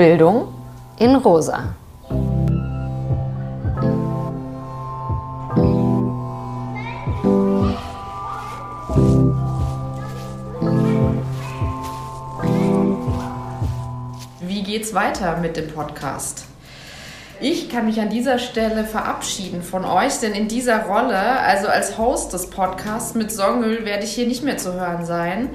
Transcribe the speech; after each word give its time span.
Bildung 0.00 0.48
in 0.98 1.14
Rosa. 1.16 1.74
Wie 14.40 14.62
geht's 14.62 14.94
weiter 14.94 15.36
mit 15.36 15.58
dem 15.58 15.68
Podcast? 15.68 16.49
Ich 17.42 17.70
kann 17.70 17.86
mich 17.86 17.98
an 17.98 18.10
dieser 18.10 18.38
Stelle 18.38 18.84
verabschieden 18.84 19.62
von 19.62 19.86
euch, 19.86 20.18
denn 20.18 20.34
in 20.34 20.46
dieser 20.46 20.84
Rolle, 20.84 21.16
also 21.16 21.68
als 21.68 21.96
Host 21.96 22.34
des 22.34 22.50
Podcasts 22.50 23.14
mit 23.14 23.32
Songül, 23.32 23.86
werde 23.86 24.04
ich 24.04 24.12
hier 24.12 24.26
nicht 24.26 24.44
mehr 24.44 24.58
zu 24.58 24.74
hören 24.74 25.06
sein. 25.06 25.48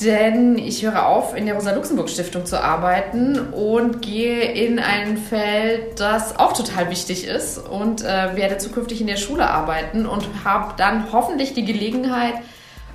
Denn 0.00 0.56
ich 0.56 0.84
höre 0.84 1.06
auf, 1.08 1.34
in 1.34 1.46
der 1.46 1.56
Rosa-Luxemburg-Stiftung 1.56 2.46
zu 2.46 2.62
arbeiten 2.62 3.36
und 3.52 4.00
gehe 4.00 4.42
in 4.52 4.78
ein 4.78 5.16
Feld, 5.16 5.98
das 5.98 6.38
auch 6.38 6.52
total 6.52 6.88
wichtig 6.88 7.26
ist 7.26 7.58
und 7.58 8.02
äh, 8.02 8.36
werde 8.36 8.58
zukünftig 8.58 9.00
in 9.00 9.08
der 9.08 9.16
Schule 9.16 9.50
arbeiten 9.50 10.06
und 10.06 10.24
habe 10.44 10.74
dann 10.76 11.10
hoffentlich 11.10 11.52
die 11.52 11.64
Gelegenheit, 11.64 12.34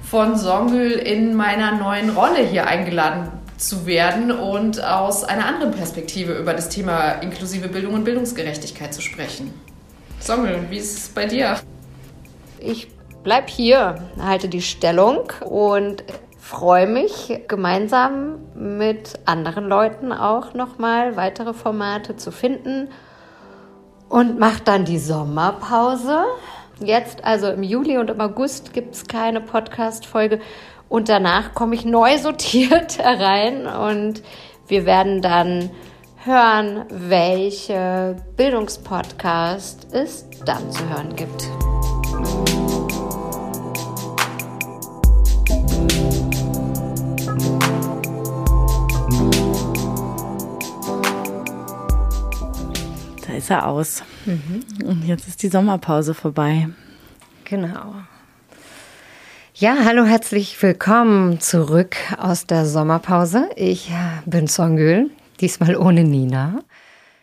von 0.02 0.38
Songül 0.38 0.92
in 0.92 1.36
meiner 1.36 1.74
neuen 1.74 2.12
Rolle 2.12 2.40
hier 2.40 2.68
eingeladen 2.68 3.30
zu 3.58 3.86
werden 3.86 4.32
und 4.32 4.84
aus 4.84 5.24
einer 5.24 5.46
anderen 5.46 5.72
Perspektive 5.72 6.34
über 6.34 6.54
das 6.54 6.70
Thema 6.70 7.14
inklusive 7.14 7.68
Bildung 7.68 7.96
und 7.96 8.04
Bildungsgerechtigkeit 8.04 8.94
zu 8.94 9.02
sprechen. 9.02 9.54
Songül, 10.22 10.60
wie 10.70 10.78
ist 10.78 10.98
es 10.98 11.10
bei 11.10 11.26
dir? 11.26 11.58
Ich 12.60 12.90
bleib 13.24 13.50
hier, 13.50 13.96
halte 14.20 14.48
die 14.48 14.62
Stellung 14.62 15.32
und 15.44 16.04
freue 16.40 16.88
mich, 16.88 17.42
gemeinsam 17.48 18.40
mit 18.56 19.20
anderen 19.26 19.68
Leuten 19.68 20.12
auch 20.12 20.54
nochmal 20.54 21.18
weitere 21.18 21.54
Formate 21.54 22.16
zu 22.16 22.32
finden 22.32 22.90
und 24.08 24.40
mache 24.40 24.64
dann 24.64 24.86
die 24.86 25.00
Sommerpause. 25.00 26.24
Jetzt, 26.80 27.24
also 27.26 27.48
im 27.48 27.64
Juli 27.64 27.98
und 27.98 28.10
im 28.10 28.22
August, 28.22 28.72
gibt 28.72 28.96
es 28.96 29.08
keine 29.08 29.42
Podcast-Folge 29.42 30.40
und 30.90 31.10
danach 31.10 31.54
komme 31.54 31.76
ich 31.76 31.86
neu 31.86 32.18
sortiert 32.18 32.98
herein 33.04 33.66
und 33.66 34.24
wir 34.68 34.86
werden 34.86 35.22
dann 35.22 35.70
hören, 36.24 36.86
welche 36.90 38.18
Bildungspodcast 38.36 39.88
es 39.94 40.26
dann 40.46 40.72
zu 40.72 40.90
hören 40.90 41.16
gibt. 41.16 41.50
ist 53.38 53.52
er 53.52 53.68
aus. 53.68 54.04
Mhm. 54.26 54.64
Und 54.84 55.04
jetzt 55.04 55.28
ist 55.28 55.42
die 55.42 55.48
Sommerpause 55.48 56.14
vorbei. 56.14 56.68
Genau. 57.46 57.94
Ja, 59.60 59.76
hallo, 59.86 60.06
herzlich 60.06 60.62
willkommen 60.62 61.40
zurück 61.40 61.96
aus 62.20 62.46
der 62.46 62.68
Sommerpause. 62.68 63.50
Ich 63.56 63.92
bin 64.28 64.48
Songül, 64.48 65.10
diesmal 65.42 65.76
ohne 65.76 66.04
Nina, 66.04 66.60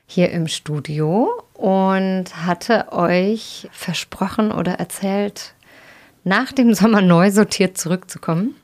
hier 0.09 0.33
im 0.33 0.49
Studio 0.49 1.31
und 1.53 2.25
hatte 2.45 2.93
euch 2.93 3.69
versprochen 3.71 4.51
oder 4.51 4.73
erzählt, 4.81 5.55
nach 6.25 6.51
dem 6.51 6.75
Sommer 6.75 7.03
neu 7.03 7.31
sortiert 7.31 7.79
zurückzukommen. 7.79 8.57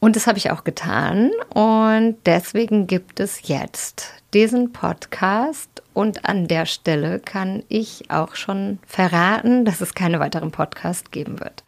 Und 0.00 0.16
das 0.16 0.26
habe 0.26 0.38
ich 0.38 0.50
auch 0.50 0.64
getan. 0.64 1.30
Und 1.52 2.16
deswegen 2.24 2.86
gibt 2.86 3.20
es 3.20 3.48
jetzt 3.48 4.14
diesen 4.32 4.72
Podcast. 4.72 5.82
Und 5.92 6.24
an 6.24 6.48
der 6.48 6.64
Stelle 6.64 7.20
kann 7.20 7.64
ich 7.68 8.10
auch 8.10 8.34
schon 8.34 8.78
verraten, 8.86 9.66
dass 9.66 9.82
es 9.82 9.92
keine 9.92 10.20
weiteren 10.20 10.52
Podcasts 10.52 11.10
geben 11.10 11.38
wird. 11.38 11.64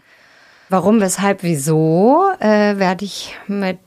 Warum, 0.72 1.00
weshalb, 1.00 1.42
wieso, 1.42 2.26
äh, 2.38 2.78
werde 2.78 3.04
ich 3.04 3.36
mit 3.48 3.80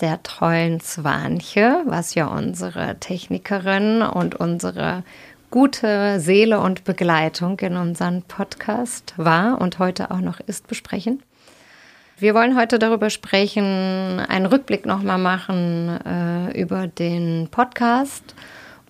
der 0.00 0.22
treuen 0.22 0.78
Zwanche, 0.78 1.82
was 1.86 2.14
ja 2.14 2.26
unsere 2.26 3.00
Technikerin 3.00 4.02
und 4.02 4.34
unsere 4.34 5.02
gute 5.50 6.20
Seele 6.20 6.60
und 6.60 6.84
Begleitung 6.84 7.58
in 7.60 7.78
unserem 7.78 8.20
Podcast 8.20 9.14
war 9.16 9.62
und 9.62 9.78
heute 9.78 10.10
auch 10.10 10.20
noch 10.20 10.40
ist, 10.40 10.66
besprechen. 10.66 11.22
Wir 12.18 12.34
wollen 12.34 12.54
heute 12.54 12.78
darüber 12.78 13.08
sprechen, 13.08 14.20
einen 14.20 14.44
Rückblick 14.44 14.84
nochmal 14.84 15.16
machen 15.16 15.88
äh, 16.04 16.60
über 16.60 16.86
den 16.86 17.48
Podcast 17.50 18.34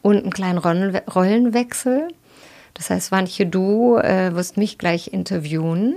und 0.03 0.17
einen 0.17 0.33
kleinen 0.33 0.59
Rollenwechsel. 0.59 2.09
Das 2.75 2.91
heißt, 2.91 3.12
Wanche, 3.12 3.47
du 3.47 3.99
äh, 3.99 4.35
wirst 4.35 4.57
mich 4.57 4.79
gleich 4.79 5.12
interviewen. 5.12 5.95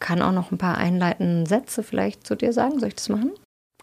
Kann 0.00 0.22
auch 0.22 0.32
noch 0.32 0.52
ein 0.52 0.58
paar 0.58 0.78
einleitende 0.78 1.48
Sätze 1.48 1.82
vielleicht 1.82 2.26
zu 2.26 2.36
dir 2.36 2.52
sagen. 2.52 2.78
Soll 2.78 2.88
ich 2.88 2.94
das 2.96 3.08
machen? 3.08 3.32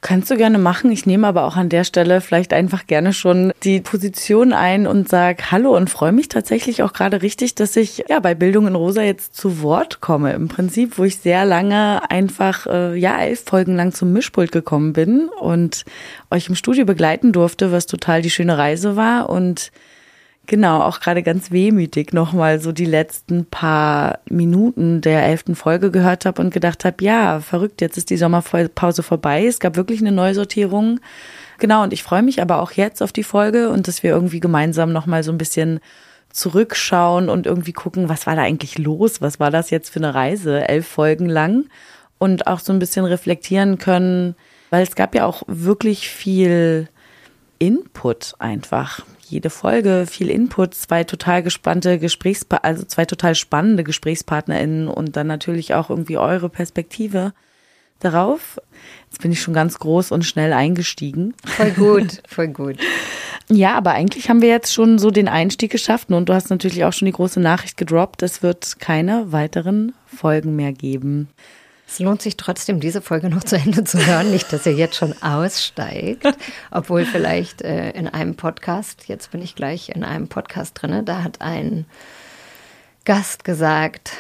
Kannst 0.06 0.30
du 0.30 0.38
gerne 0.38 0.60
machen. 0.60 0.92
Ich 0.92 1.08
nehme 1.08 1.26
aber 1.26 1.46
auch 1.46 1.56
an 1.56 1.70
der 1.70 1.84
Stelle 1.84 2.22
vielleicht 2.22 2.54
einfach 2.54 2.86
gerne 2.86 3.12
schon 3.12 3.52
die 3.64 3.82
Position 3.82 4.54
ein 4.54 4.86
und 4.86 5.10
sage 5.10 5.50
Hallo 5.50 5.76
und 5.76 5.90
freue 5.90 6.12
mich 6.12 6.28
tatsächlich 6.28 6.84
auch 6.84 6.94
gerade 6.94 7.24
richtig, 7.24 7.56
dass 7.56 7.76
ich 7.76 8.04
ja 8.08 8.20
bei 8.20 8.36
Bildung 8.36 8.68
in 8.68 8.76
Rosa 8.76 9.02
jetzt 9.02 9.36
zu 9.36 9.64
Wort 9.64 10.02
komme. 10.02 10.34
Im 10.34 10.48
Prinzip, 10.48 11.00
wo 11.00 11.06
ich 11.06 11.18
sehr 11.18 11.44
lange 11.44 12.08
einfach 12.12 12.68
äh, 12.68 12.96
ja 12.96 13.18
elf 13.18 13.46
Folgen 13.46 13.76
lang 13.76 13.94
zum 13.94 14.14
Mischpult 14.14 14.52
gekommen 14.52 14.94
bin 14.94 15.28
und 15.40 15.86
euch 16.30 16.50
im 16.50 16.56
Studio 16.56 16.86
begleiten 16.86 17.32
durfte, 17.32 17.72
was 17.72 17.88
total 17.88 18.22
die 18.22 18.30
schöne 18.30 18.60
Reise 18.60 18.96
war 18.96 19.28
und 19.28 19.72
Genau, 20.48 20.82
auch 20.82 21.00
gerade 21.00 21.24
ganz 21.24 21.50
wehmütig 21.52 22.14
nochmal 22.14 22.60
so 22.60 22.72
die 22.72 22.86
letzten 22.86 23.46
paar 23.46 24.20
Minuten 24.30 25.02
der 25.02 25.24
elften 25.24 25.56
Folge 25.56 25.90
gehört 25.90 26.26
habe 26.26 26.42
und 26.42 26.54
gedacht 26.54 26.86
habe, 26.86 27.04
ja, 27.04 27.40
verrückt, 27.40 27.82
jetzt 27.82 27.98
ist 27.98 28.10
die 28.10 28.18
Sommerpause 28.18 29.02
vorbei. 29.02 29.46
Es 29.46 29.60
gab 29.60 29.76
wirklich 29.76 30.02
eine 30.02 30.12
Neusortierung. 30.12 31.00
Genau, 31.58 31.84
und 31.84 31.94
ich 31.94 32.04
freue 32.04 32.22
mich 32.22 32.42
aber 32.42 32.62
auch 32.62 32.72
jetzt 32.74 33.02
auf 33.02 33.12
die 33.12 33.24
Folge 33.24 33.70
und 33.70 33.88
dass 33.88 34.04
wir 34.04 34.12
irgendwie 34.12 34.40
gemeinsam 34.40 34.92
nochmal 34.92 35.24
so 35.24 35.32
ein 35.32 35.38
bisschen 35.38 35.80
zurückschauen 36.30 37.30
und 37.30 37.48
irgendwie 37.48 37.74
gucken, 37.74 38.10
was 38.10 38.28
war 38.28 38.36
da 38.36 38.42
eigentlich 38.44 38.78
los? 38.78 39.22
Was 39.22 39.40
war 39.40 39.52
das 39.52 39.70
jetzt 39.70 39.90
für 39.90 40.00
eine 40.00 40.14
Reise? 40.14 40.68
Elf 40.68 40.86
Folgen 40.86 41.30
lang 41.30 41.66
und 42.20 42.46
auch 42.46 42.60
so 42.60 42.74
ein 42.74 42.80
bisschen 42.80 43.06
reflektieren 43.06 43.78
können, 43.78 44.36
weil 44.70 44.84
es 44.84 44.96
gab 44.96 45.16
ja 45.16 45.26
auch 45.26 45.44
wirklich 45.48 46.10
viel 46.10 46.90
Input 47.58 48.36
einfach 48.38 49.06
jede 49.30 49.50
Folge 49.50 50.06
viel 50.10 50.30
Input, 50.30 50.76
zwei 50.76 51.04
total 51.04 51.44
gespannte 51.44 52.00
Gesprächspartner, 52.00 52.68
also 52.68 52.84
zwei 52.84 53.06
total 53.06 53.36
spannende 53.36 53.84
GesprächspartnerInnen 53.84 54.88
und 54.88 55.16
dann 55.16 55.28
natürlich 55.28 55.74
auch 55.74 55.90
irgendwie 55.90 56.18
eure 56.18 56.50
Perspektive 56.50 57.34
darauf. 58.00 58.60
Jetzt 59.10 59.22
bin 59.22 59.32
ich 59.32 59.42
schon 59.42 59.54
ganz 59.54 59.80
groß 59.80 60.12
und 60.12 60.24
schnell 60.24 60.54
eingestiegen. 60.54 61.34
Voll 61.46 61.72
gut, 61.72 62.22
voll 62.28 62.48
gut. 62.50 62.78
Ja, 63.48 63.76
aber 63.76 63.92
eigentlich 63.92 64.28
haben 64.28 64.42
wir 64.42 64.50
jetzt 64.50 64.74
schon 64.74 64.98
so 64.98 65.12
den 65.12 65.28
Einstieg 65.28 65.72
geschafft 65.72 66.10
und 66.10 66.28
du 66.28 66.34
hast 66.34 66.50
natürlich 66.50 66.84
auch 66.84 66.94
schon 66.94 67.06
die 67.06 67.12
große 67.12 67.40
Nachricht 67.40 67.78
gedroppt, 67.78 68.24
es 68.24 68.42
wird 68.42 68.80
keine 68.80 69.32
weiteren 69.32 69.94
Folgen 70.08 70.56
mehr 70.56 70.74
geben. 70.74 71.30
Es 71.88 72.00
lohnt 72.00 72.22
sich 72.22 72.36
trotzdem, 72.36 72.80
diese 72.80 73.02
Folge 73.02 73.30
noch 73.30 73.44
zu 73.44 73.58
Ende 73.58 73.84
zu 73.84 74.04
hören. 74.06 74.32
Nicht, 74.32 74.52
dass 74.52 74.66
ihr 74.66 74.74
jetzt 74.74 74.96
schon 74.96 75.14
aussteigt, 75.22 76.26
obwohl 76.72 77.06
vielleicht 77.06 77.62
äh, 77.62 77.92
in 77.92 78.08
einem 78.08 78.36
Podcast, 78.36 79.08
jetzt 79.08 79.32
bin 79.32 79.42
ich 79.42 79.56
gleich 79.56 79.90
in 79.90 80.04
einem 80.04 80.28
Podcast 80.28 80.82
drin, 80.82 81.06
da 81.06 81.24
hat 81.24 81.42
ein 81.42 81.86
Gast 83.06 83.44
gesagt, 83.44 84.14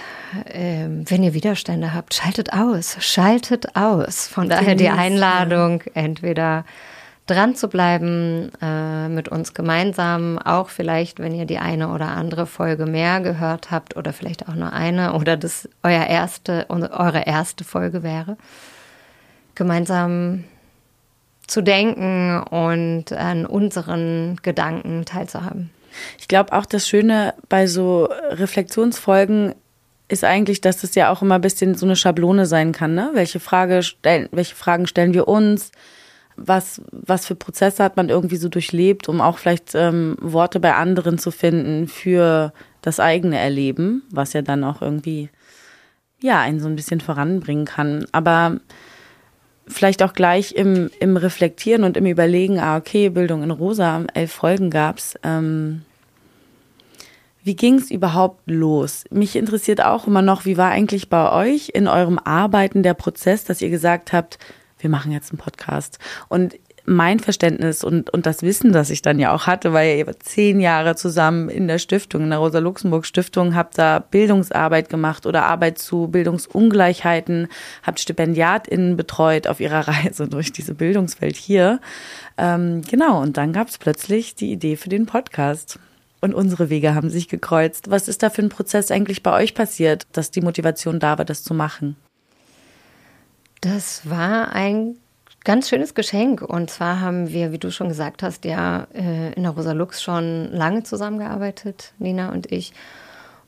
äh, 0.45 0.85
wenn 0.87 1.23
ihr 1.23 1.33
Widerstände 1.33 1.93
habt, 1.93 2.13
schaltet 2.13 2.53
aus, 2.53 2.97
schaltet 2.99 3.75
aus. 3.75 4.27
Von 4.27 4.47
daher 4.47 4.75
die 4.75 4.89
Einladung, 4.89 5.81
entweder 5.95 6.65
dran 7.25 7.55
zu 7.55 7.67
bleiben, 7.67 8.51
äh, 8.61 9.09
mit 9.09 9.29
uns 9.29 9.53
gemeinsam, 9.53 10.37
auch 10.37 10.69
vielleicht, 10.69 11.19
wenn 11.19 11.33
ihr 11.33 11.45
die 11.45 11.57
eine 11.57 11.89
oder 11.89 12.07
andere 12.07 12.45
Folge 12.45 12.85
mehr 12.85 13.19
gehört 13.21 13.71
habt 13.71 13.97
oder 13.97 14.13
vielleicht 14.13 14.47
auch 14.47 14.53
nur 14.53 14.73
eine 14.73 15.13
oder 15.13 15.35
das 15.35 15.67
euer 15.81 16.05
erste, 16.05 16.67
eure 16.69 17.25
erste 17.25 17.63
Folge 17.63 18.03
wäre, 18.03 18.37
gemeinsam 19.55 20.43
zu 21.47 21.61
denken 21.61 22.41
und 22.43 23.11
an 23.11 23.45
unseren 23.45 24.37
Gedanken 24.41 25.05
teilzuhaben. 25.05 25.71
Ich 26.19 26.27
glaube 26.27 26.53
auch 26.53 26.65
das 26.65 26.87
Schöne 26.87 27.33
bei 27.49 27.67
so 27.67 28.09
Reflexionsfolgen 28.31 29.55
ist 30.07 30.23
eigentlich, 30.23 30.61
dass 30.61 30.81
das 30.81 30.93
ja 30.93 31.11
auch 31.11 31.21
immer 31.21 31.35
ein 31.35 31.41
bisschen 31.41 31.75
so 31.75 31.85
eine 31.85 31.95
Schablone 31.95 32.45
sein 32.45 32.71
kann, 32.71 32.93
ne? 32.93 33.11
Welche 33.13 33.39
Frage 33.39 33.81
stellen, 33.81 34.29
welche 34.31 34.55
Fragen 34.55 34.85
stellen 34.85 35.13
wir 35.13 35.27
uns? 35.27 35.71
Was, 36.37 36.81
was 36.91 37.25
für 37.25 37.35
Prozesse 37.35 37.83
hat 37.83 37.97
man 37.97 38.09
irgendwie 38.09 38.37
so 38.37 38.49
durchlebt, 38.49 39.07
um 39.07 39.21
auch 39.21 39.37
vielleicht 39.37 39.73
ähm, 39.73 40.17
Worte 40.19 40.59
bei 40.59 40.75
anderen 40.75 41.17
zu 41.17 41.31
finden 41.31 41.87
für 41.87 42.51
das 42.81 42.99
eigene 42.99 43.37
Erleben, 43.37 44.03
was 44.11 44.33
ja 44.33 44.41
dann 44.41 44.63
auch 44.63 44.81
irgendwie, 44.81 45.29
ja, 46.21 46.41
einen 46.41 46.59
so 46.59 46.67
ein 46.67 46.75
bisschen 46.75 47.01
voranbringen 47.01 47.65
kann. 47.65 48.05
Aber 48.11 48.59
vielleicht 49.67 50.03
auch 50.03 50.13
gleich 50.13 50.53
im, 50.53 50.89
im 50.99 51.17
Reflektieren 51.17 51.83
und 51.83 51.97
im 51.97 52.05
Überlegen, 52.05 52.59
ah, 52.59 52.77
okay, 52.77 53.09
Bildung 53.09 53.43
in 53.43 53.51
Rosa, 53.51 54.03
elf 54.13 54.31
Folgen 54.31 54.69
gab's. 54.69 55.15
Ähm, 55.23 55.81
wie 57.43 57.55
ging's 57.55 57.91
überhaupt 57.91 58.41
los? 58.49 59.05
Mich 59.11 59.35
interessiert 59.35 59.83
auch 59.83 60.07
immer 60.07 60.23
noch, 60.23 60.45
wie 60.45 60.57
war 60.57 60.71
eigentlich 60.71 61.09
bei 61.09 61.31
euch 61.31 61.69
in 61.69 61.87
eurem 61.87 62.17
Arbeiten 62.17 62.81
der 62.81 62.95
Prozess, 62.95 63.43
dass 63.43 63.61
ihr 63.61 63.69
gesagt 63.69 64.13
habt, 64.13 64.39
wir 64.85 64.91
machen 64.91 65.11
jetzt 65.11 65.31
einen 65.31 65.39
Podcast. 65.39 65.97
Und 66.29 66.59
mein 66.85 67.19
Verständnis 67.19 67.83
und, 67.83 68.11
und 68.11 68.27
das 68.27 68.43
Wissen, 68.43 68.71
das 68.71 68.91
ich 68.91 69.01
dann 69.01 69.17
ja 69.17 69.33
auch 69.33 69.47
hatte, 69.47 69.73
weil 69.73 69.97
ihr 69.97 70.19
zehn 70.19 70.59
Jahre 70.59 70.95
zusammen 70.95 71.49
in 71.49 71.67
der 71.67 71.79
Stiftung, 71.79 72.21
in 72.21 72.29
der 72.29 72.37
Rosa-Luxemburg-Stiftung, 72.37 73.55
habt 73.55 73.79
da 73.79 73.97
Bildungsarbeit 73.97 74.89
gemacht 74.89 75.25
oder 75.25 75.45
Arbeit 75.45 75.79
zu 75.79 76.07
Bildungsungleichheiten, 76.07 77.47
habt 77.81 77.99
StipendiatInnen 77.99 78.95
betreut 78.95 79.47
auf 79.47 79.59
ihrer 79.59 79.87
Reise 79.87 80.27
durch 80.27 80.51
diese 80.51 80.75
Bildungswelt 80.75 81.35
hier. 81.35 81.79
Ähm, 82.37 82.83
genau, 82.83 83.19
und 83.23 83.37
dann 83.37 83.53
gab 83.53 83.69
es 83.69 83.79
plötzlich 83.79 84.35
die 84.35 84.51
Idee 84.51 84.75
für 84.75 84.89
den 84.89 85.07
Podcast. 85.07 85.79
Und 86.21 86.35
unsere 86.35 86.69
Wege 86.69 86.93
haben 86.93 87.09
sich 87.09 87.27
gekreuzt. 87.27 87.89
Was 87.89 88.07
ist 88.07 88.21
da 88.21 88.29
für 88.29 88.43
ein 88.43 88.49
Prozess 88.49 88.91
eigentlich 88.91 89.23
bei 89.23 89.33
euch 89.33 89.55
passiert, 89.55 90.05
dass 90.11 90.29
die 90.29 90.41
Motivation 90.41 90.99
da 90.99 91.17
war, 91.17 91.25
das 91.25 91.43
zu 91.43 91.55
machen? 91.55 91.95
Das 93.65 94.07
war 94.07 94.53
ein 94.53 94.95
ganz 95.43 95.69
schönes 95.69 95.95
Geschenk. 95.95 96.43
Und 96.43 96.69
zwar 96.69 97.01
haben 97.01 97.31
wir, 97.31 97.51
wie 97.51 97.57
du 97.57 97.71
schon 97.71 97.87
gesagt 97.87 98.21
hast, 98.21 98.45
ja 98.45 98.85
äh, 98.93 99.33
in 99.33 99.41
der 99.41 99.53
Rosa 99.53 99.71
Lux 99.71 100.03
schon 100.03 100.51
lange 100.51 100.83
zusammengearbeitet, 100.83 101.93
Nina 101.97 102.31
und 102.31 102.51
ich. 102.51 102.73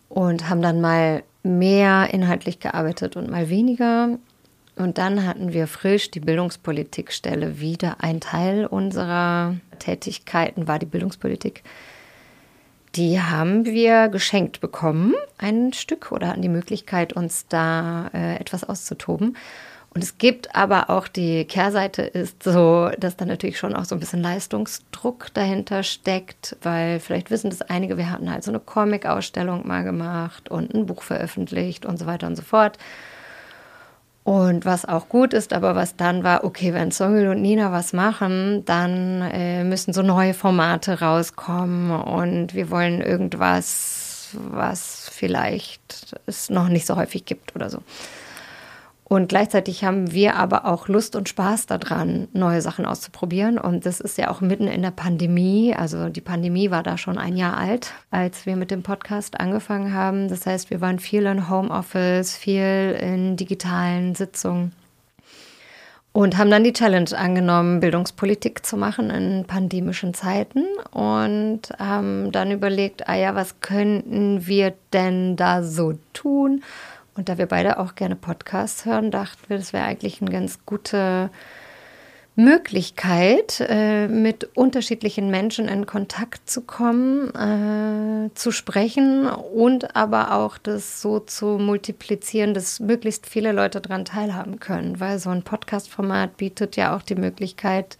Und 0.10 0.50
haben 0.50 0.64
dann 0.64 0.82
mal 0.82 1.22
mehr 1.44 2.12
inhaltlich 2.12 2.60
gearbeitet 2.60 3.16
und 3.16 3.30
mal 3.30 3.50
weniger. 3.50 4.18
Und 4.76 4.98
dann 4.98 5.24
hatten 5.24 5.54
wir 5.54 5.68
frisch 5.68 6.10
die 6.10 6.20
Bildungspolitikstelle 6.20 7.60
wieder. 7.60 7.98
Ein 8.00 8.20
Teil 8.20 8.66
unserer 8.66 9.54
Tätigkeiten 9.78 10.68
war 10.68 10.80
die 10.80 10.88
Bildungspolitik. 10.88 11.62
Die 12.96 13.22
haben 13.22 13.66
wir 13.66 14.08
geschenkt 14.08 14.62
bekommen, 14.62 15.14
ein 15.38 15.74
Stück, 15.74 16.12
oder 16.12 16.30
hatten 16.30 16.42
die 16.42 16.50
Möglichkeit, 16.50 17.14
uns 17.14 17.46
da 17.48 18.10
äh, 18.16 18.38
etwas 18.38 18.64
auszutoben. 18.64 19.38
Und 19.94 20.04
es 20.04 20.18
gibt 20.20 20.56
aber 20.56 20.90
auch 20.92 21.08
die 21.08 21.46
Kehrseite 21.46 22.04
ist 22.04 22.44
so, 22.44 22.92
dass 23.00 23.18
da 23.18 23.26
natürlich 23.26 23.58
schon 23.58 23.76
auch 23.76 23.86
so 23.86 23.96
ein 23.96 24.00
bisschen 24.00 24.22
Leistungsdruck 24.22 25.34
dahinter 25.34 25.82
steckt, 25.82 26.56
weil 26.62 27.00
vielleicht 27.00 27.32
wissen 27.32 27.50
das 27.50 27.64
einige, 27.64 27.98
wir 27.98 28.12
hatten 28.12 28.32
halt 28.32 28.44
so 28.44 28.52
eine 28.52 28.60
Comic-Ausstellung 28.60 29.68
mal 29.68 29.84
gemacht 29.84 30.50
und 30.50 30.74
ein 30.74 30.86
Buch 30.86 31.02
veröffentlicht 31.02 31.86
und 31.86 31.98
so 31.98 32.06
weiter 32.06 32.28
und 32.28 32.36
so 32.36 32.44
fort. 32.44 32.78
Und 34.28 34.66
was 34.66 34.84
auch 34.84 35.08
gut 35.08 35.34
ist, 35.34 35.54
aber 35.54 35.74
was 35.74 35.96
dann 35.96 36.22
war, 36.22 36.44
okay, 36.44 36.74
wenn 36.74 36.92
Songül 36.92 37.30
und 37.30 37.42
Nina 37.42 37.72
was 37.72 37.94
machen, 37.94 38.66
dann 38.66 39.22
äh, 39.22 39.64
müssen 39.64 39.94
so 39.94 40.02
neue 40.02 40.34
Formate 40.34 41.00
rauskommen 41.00 41.92
und 41.92 42.54
wir 42.54 42.70
wollen 42.70 43.00
irgendwas, 43.00 44.32
was 44.34 45.10
vielleicht 45.14 46.18
es 46.26 46.50
noch 46.50 46.68
nicht 46.68 46.86
so 46.86 46.98
häufig 46.98 47.24
gibt 47.24 47.56
oder 47.56 47.70
so. 47.70 47.80
Und 49.10 49.30
gleichzeitig 49.30 49.86
haben 49.86 50.12
wir 50.12 50.36
aber 50.36 50.66
auch 50.66 50.90
Lust 50.90 51.16
und 51.16 51.30
Spaß 51.30 51.66
daran, 51.66 52.28
neue 52.34 52.62
Sachen 52.62 52.86
auszuprobieren. 52.86 53.58
Und 53.58 53.86
das 53.86 54.02
ist 54.02 54.18
ja 54.18 54.30
auch 54.30 54.42
mitten 54.42 54.68
in 54.68 54.82
der 54.82 54.92
Pandemie. 54.92 55.74
Also 55.74 56.10
die 56.10 56.20
Pandemie 56.20 56.72
war 56.72 56.84
da 56.84 56.98
schon 56.98 57.18
ein 57.18 57.38
Jahr 57.38 57.56
alt, 57.56 57.94
als 58.12 58.46
wir 58.46 58.58
mit 58.58 58.70
dem 58.70 58.84
Podcast 58.84 59.40
angefangen 59.40 59.94
haben. 59.94 60.28
Das 60.28 60.46
heißt, 60.46 60.72
wir 60.72 60.82
waren 60.82 61.00
viel 61.00 61.26
in 61.26 61.50
Homeoffice, 61.50 62.36
viel 62.36 62.98
in 63.00 63.38
digitalen 63.38 64.14
Sitzungen. 64.14 64.74
Und 66.12 66.38
haben 66.38 66.50
dann 66.50 66.66
die 66.66 66.74
Challenge 66.74 67.12
angenommen, 67.18 67.80
Bildungspolitik 67.80 68.66
zu 68.66 68.76
machen 68.76 69.10
in 69.10 69.46
pandemischen 69.46 70.16
Zeiten. 70.16 70.66
Und 70.92 71.62
haben 71.80 72.34
dann 72.34 72.52
überlegt, 72.52 73.08
ah 73.08 73.16
ja, 73.16 73.36
was 73.36 73.62
könnten 73.62 74.48
wir 74.48 74.74
denn 74.92 75.38
da 75.38 75.64
so 75.64 75.94
tun? 76.12 76.62
Und 77.18 77.30
da 77.30 77.38
wir 77.40 77.48
beide 77.48 77.80
auch 77.80 77.96
gerne 77.96 78.16
Podcasts 78.16 78.86
hören, 78.86 79.10
dachten 79.10 79.42
wir, 79.48 79.58
das 79.58 79.74
wäre 79.74 79.86
eigentlich 79.86 80.22
eine 80.22 80.32
ganz 80.32 80.60
gute 80.66 81.32
Möglichkeit, 82.36 83.66
äh, 83.68 84.08
mit 84.08 84.56
unterschiedlichen 84.56 85.32
Menschen 85.32 85.68
in 85.68 85.88
Kontakt 85.88 86.48
zu 86.48 86.62
kommen, 86.62 87.34
äh, 87.34 88.30
zu 88.36 88.52
sprechen 88.52 89.26
und 89.26 89.96
aber 89.96 90.36
auch 90.36 90.60
das 90.60 91.02
so 91.02 91.20
zu 91.20 91.58
multiplizieren, 91.58 92.54
dass 92.54 92.80
möglichst 92.80 93.26
viele 93.26 93.52
Leute 93.52 93.82
daran 93.82 94.06
teilhaben 94.06 94.60
können, 94.60 95.00
weil 95.00 95.18
so 95.18 95.32
ein 95.32 95.42
Podcast-Format 95.42 96.38
bietet 96.38 96.76
ja 96.76 96.96
auch 96.96 97.02
die 97.02 97.16
Möglichkeit, 97.16 97.98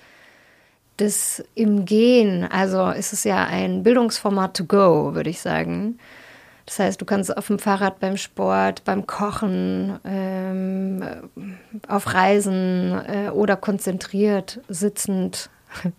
das 0.98 1.44
im 1.56 1.86
Gehen, 1.86 2.44
also 2.44 2.90
ist 2.90 3.14
es 3.14 3.24
ja 3.24 3.44
ein 3.46 3.82
Bildungsformat 3.82 4.56
to 4.56 4.66
go, 4.66 5.16
würde 5.16 5.32
ich 5.32 5.42
sagen 5.42 5.98
das 6.68 6.80
heißt, 6.80 7.02
du 7.02 7.06
kannst 7.06 7.36
auf 7.36 7.48
dem 7.48 7.60
Fahrrad 7.60 8.02
beim 8.02 8.18
Sport, 8.18 8.84
beim 8.84 9.08
Kochen, 9.08 9.98
ähm, 10.04 11.02
auf 11.88 12.14
Reisen 12.14 12.92
äh, 13.08 13.30
oder 13.30 13.56
konzentriert 13.56 14.60
sitzend 14.68 15.50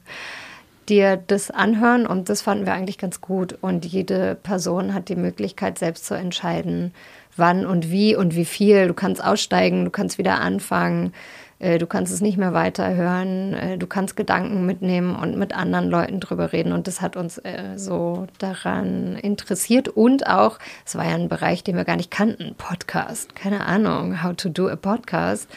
dir 0.91 1.17
das 1.17 1.51
anhören 1.51 2.07
und 2.07 2.29
das 2.29 2.43
fanden 2.43 2.67
wir 2.67 2.75
eigentlich 2.75 2.99
ganz 2.99 3.23
gut. 3.23 3.57
Und 3.63 3.87
jede 3.87 4.35
Person 4.35 4.93
hat 4.93 5.09
die 5.09 5.17
Möglichkeit, 5.17 5.79
selbst 5.79 6.05
zu 6.05 6.13
entscheiden, 6.13 6.93
wann 7.35 7.65
und 7.65 7.91
wie 7.91 8.15
und 8.15 8.35
wie 8.35 8.45
viel. 8.45 8.89
Du 8.89 8.95
kannst 8.95 9.25
aussteigen, 9.25 9.87
du 9.87 9.91
kannst 9.91 10.19
wieder 10.19 10.39
anfangen. 10.39 11.15
Äh, 11.59 11.79
du 11.79 11.87
kannst 11.87 12.13
es 12.13 12.21
nicht 12.21 12.39
mehr 12.39 12.53
weiterhören, 12.55 13.55
äh, 13.55 13.79
du 13.79 13.87
kannst 13.87 14.17
Gedanken 14.17 14.65
mitnehmen 14.67 15.17
und 15.17 15.37
mit 15.37 15.55
anderen 15.55 15.89
Leuten 15.89 16.21
drüber 16.21 16.53
reden. 16.53 16.73
Und 16.73 16.87
das 16.87 17.01
hat 17.01 17.17
uns 17.17 17.39
äh, 17.39 17.77
so 17.77 18.27
daran 18.39 19.17
interessiert. 19.17 19.89
Und 19.89 20.27
auch, 20.27 20.59
es 20.87 20.95
war 20.95 21.05
ja 21.05 21.15
ein 21.15 21.29
Bereich, 21.29 21.65
den 21.65 21.77
wir 21.77 21.85
gar 21.85 21.97
nicht 21.97 22.11
kannten, 22.11 22.55
Podcast. 22.57 23.35
Keine 23.35 23.67
Ahnung, 23.67 24.23
how 24.23 24.35
to 24.37 24.49
do 24.49 24.69
a 24.69 24.77
podcast. 24.77 25.49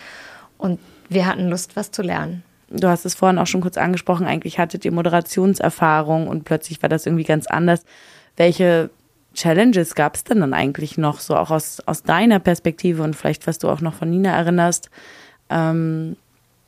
Und 0.58 0.80
wir 1.10 1.26
hatten 1.26 1.50
Lust, 1.50 1.76
was 1.76 1.92
zu 1.92 2.02
lernen. 2.02 2.44
Du 2.70 2.88
hast 2.88 3.06
es 3.06 3.16
vorhin 3.16 3.38
auch 3.38 3.48
schon 3.48 3.62
kurz 3.62 3.78
angesprochen, 3.78 4.26
eigentlich 4.26 4.58
hattet 4.58 4.86
ihr 4.86 4.94
Moderationserfahrung 4.94 6.30
und 6.30 6.46
plötzlich 6.46 6.82
war 6.82 6.88
das 6.88 7.06
irgendwie 7.06 7.26
ganz 7.26 7.48
anders. 7.48 7.84
Welche 8.38 8.90
Challenges 9.34 9.94
gab 9.94 10.16
es 10.16 10.24
denn 10.24 10.40
dann 10.40 10.54
eigentlich 10.54 10.98
noch, 10.98 11.20
so 11.20 11.36
auch 11.36 11.52
aus, 11.52 11.82
aus 11.86 12.04
deiner 12.04 12.40
Perspektive 12.40 13.04
und 13.04 13.16
vielleicht, 13.16 13.46
was 13.46 13.60
du 13.60 13.70
auch 13.70 13.82
noch 13.82 13.94
von 13.94 14.10
Nina 14.10 14.32
erinnerst? 14.32 14.90
Ähm, 15.52 16.16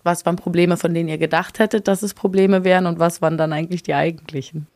was 0.04 0.26
waren 0.26 0.36
Probleme, 0.36 0.78
von 0.78 0.94
denen 0.94 1.10
ihr 1.10 1.18
gedacht 1.18 1.60
hättet, 1.60 1.88
dass 1.88 2.04
es 2.04 2.14
Probleme 2.14 2.64
wären 2.64 2.86
und 2.86 3.00
was 3.00 3.22
waren 3.22 3.38
dann 3.38 3.54
eigentlich 3.54 3.84
die 3.84 3.94
eigentlichen? 3.94 4.68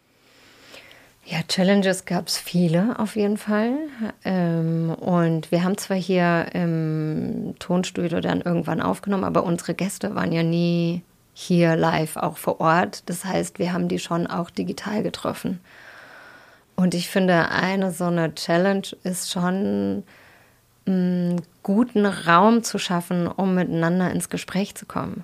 Ja, 1.25 1.39
Challenges 1.45 2.05
gab 2.05 2.27
es 2.29 2.37
viele 2.37 2.97
auf 2.99 3.17
jeden 3.17 3.35
Fall. 3.35 3.73
Ähm, 4.23 4.91
und 4.91 5.51
wir 5.51 5.65
haben 5.65 5.77
zwar 5.77 5.97
hier 5.97 6.47
im 6.53 7.55
Tonstudio 7.59 8.21
dann 8.21 8.39
irgendwann 8.39 8.81
aufgenommen, 8.81 9.25
aber 9.25 9.43
unsere 9.43 9.73
Gäste 9.73 10.15
waren 10.15 10.31
ja 10.31 10.43
nie 10.43 11.01
hier 11.33 11.75
live 11.75 12.15
auch 12.15 12.37
vor 12.37 12.61
Ort. 12.61 13.03
Das 13.09 13.25
heißt, 13.25 13.59
wir 13.59 13.73
haben 13.73 13.89
die 13.89 13.99
schon 13.99 14.25
auch 14.25 14.49
digital 14.49 15.03
getroffen. 15.03 15.59
Und 16.77 16.93
ich 16.93 17.09
finde, 17.09 17.49
eine 17.51 17.91
so 17.91 18.05
eine 18.05 18.33
Challenge 18.33 18.87
ist 19.03 19.29
schon 19.29 20.03
guten 21.63 22.05
Raum 22.05 22.63
zu 22.63 22.77
schaffen, 22.79 23.27
um 23.27 23.55
miteinander 23.55 24.11
ins 24.11 24.29
Gespräch 24.29 24.75
zu 24.75 24.85
kommen. 24.85 25.23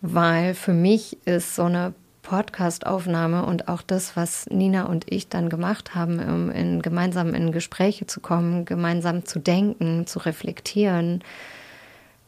Weil 0.00 0.54
für 0.54 0.72
mich 0.72 1.18
ist 1.26 1.54
so 1.54 1.64
eine 1.64 1.94
Podcast-Aufnahme 2.22 3.44
und 3.44 3.68
auch 3.68 3.82
das, 3.82 4.16
was 4.16 4.46
Nina 4.50 4.84
und 4.84 5.10
ich 5.10 5.28
dann 5.28 5.48
gemacht 5.48 5.94
haben, 5.94 6.20
um 6.20 6.50
in, 6.50 6.82
gemeinsam 6.82 7.34
in 7.34 7.52
Gespräche 7.52 8.06
zu 8.06 8.20
kommen, 8.20 8.64
gemeinsam 8.64 9.24
zu 9.24 9.38
denken, 9.38 10.06
zu 10.06 10.20
reflektieren. 10.20 11.22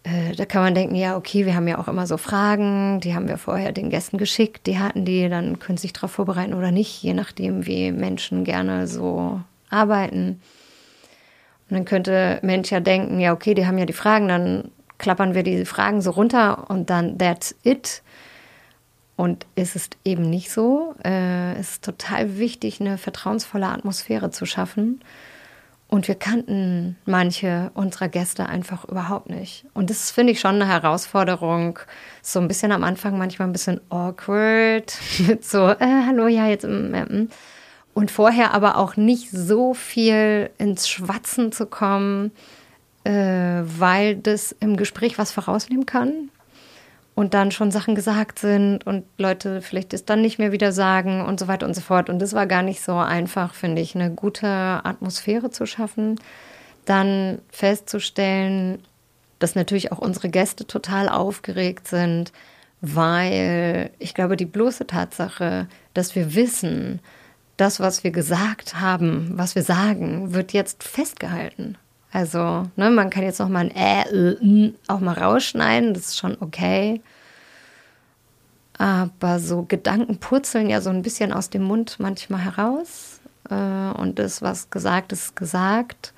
Äh, 0.03 0.35
da 0.35 0.45
kann 0.45 0.63
man 0.63 0.75
denken, 0.75 0.95
ja, 0.95 1.17
okay, 1.17 1.47
wir 1.47 1.55
haben 1.55 1.69
ja 1.69 1.79
auch 1.79 1.89
immer 1.89 2.07
so 2.07 2.17
Fragen, 2.17 3.01
die 3.01 3.15
haben 3.15 3.29
wir 3.29 3.39
vorher 3.39 3.73
den 3.73 3.91
Gästen 3.91 4.19
geschickt, 4.19 4.67
die 4.67 4.79
hatten 4.79 5.05
die, 5.05 5.29
dann 5.29 5.59
können 5.59 5.79
sie 5.79 5.83
sich 5.83 5.93
darauf 5.93 6.13
vorbereiten 6.13 6.55
oder 6.55 6.73
nicht, 6.73 7.03
je 7.03 7.15
nachdem, 7.15 7.67
wie 7.67 7.93
Menschen 7.93 8.45
gerne 8.45 8.87
so 8.89 9.41
arbeiten. 9.71 10.41
Und 11.73 11.79
dann 11.79 11.85
könnte 11.87 12.39
Mensch 12.43 12.71
ja 12.71 12.81
denken, 12.81 13.19
ja, 13.19 13.33
okay, 13.33 13.55
die 13.55 13.67
haben 13.67 13.79
ja 13.79 13.87
die 13.87 13.95
Fragen, 13.95 14.29
dann 14.29 14.71
klappern 14.99 15.35
wir 15.35 15.43
die 15.43 15.65
Fragen 15.65 16.03
so 16.03 16.11
runter 16.11 16.69
und 16.69 16.91
dann 16.91 17.17
that's 17.17 17.55
it. 17.63 18.03
Und 19.17 19.47
es 19.55 19.75
ist 19.75 19.97
eben 20.05 20.29
nicht 20.29 20.51
so. 20.51 20.95
Äh, 21.03 21.55
es 21.55 21.71
ist 21.71 21.85
total 21.85 22.37
wichtig, 22.37 22.79
eine 22.83 22.99
vertrauensvolle 22.99 23.69
Atmosphäre 23.69 24.31
zu 24.31 24.45
schaffen 24.45 25.01
Und 25.89 26.09
wir 26.09 26.15
kannten 26.15 26.99
manche 27.07 27.71
unserer 27.73 28.11
Gäste 28.11 28.51
einfach 28.51 28.85
überhaupt 28.85 29.31
nicht. 29.31 29.65
Und 29.73 29.89
das 29.89 30.11
finde 30.11 30.35
ich 30.35 30.41
schon 30.41 30.57
eine 30.57 30.69
Herausforderung. 30.69 31.79
So 32.21 32.39
ein 32.39 32.49
bisschen 32.49 32.73
am 32.73 32.85
Anfang 32.85 33.17
manchmal 33.17 33.49
ein 33.49 33.53
bisschen 33.53 33.81
awkward. 33.89 34.93
Mit 35.27 35.43
so, 35.47 35.71
äh, 35.71 36.03
hallo, 36.07 36.27
ja, 36.27 36.49
jetzt. 36.49 36.67
Mm, 36.67 36.95
mm. 36.95 37.29
Und 37.95 38.11
vorher 38.11 38.55
aber 38.55 38.79
auch 38.79 38.97
nicht 38.97 39.31
so 39.31 39.75
viel 39.75 40.51
ins 40.59 40.89
Schwatzen 40.89 41.53
zu 41.53 41.67
kommen, 41.67 42.33
äh, 43.05 43.11
weil 43.65 44.17
das 44.17 44.53
im 44.61 44.77
Gespräch 44.77 45.19
was 45.19 45.33
vorausnehmen 45.33 45.87
kann 45.87 46.31
und 47.15 47.35
dann 47.35 47.51
schon 47.51 47.71
Sachen 47.71 47.95
gesagt 47.95 48.39
sind 48.39 48.87
und 48.87 49.05
Leute 49.19 49.61
vielleicht 49.61 49.93
es 49.93 50.05
dann 50.05 50.23
nicht 50.23 50.39
mehr 50.39 50.53
wieder 50.53 50.73
sagen 50.73 51.25
und 51.25 51.39
so 51.39 51.49
weiter 51.49 51.67
und 51.67 51.75
so 51.75 51.83
fort. 51.83 52.09
Und 52.09 52.21
das 52.21 52.33
war 52.33 52.47
gar 52.47 52.63
nicht 52.63 52.83
so 52.83 52.97
einfach, 52.97 53.55
finde 53.55 53.83
ich, 53.83 53.95
eine 53.95 54.11
gute 54.11 54.49
Atmosphäre 54.49 55.51
zu 55.51 55.67
schaffen. 55.67 56.19
Dann 56.87 57.39
festzustellen, 57.51 58.83
dass 59.39 59.55
natürlich 59.55 59.93
auch 59.93 59.99
unsere 59.99 60.31
Gäste 60.31 60.67
total 60.67 61.09
aufgeregt 61.09 61.87
sind, 61.87 62.33
weil 62.81 63.91
ich 63.99 64.15
glaube, 64.15 64.37
die 64.37 64.47
bloße 64.47 64.87
Tatsache, 64.87 65.69
dass 65.95 66.15
wir 66.15 66.35
wissen, 66.35 67.01
das, 67.63 67.79
was 67.79 68.03
wir 68.03 68.11
gesagt 68.11 68.81
haben, 68.81 69.31
was 69.35 69.55
wir 69.55 69.63
sagen, 69.63 70.35
wird 70.35 70.53
jetzt 70.53 70.83
festgehalten. 70.83 71.79
Also, 72.11 72.65
ne, 72.75 72.91
man 72.91 73.09
kann 73.09 73.23
jetzt 73.23 73.39
noch 73.39 73.49
mal 73.49 73.61
ein 73.61 73.71
Ä, 73.71 74.05
Ö, 74.11 74.37
N 74.41 74.75
auch 74.89 74.99
mal 74.99 75.15
rausschneiden, 75.15 75.95
das 75.95 76.07
ist 76.09 76.19
schon 76.19 76.37
okay. 76.41 77.01
Aber 78.79 79.39
so 79.39 79.63
Gedanken 79.63 80.19
purzeln 80.19 80.69
ja 80.69 80.81
so 80.81 80.91
ein 80.91 81.03
bisschen 81.03 81.33
aus 81.33 81.51
dem 81.51 81.63
Mund 81.63 82.01
manchmal 82.01 82.41
heraus. 82.41 83.21
Äh, 83.49 83.55
und 83.55 84.19
das, 84.19 84.43
was 84.43 84.71
gesagt 84.71 85.13
ist, 85.13 85.37
gesagt. 85.37 86.13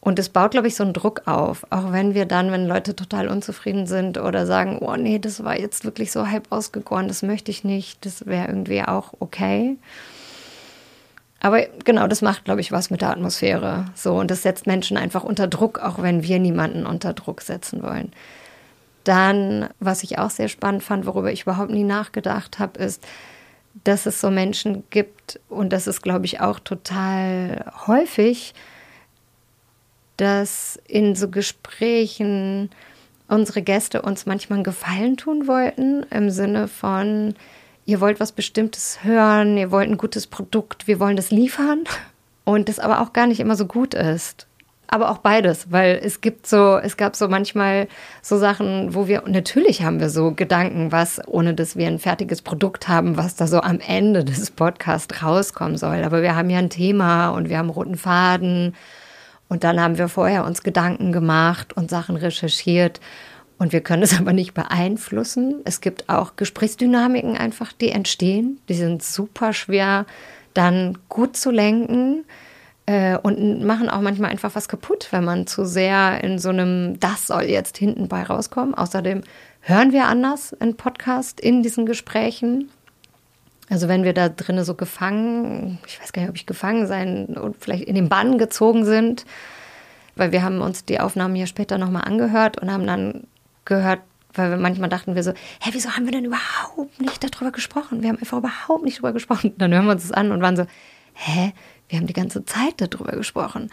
Und 0.00 0.20
es 0.20 0.28
baut, 0.28 0.52
glaube 0.52 0.68
ich, 0.68 0.76
so 0.76 0.84
einen 0.84 0.92
Druck 0.92 1.22
auf. 1.26 1.66
Auch 1.70 1.90
wenn 1.90 2.14
wir 2.14 2.26
dann, 2.26 2.52
wenn 2.52 2.68
Leute 2.68 2.94
total 2.94 3.26
unzufrieden 3.26 3.88
sind 3.88 4.18
oder 4.18 4.46
sagen, 4.46 4.78
oh 4.80 4.94
nee, 4.94 5.18
das 5.18 5.42
war 5.42 5.58
jetzt 5.58 5.84
wirklich 5.84 6.12
so 6.12 6.28
halb 6.28 6.46
ausgegoren, 6.50 7.08
das 7.08 7.22
möchte 7.22 7.50
ich 7.50 7.64
nicht, 7.64 8.06
das 8.06 8.24
wäre 8.26 8.46
irgendwie 8.46 8.82
auch 8.82 9.14
okay. 9.18 9.78
Aber 11.44 11.66
genau, 11.84 12.06
das 12.06 12.22
macht, 12.22 12.44
glaube 12.44 12.60
ich, 12.60 12.70
was 12.70 12.90
mit 12.90 13.00
der 13.00 13.10
Atmosphäre. 13.10 13.86
So, 13.96 14.14
und 14.14 14.30
das 14.30 14.42
setzt 14.42 14.68
Menschen 14.68 14.96
einfach 14.96 15.24
unter 15.24 15.48
Druck, 15.48 15.80
auch 15.80 16.00
wenn 16.00 16.22
wir 16.22 16.38
niemanden 16.38 16.86
unter 16.86 17.14
Druck 17.14 17.40
setzen 17.40 17.82
wollen. 17.82 18.12
Dann, 19.02 19.68
was 19.80 20.04
ich 20.04 20.18
auch 20.18 20.30
sehr 20.30 20.46
spannend 20.46 20.84
fand, 20.84 21.04
worüber 21.04 21.32
ich 21.32 21.42
überhaupt 21.42 21.72
nie 21.72 21.82
nachgedacht 21.82 22.60
habe, 22.60 22.78
ist, 22.78 23.04
dass 23.82 24.06
es 24.06 24.20
so 24.20 24.30
Menschen 24.30 24.84
gibt, 24.90 25.40
und 25.48 25.72
das 25.72 25.88
ist, 25.88 26.02
glaube 26.02 26.26
ich, 26.26 26.40
auch 26.40 26.60
total 26.60 27.64
häufig, 27.88 28.54
dass 30.16 30.78
in 30.86 31.16
so 31.16 31.28
Gesprächen 31.28 32.70
unsere 33.26 33.62
Gäste 33.62 34.02
uns 34.02 34.26
manchmal 34.26 34.58
einen 34.58 34.64
Gefallen 34.64 35.16
tun 35.16 35.48
wollten, 35.48 36.04
im 36.10 36.30
Sinne 36.30 36.68
von, 36.68 37.34
ihr 37.84 38.00
wollt 38.00 38.20
was 38.20 38.32
Bestimmtes 38.32 39.02
hören, 39.02 39.56
ihr 39.56 39.70
wollt 39.70 39.88
ein 39.88 39.98
gutes 39.98 40.26
Produkt, 40.26 40.86
wir 40.86 41.00
wollen 41.00 41.16
das 41.16 41.30
liefern 41.30 41.84
und 42.44 42.68
das 42.68 42.78
aber 42.78 43.00
auch 43.00 43.12
gar 43.12 43.26
nicht 43.26 43.40
immer 43.40 43.56
so 43.56 43.66
gut 43.66 43.94
ist. 43.94 44.46
Aber 44.88 45.10
auch 45.10 45.18
beides, 45.18 45.72
weil 45.72 45.98
es 46.04 46.20
gibt 46.20 46.46
so, 46.46 46.76
es 46.76 46.98
gab 46.98 47.16
so 47.16 47.26
manchmal 47.26 47.88
so 48.20 48.36
Sachen, 48.36 48.94
wo 48.94 49.08
wir, 49.08 49.22
natürlich 49.26 49.82
haben 49.82 50.00
wir 50.00 50.10
so 50.10 50.32
Gedanken, 50.32 50.92
was, 50.92 51.18
ohne 51.26 51.54
dass 51.54 51.76
wir 51.76 51.86
ein 51.86 51.98
fertiges 51.98 52.42
Produkt 52.42 52.88
haben, 52.88 53.16
was 53.16 53.34
da 53.34 53.46
so 53.46 53.62
am 53.62 53.80
Ende 53.80 54.22
des 54.22 54.50
Podcasts 54.50 55.22
rauskommen 55.22 55.78
soll. 55.78 56.04
Aber 56.04 56.20
wir 56.20 56.36
haben 56.36 56.50
ja 56.50 56.58
ein 56.58 56.68
Thema 56.68 57.30
und 57.30 57.48
wir 57.48 57.56
haben 57.56 57.70
roten 57.70 57.96
Faden. 57.96 58.74
Und 59.48 59.64
dann 59.64 59.80
haben 59.80 59.96
wir 59.96 60.08
vorher 60.08 60.44
uns 60.44 60.62
Gedanken 60.62 61.10
gemacht 61.10 61.74
und 61.74 61.88
Sachen 61.88 62.16
recherchiert. 62.16 63.00
Und 63.58 63.72
wir 63.72 63.80
können 63.80 64.02
es 64.02 64.16
aber 64.18 64.32
nicht 64.32 64.54
beeinflussen. 64.54 65.60
Es 65.64 65.80
gibt 65.80 66.08
auch 66.08 66.36
Gesprächsdynamiken 66.36 67.36
einfach, 67.36 67.72
die 67.72 67.90
entstehen. 67.90 68.60
Die 68.68 68.74
sind 68.74 69.02
super 69.02 69.52
schwer 69.52 70.06
dann 70.54 70.98
gut 71.08 71.36
zu 71.36 71.50
lenken 71.50 72.24
äh, 72.86 73.16
und 73.16 73.64
machen 73.64 73.88
auch 73.88 74.00
manchmal 74.00 74.30
einfach 74.30 74.54
was 74.54 74.68
kaputt, 74.68 75.08
wenn 75.10 75.24
man 75.24 75.46
zu 75.46 75.64
sehr 75.64 76.22
in 76.22 76.38
so 76.38 76.50
einem, 76.50 76.98
das 77.00 77.26
soll 77.26 77.44
jetzt 77.44 77.78
hinten 77.78 78.08
bei 78.08 78.22
rauskommen. 78.22 78.74
Außerdem 78.74 79.22
hören 79.60 79.92
wir 79.92 80.06
anders 80.06 80.52
in 80.52 80.76
Podcast 80.76 81.40
in 81.40 81.62
diesen 81.62 81.86
Gesprächen. 81.86 82.70
Also 83.70 83.88
wenn 83.88 84.04
wir 84.04 84.12
da 84.12 84.28
drinnen 84.28 84.64
so 84.64 84.74
gefangen, 84.74 85.78
ich 85.86 86.00
weiß 86.00 86.12
gar 86.12 86.22
nicht, 86.22 86.30
ob 86.30 86.36
ich 86.36 86.46
gefangen 86.46 86.86
sein 86.86 87.26
und 87.26 87.56
vielleicht 87.58 87.84
in 87.84 87.94
den 87.94 88.08
Bann 88.08 88.36
gezogen 88.36 88.84
sind, 88.84 89.24
weil 90.16 90.32
wir 90.32 90.42
haben 90.42 90.60
uns 90.60 90.84
die 90.84 91.00
Aufnahmen 91.00 91.34
hier 91.34 91.46
später 91.46 91.78
nochmal 91.78 92.04
angehört 92.04 92.60
und 92.60 92.70
haben 92.70 92.86
dann 92.86 93.26
gehört, 93.64 94.00
weil 94.34 94.50
wir 94.50 94.56
manchmal 94.56 94.88
dachten 94.88 95.14
wir 95.14 95.22
so, 95.22 95.32
hä, 95.32 95.70
wieso 95.72 95.90
haben 95.90 96.06
wir 96.06 96.12
denn 96.12 96.24
überhaupt 96.24 97.00
nicht 97.00 97.22
darüber 97.22 97.52
gesprochen? 97.52 98.02
Wir 98.02 98.08
haben 98.08 98.18
einfach 98.18 98.38
überhaupt 98.38 98.84
nicht 98.84 98.98
darüber 98.98 99.12
gesprochen. 99.12 99.54
Dann 99.58 99.72
hören 99.72 99.86
wir 99.86 99.92
uns 99.92 100.02
das 100.02 100.12
an 100.12 100.32
und 100.32 100.42
waren 100.42 100.56
so, 100.56 100.66
hä, 101.14 101.52
wir 101.88 101.98
haben 101.98 102.06
die 102.06 102.12
ganze 102.12 102.44
Zeit 102.44 102.74
darüber 102.78 103.12
gesprochen. 103.12 103.70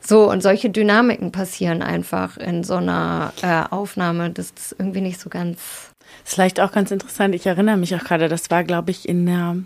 So, 0.00 0.30
und 0.30 0.42
solche 0.42 0.68
Dynamiken 0.68 1.32
passieren 1.32 1.80
einfach 1.80 2.36
in 2.36 2.62
so 2.62 2.74
einer 2.74 3.32
äh, 3.40 3.64
Aufnahme. 3.72 4.28
Das 4.28 4.50
ist 4.50 4.76
irgendwie 4.78 5.00
nicht 5.00 5.18
so 5.18 5.30
ganz. 5.30 5.92
Das 6.22 6.30
ist 6.30 6.34
vielleicht 6.34 6.60
auch 6.60 6.72
ganz 6.72 6.90
interessant. 6.90 7.34
Ich 7.34 7.46
erinnere 7.46 7.78
mich 7.78 7.94
auch 7.94 8.04
gerade, 8.04 8.28
das 8.28 8.50
war, 8.50 8.64
glaube 8.64 8.90
ich, 8.90 9.08
in 9.08 9.24
der 9.24 9.56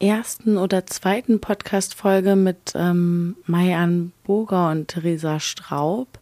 ersten 0.00 0.58
oder 0.58 0.86
zweiten 0.86 1.40
Podcast-Folge 1.40 2.36
mit 2.36 2.72
ähm, 2.74 3.36
Mayan 3.46 4.12
Boger 4.24 4.70
und 4.70 4.88
Theresa 4.88 5.40
Straub. 5.40 6.19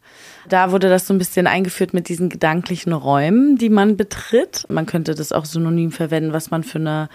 Da 0.48 0.72
wurde 0.72 0.88
das 0.88 1.06
so 1.06 1.14
ein 1.14 1.18
bisschen 1.18 1.46
eingeführt 1.46 1.94
mit 1.94 2.08
diesen 2.08 2.28
gedanklichen 2.28 2.92
Räumen, 2.92 3.56
die 3.56 3.68
man 3.68 3.96
betritt. 3.96 4.64
Man 4.68 4.86
könnte 4.86 5.14
das 5.14 5.32
auch 5.32 5.44
synonym 5.44 5.92
verwenden, 5.92 6.32
was 6.32 6.50
man 6.50 6.64
für 6.64 6.78
eine 6.78 7.08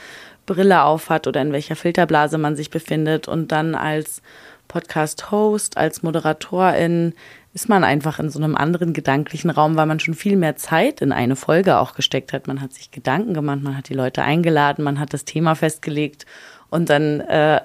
Brille 0.46 0.84
aufhat 0.84 1.28
oder 1.28 1.42
in 1.42 1.52
welcher 1.52 1.76
Filterblase 1.76 2.38
man 2.38 2.56
sich 2.56 2.70
befindet. 2.70 3.28
Und 3.28 3.52
dann 3.52 3.76
als 3.76 4.22
Podcast-Host, 4.68 5.78
als 5.78 6.04
Moderatorin 6.04 7.14
ist 7.54 7.70
man 7.70 7.84
einfach 7.84 8.20
in 8.20 8.30
so 8.30 8.40
einem 8.40 8.56
anderen 8.56 8.94
gedanklichen 8.94 9.52
Raum, 9.52 9.76
weil 9.76 9.86
man 9.86 10.00
schon 10.00 10.16
viel 10.16 10.36
mehr 10.36 10.56
Zeit 10.56 11.02
in 11.02 11.12
eine 11.12 11.36
Folge 11.36 11.78
auch 11.78 11.94
gesteckt 11.94 12.34
hat. 12.34 12.48
Man 12.48 12.62
hat 12.62 12.74
sich 12.74 12.90
Gedanken 12.90 13.34
gemacht, 13.34 13.62
man 13.62 13.78
hat 13.78 13.90
die 13.90 13.94
Leute 13.94 14.24
eingeladen, 14.24 14.84
man 14.84 15.00
hat 15.00 15.14
das 15.14 15.26
Thema 15.26 15.54
festgelegt 15.56 16.26
und 16.70 16.90
dann 16.90 17.20
äh, 17.22 17.62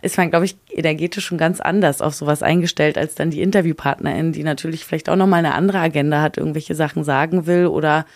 ist 0.00 0.16
man, 0.16 0.30
glaube 0.30 0.46
ich, 0.46 0.56
energetisch 0.70 1.26
schon 1.26 1.38
ganz 1.38 1.60
anders 1.60 2.00
auf 2.00 2.14
sowas 2.14 2.42
eingestellt 2.42 2.96
als 2.96 3.14
dann 3.14 3.30
die 3.30 3.42
Interviewpartnerin, 3.42 4.32
die 4.32 4.44
natürlich 4.44 4.84
vielleicht 4.84 5.08
auch 5.08 5.16
nochmal 5.16 5.40
eine 5.40 5.54
andere 5.54 5.78
Agenda 5.78 6.22
hat, 6.22 6.38
irgendwelche 6.38 6.74
Sachen 6.74 7.04
sagen 7.04 7.46
will 7.46 7.66
oder 7.66 8.06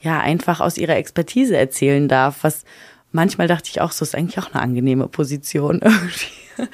ja 0.00 0.20
einfach 0.20 0.60
aus 0.60 0.76
ihrer 0.76 0.96
Expertise 0.96 1.56
erzählen 1.56 2.08
darf, 2.08 2.38
was 2.42 2.64
manchmal 3.12 3.48
dachte 3.48 3.70
ich 3.70 3.80
auch, 3.80 3.92
so 3.92 4.04
ist 4.04 4.14
eigentlich 4.14 4.38
auch 4.38 4.52
eine 4.52 4.62
angenehme 4.62 5.08
Position 5.08 5.80
irgendwie. 5.84 6.68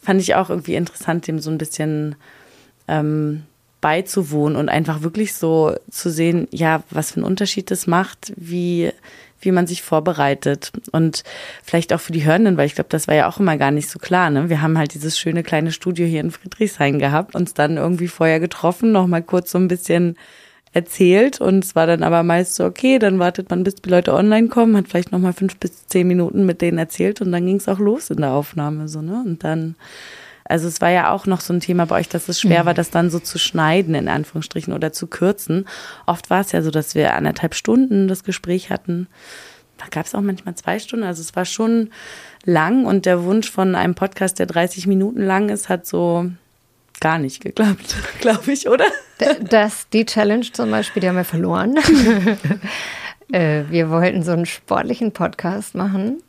Fand 0.00 0.20
ich 0.20 0.34
auch 0.34 0.50
irgendwie 0.50 0.76
interessant, 0.76 1.26
dem 1.26 1.40
so 1.40 1.50
ein 1.50 1.58
bisschen 1.58 2.14
ähm, 2.88 3.42
beizuwohnen 3.80 4.56
und 4.56 4.68
einfach 4.68 5.02
wirklich 5.02 5.34
so 5.34 5.74
zu 5.90 6.10
sehen, 6.10 6.48
ja, 6.50 6.82
was 6.90 7.12
für 7.12 7.16
einen 7.16 7.26
Unterschied 7.26 7.70
das 7.70 7.86
macht, 7.86 8.32
wie 8.36 8.92
wie 9.46 9.52
man 9.52 9.66
sich 9.66 9.80
vorbereitet 9.80 10.72
und 10.92 11.22
vielleicht 11.62 11.92
auch 11.94 12.00
für 12.00 12.12
die 12.12 12.24
Hörenden, 12.24 12.58
weil 12.58 12.66
ich 12.66 12.74
glaube, 12.74 12.90
das 12.90 13.08
war 13.08 13.14
ja 13.14 13.28
auch 13.28 13.40
immer 13.40 13.56
gar 13.56 13.70
nicht 13.70 13.88
so 13.88 13.98
klar. 13.98 14.28
Ne? 14.28 14.50
Wir 14.50 14.60
haben 14.60 14.76
halt 14.76 14.92
dieses 14.92 15.18
schöne 15.18 15.42
kleine 15.42 15.72
Studio 15.72 16.06
hier 16.06 16.20
in 16.20 16.30
Friedrichshain 16.30 16.98
gehabt, 16.98 17.34
uns 17.34 17.54
dann 17.54 17.78
irgendwie 17.78 18.08
vorher 18.08 18.40
getroffen, 18.40 18.92
noch 18.92 19.06
mal 19.06 19.22
kurz 19.22 19.52
so 19.52 19.58
ein 19.58 19.68
bisschen 19.68 20.16
erzählt 20.72 21.40
und 21.40 21.64
es 21.64 21.74
war 21.74 21.86
dann 21.86 22.02
aber 22.02 22.22
meist 22.22 22.56
so, 22.56 22.66
okay, 22.66 22.98
dann 22.98 23.18
wartet 23.18 23.48
man, 23.48 23.64
bis 23.64 23.76
die 23.76 23.88
Leute 23.88 24.12
online 24.12 24.48
kommen, 24.48 24.76
hat 24.76 24.88
vielleicht 24.88 25.10
noch 25.10 25.18
mal 25.18 25.32
fünf 25.32 25.56
bis 25.56 25.86
zehn 25.86 26.06
Minuten 26.06 26.44
mit 26.44 26.60
denen 26.60 26.76
erzählt 26.76 27.22
und 27.22 27.32
dann 27.32 27.46
ging 27.46 27.56
es 27.56 27.66
auch 27.66 27.78
los 27.78 28.10
in 28.10 28.18
der 28.18 28.32
Aufnahme 28.32 28.86
so, 28.86 29.00
ne? 29.00 29.22
Und 29.24 29.42
dann 29.42 29.74
also 30.48 30.68
es 30.68 30.80
war 30.80 30.90
ja 30.90 31.10
auch 31.10 31.26
noch 31.26 31.40
so 31.40 31.52
ein 31.52 31.60
Thema 31.60 31.86
bei 31.86 31.96
euch, 31.96 32.08
dass 32.08 32.28
es 32.28 32.40
schwer 32.40 32.62
mhm. 32.62 32.66
war, 32.66 32.74
das 32.74 32.90
dann 32.90 33.10
so 33.10 33.18
zu 33.18 33.38
schneiden, 33.38 33.94
in 33.94 34.08
Anführungsstrichen, 34.08 34.72
oder 34.72 34.92
zu 34.92 35.06
kürzen. 35.06 35.66
Oft 36.06 36.30
war 36.30 36.40
es 36.40 36.52
ja 36.52 36.62
so, 36.62 36.70
dass 36.70 36.94
wir 36.94 37.14
anderthalb 37.14 37.54
Stunden 37.54 38.08
das 38.08 38.24
Gespräch 38.24 38.70
hatten. 38.70 39.08
Da 39.78 39.86
gab 39.90 40.06
es 40.06 40.14
auch 40.14 40.20
manchmal 40.20 40.54
zwei 40.54 40.78
Stunden. 40.78 41.04
Also 41.04 41.20
es 41.20 41.36
war 41.36 41.44
schon 41.44 41.90
lang 42.44 42.86
und 42.86 43.06
der 43.06 43.24
Wunsch 43.24 43.50
von 43.50 43.74
einem 43.74 43.94
Podcast, 43.94 44.38
der 44.38 44.46
30 44.46 44.86
Minuten 44.86 45.22
lang 45.22 45.48
ist, 45.48 45.68
hat 45.68 45.86
so 45.86 46.30
gar 47.00 47.18
nicht 47.18 47.42
geklappt, 47.42 47.94
glaube 48.20 48.52
ich, 48.52 48.68
oder? 48.68 48.86
Das, 49.50 49.88
die 49.90 50.06
Challenge 50.06 50.46
zum 50.52 50.70
Beispiel, 50.70 51.00
die 51.00 51.08
haben 51.08 51.16
wir 51.16 51.24
verloren. 51.24 51.76
Äh, 53.32 53.64
wir 53.70 53.90
wollten 53.90 54.22
so 54.22 54.30
einen 54.30 54.46
sportlichen 54.46 55.10
Podcast 55.10 55.74
machen 55.74 56.22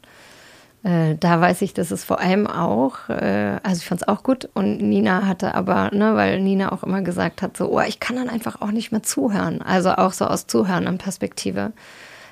äh, 0.84 1.16
da 1.20 1.42
weiß 1.42 1.64
ich, 1.64 1.74
dass 1.74 1.92
es 1.92 2.04
vor 2.04 2.20
allem 2.20 2.48
auch, 2.48 3.10
äh, 3.10 3.60
also 3.64 3.80
ich 3.80 3.86
fand 3.86 4.02
es 4.02 4.08
auch 4.08 4.24
gut 4.24 4.50
und 4.54 4.78
Nina 4.78 5.26
hatte 5.26 5.56
aber, 5.56 5.92
ne, 5.92 6.16
weil 6.16 6.40
Nina 6.40 6.72
auch 6.72 6.84
immer 6.84 7.02
gesagt 7.02 7.42
hat, 7.42 7.58
so, 7.58 7.72
oh, 7.72 7.82
ich 7.82 8.00
kann 8.00 8.16
dann 8.16 8.30
einfach 8.30 8.62
auch 8.62 8.72
nicht 8.72 8.92
mehr 8.92 9.04
zuhören. 9.04 9.62
Also 9.62 9.92
auch 9.92 10.14
so 10.14 10.26
aus 10.26 10.48
Zuhören 10.48 10.88
an 10.88 10.98
Perspektive. 10.98 11.74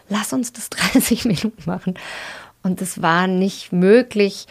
Lass 0.09 0.31
uns 0.31 0.53
das 0.53 0.69
30 0.93 1.25
Minuten 1.25 1.63
machen. 1.65 1.95
Und 2.63 2.81
es 2.81 3.01
war 3.01 3.27
nicht 3.27 3.73
möglich. 3.73 4.47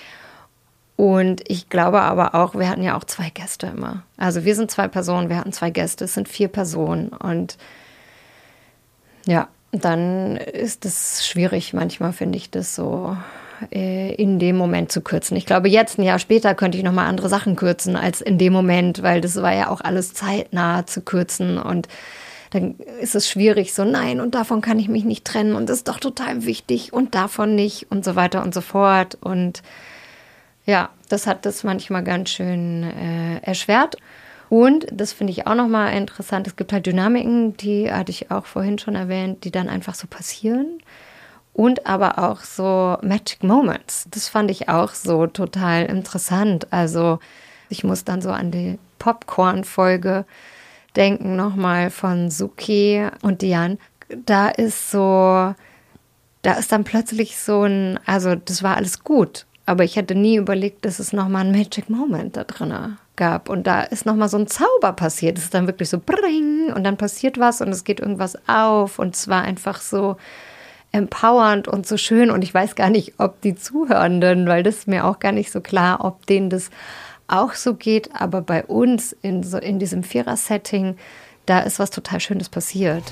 Und 0.96 1.42
ich 1.48 1.68
glaube 1.68 2.02
aber 2.02 2.34
auch, 2.34 2.54
wir 2.54 2.68
hatten 2.68 2.82
ja 2.82 2.96
auch 2.96 3.04
zwei 3.04 3.30
Gäste 3.30 3.66
immer. 3.68 4.02
Also 4.16 4.44
wir 4.44 4.54
sind 4.54 4.70
zwei 4.70 4.86
Personen, 4.86 5.28
wir 5.28 5.36
hatten 5.36 5.52
zwei 5.52 5.70
Gäste, 5.70 6.04
es 6.04 6.14
sind 6.14 6.28
vier 6.28 6.48
Personen. 6.48 7.08
Und 7.08 7.58
ja, 9.26 9.48
dann 9.72 10.36
ist 10.36 10.84
es 10.84 11.26
schwierig. 11.26 11.72
Manchmal 11.72 12.12
finde 12.12 12.38
ich 12.38 12.50
das 12.50 12.74
so 12.74 13.16
äh, 13.70 14.14
in 14.14 14.38
dem 14.38 14.56
Moment 14.56 14.92
zu 14.92 15.00
kürzen. 15.00 15.36
Ich 15.36 15.46
glaube, 15.46 15.68
jetzt 15.68 15.98
ein 15.98 16.02
Jahr 16.02 16.18
später 16.18 16.54
könnte 16.54 16.78
ich 16.78 16.84
noch 16.84 16.92
mal 16.92 17.06
andere 17.06 17.28
Sachen 17.28 17.56
kürzen 17.56 17.96
als 17.96 18.20
in 18.20 18.38
dem 18.38 18.52
Moment, 18.52 19.02
weil 19.02 19.20
das 19.20 19.40
war 19.40 19.54
ja 19.54 19.70
auch 19.70 19.80
alles 19.80 20.14
zeitnah 20.14 20.86
zu 20.86 21.02
kürzen 21.02 21.58
und 21.58 21.88
dann 22.54 22.76
ist 23.00 23.16
es 23.16 23.28
schwierig, 23.28 23.74
so 23.74 23.84
nein, 23.84 24.20
und 24.20 24.36
davon 24.36 24.60
kann 24.60 24.78
ich 24.78 24.88
mich 24.88 25.04
nicht 25.04 25.24
trennen 25.24 25.56
und 25.56 25.68
das 25.68 25.78
ist 25.78 25.88
doch 25.88 25.98
total 25.98 26.44
wichtig 26.46 26.92
und 26.92 27.16
davon 27.16 27.56
nicht 27.56 27.90
und 27.90 28.04
so 28.04 28.14
weiter 28.14 28.44
und 28.44 28.54
so 28.54 28.60
fort. 28.60 29.18
Und 29.20 29.62
ja, 30.64 30.90
das 31.08 31.26
hat 31.26 31.46
das 31.46 31.64
manchmal 31.64 32.04
ganz 32.04 32.30
schön 32.30 32.84
äh, 32.84 33.38
erschwert. 33.42 33.96
Und 34.48 34.86
das 34.92 35.12
finde 35.12 35.32
ich 35.32 35.48
auch 35.48 35.56
nochmal 35.56 35.96
interessant. 35.96 36.46
Es 36.46 36.54
gibt 36.54 36.72
halt 36.72 36.86
Dynamiken, 36.86 37.56
die 37.56 37.90
hatte 37.90 38.12
ich 38.12 38.30
auch 38.30 38.46
vorhin 38.46 38.78
schon 38.78 38.94
erwähnt, 38.94 39.42
die 39.42 39.50
dann 39.50 39.68
einfach 39.68 39.96
so 39.96 40.06
passieren. 40.06 40.78
Und 41.54 41.86
aber 41.86 42.18
auch 42.18 42.40
so 42.40 42.98
Magic 43.00 43.42
Moments. 43.42 44.06
Das 44.10 44.28
fand 44.28 44.50
ich 44.50 44.68
auch 44.68 44.92
so 44.92 45.26
total 45.28 45.86
interessant. 45.86 46.66
Also 46.72 47.20
ich 47.68 47.84
muss 47.84 48.04
dann 48.04 48.20
so 48.20 48.30
an 48.30 48.50
die 48.50 48.78
Popcorn-Folge 48.98 50.26
denken 50.96 51.36
nochmal 51.36 51.90
von 51.90 52.30
Suki 52.30 53.06
und 53.22 53.42
Diane. 53.42 53.78
Da 54.26 54.48
ist 54.48 54.90
so, 54.90 55.54
da 56.42 56.52
ist 56.58 56.72
dann 56.72 56.84
plötzlich 56.84 57.38
so 57.38 57.62
ein, 57.62 57.98
also 58.06 58.34
das 58.34 58.62
war 58.62 58.76
alles 58.76 59.02
gut, 59.02 59.46
aber 59.66 59.84
ich 59.84 59.96
hätte 59.96 60.14
nie 60.14 60.36
überlegt, 60.36 60.84
dass 60.84 60.98
es 60.98 61.12
nochmal 61.12 61.44
ein 61.44 61.52
Magic 61.52 61.88
Moment 61.88 62.36
da 62.36 62.44
drin 62.44 62.96
gab. 63.16 63.48
Und 63.48 63.66
da 63.66 63.82
ist 63.82 64.06
nochmal 64.06 64.28
so 64.28 64.38
ein 64.38 64.46
Zauber 64.46 64.92
passiert. 64.92 65.38
Es 65.38 65.44
ist 65.44 65.54
dann 65.54 65.66
wirklich 65.66 65.88
so 65.88 66.00
bring 66.04 66.72
und 66.74 66.84
dann 66.84 66.96
passiert 66.96 67.38
was 67.38 67.60
und 67.60 67.68
es 67.68 67.84
geht 67.84 68.00
irgendwas 68.00 68.36
auf 68.48 68.98
und 68.98 69.14
es 69.14 69.28
war 69.28 69.42
einfach 69.42 69.80
so 69.80 70.16
empowernd 70.94 71.66
und 71.66 71.86
so 71.86 71.96
schön. 71.96 72.30
Und 72.30 72.42
ich 72.44 72.54
weiß 72.54 72.76
gar 72.76 72.88
nicht, 72.88 73.14
ob 73.18 73.40
die 73.40 73.56
Zuhörenden, 73.56 74.46
weil 74.46 74.62
das 74.62 74.78
ist 74.78 74.88
mir 74.88 75.04
auch 75.04 75.18
gar 75.18 75.32
nicht 75.32 75.50
so 75.50 75.60
klar, 75.60 76.04
ob 76.04 76.24
denen 76.26 76.50
das 76.50 76.70
auch 77.26 77.54
so 77.54 77.74
geht, 77.74 78.10
aber 78.14 78.42
bei 78.42 78.64
uns 78.64 79.12
in, 79.22 79.42
so, 79.42 79.58
in 79.58 79.78
diesem 79.78 80.04
Vierer-Setting, 80.04 80.96
da 81.46 81.60
ist 81.60 81.78
was 81.78 81.90
total 81.90 82.20
Schönes 82.20 82.48
passiert. 82.48 83.02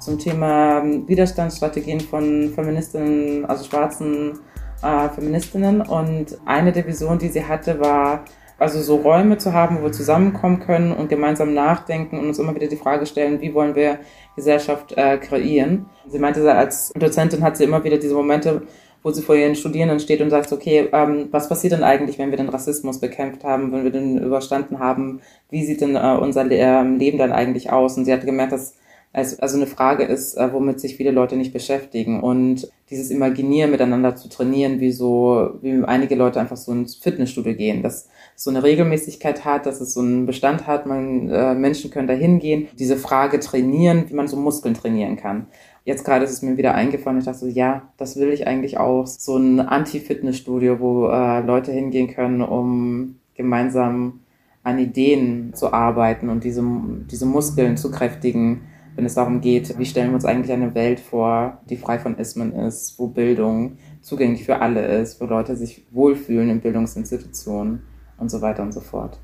Zum 0.00 0.18
Thema 0.18 0.80
ähm, 0.80 1.08
Widerstandsstrategien 1.08 2.00
von 2.00 2.52
Feministinnen, 2.54 3.46
also 3.46 3.64
schwarzen 3.64 4.40
äh, 4.82 5.08
Feministinnen. 5.08 5.80
Und 5.80 6.36
eine 6.44 6.72
der 6.72 6.86
Visionen, 6.86 7.20
die 7.20 7.28
sie 7.28 7.44
hatte, 7.44 7.80
war, 7.80 8.24
also 8.62 8.80
so 8.80 8.96
Räume 8.96 9.38
zu 9.38 9.52
haben, 9.52 9.78
wo 9.78 9.84
wir 9.84 9.92
zusammenkommen 9.92 10.60
können 10.60 10.92
und 10.92 11.08
gemeinsam 11.08 11.52
nachdenken 11.52 12.18
und 12.18 12.26
uns 12.26 12.38
immer 12.38 12.54
wieder 12.54 12.68
die 12.68 12.76
Frage 12.76 13.06
stellen, 13.06 13.40
wie 13.40 13.52
wollen 13.52 13.74
wir 13.74 13.98
Gesellschaft 14.36 14.92
äh, 14.96 15.18
kreieren. 15.18 15.86
Sie 16.08 16.18
meinte, 16.18 16.50
als 16.54 16.92
Dozentin 16.94 17.42
hat 17.42 17.56
sie 17.56 17.64
immer 17.64 17.84
wieder 17.84 17.98
diese 17.98 18.14
Momente, 18.14 18.62
wo 19.02 19.10
sie 19.10 19.22
vor 19.22 19.34
ihren 19.34 19.56
Studierenden 19.56 19.98
steht 19.98 20.20
und 20.20 20.30
sagt, 20.30 20.52
okay, 20.52 20.88
ähm, 20.92 21.28
was 21.32 21.48
passiert 21.48 21.72
denn 21.72 21.82
eigentlich, 21.82 22.18
wenn 22.18 22.30
wir 22.30 22.38
den 22.38 22.48
Rassismus 22.48 23.00
bekämpft 23.00 23.42
haben, 23.44 23.72
wenn 23.72 23.84
wir 23.84 23.90
den 23.90 24.18
überstanden 24.18 24.78
haben? 24.78 25.20
Wie 25.50 25.64
sieht 25.64 25.80
denn 25.80 25.96
äh, 25.96 26.16
unser 26.20 26.44
Le 26.44 26.56
äh, 26.56 26.82
Leben 26.82 27.18
dann 27.18 27.32
eigentlich 27.32 27.72
aus? 27.72 27.96
Und 27.96 28.04
sie 28.04 28.12
hat 28.12 28.24
gemerkt, 28.24 28.52
dass 28.52 28.76
es 29.14 29.38
also 29.38 29.56
eine 29.56 29.66
Frage 29.66 30.04
ist, 30.04 30.36
äh, 30.36 30.52
womit 30.52 30.80
sich 30.80 30.96
viele 30.96 31.10
Leute 31.10 31.36
nicht 31.36 31.52
beschäftigen. 31.52 32.22
Und 32.22 32.70
dieses 32.88 33.10
Imaginieren 33.10 33.70
miteinander 33.70 34.16
zu 34.16 34.28
trainieren, 34.28 34.80
wie 34.80 34.90
so, 34.90 35.50
wie 35.60 35.84
einige 35.84 36.14
Leute 36.14 36.40
einfach 36.40 36.56
so 36.56 36.72
ins 36.72 36.96
Fitnessstudio 36.96 37.54
gehen, 37.54 37.82
dass 37.82 38.08
so 38.36 38.48
eine 38.48 38.62
Regelmäßigkeit 38.62 39.44
hat, 39.44 39.66
dass 39.66 39.80
es 39.80 39.92
so 39.92 40.00
einen 40.00 40.24
Bestand 40.24 40.66
hat, 40.66 40.86
man, 40.86 41.28
äh, 41.28 41.54
Menschen 41.54 41.90
können 41.90 42.08
da 42.08 42.14
hingehen, 42.14 42.68
diese 42.78 42.96
Frage 42.96 43.38
trainieren, 43.38 44.04
wie 44.08 44.14
man 44.14 44.28
so 44.28 44.36
Muskeln 44.36 44.74
trainieren 44.74 45.16
kann. 45.16 45.46
Jetzt 45.84 46.04
gerade 46.04 46.24
ist 46.24 46.32
es 46.32 46.42
mir 46.42 46.56
wieder 46.56 46.74
eingefallen, 46.74 47.18
ich 47.18 47.24
dachte 47.24 47.40
so, 47.40 47.46
ja, 47.48 47.92
das 47.98 48.16
will 48.16 48.30
ich 48.30 48.46
eigentlich 48.46 48.78
auch. 48.78 49.06
So 49.06 49.36
ein 49.36 49.60
Anti-Fitness-Studio, 49.60 50.80
wo 50.80 51.08
äh, 51.08 51.40
Leute 51.40 51.72
hingehen 51.72 52.08
können, 52.08 52.40
um 52.40 53.16
gemeinsam 53.34 54.20
an 54.62 54.78
Ideen 54.78 55.52
zu 55.54 55.72
arbeiten 55.72 56.28
und 56.28 56.44
diese, 56.44 56.64
diese 57.10 57.26
Muskeln 57.26 57.76
zu 57.76 57.90
kräftigen, 57.90 58.62
wenn 58.94 59.04
es 59.04 59.14
darum 59.14 59.40
geht, 59.40 59.78
wie 59.78 59.86
stellen 59.86 60.10
wir 60.10 60.14
uns 60.14 60.24
eigentlich 60.24 60.52
eine 60.52 60.74
Welt 60.74 61.00
vor, 61.00 61.60
die 61.68 61.76
frei 61.76 61.98
von 61.98 62.18
Ismen 62.18 62.52
ist, 62.52 62.98
wo 62.98 63.06
Bildung 63.06 63.78
zugänglich 64.02 64.44
für 64.44 64.60
alle 64.60 64.84
ist, 65.00 65.20
wo 65.20 65.24
Leute 65.24 65.56
sich 65.56 65.84
wohlfühlen 65.90 66.50
in 66.50 66.60
Bildungsinstitutionen 66.60 67.82
und 68.18 68.30
so 68.30 68.42
weiter 68.42 68.62
und 68.62 68.72
so 68.72 68.80
fort. 68.80 69.18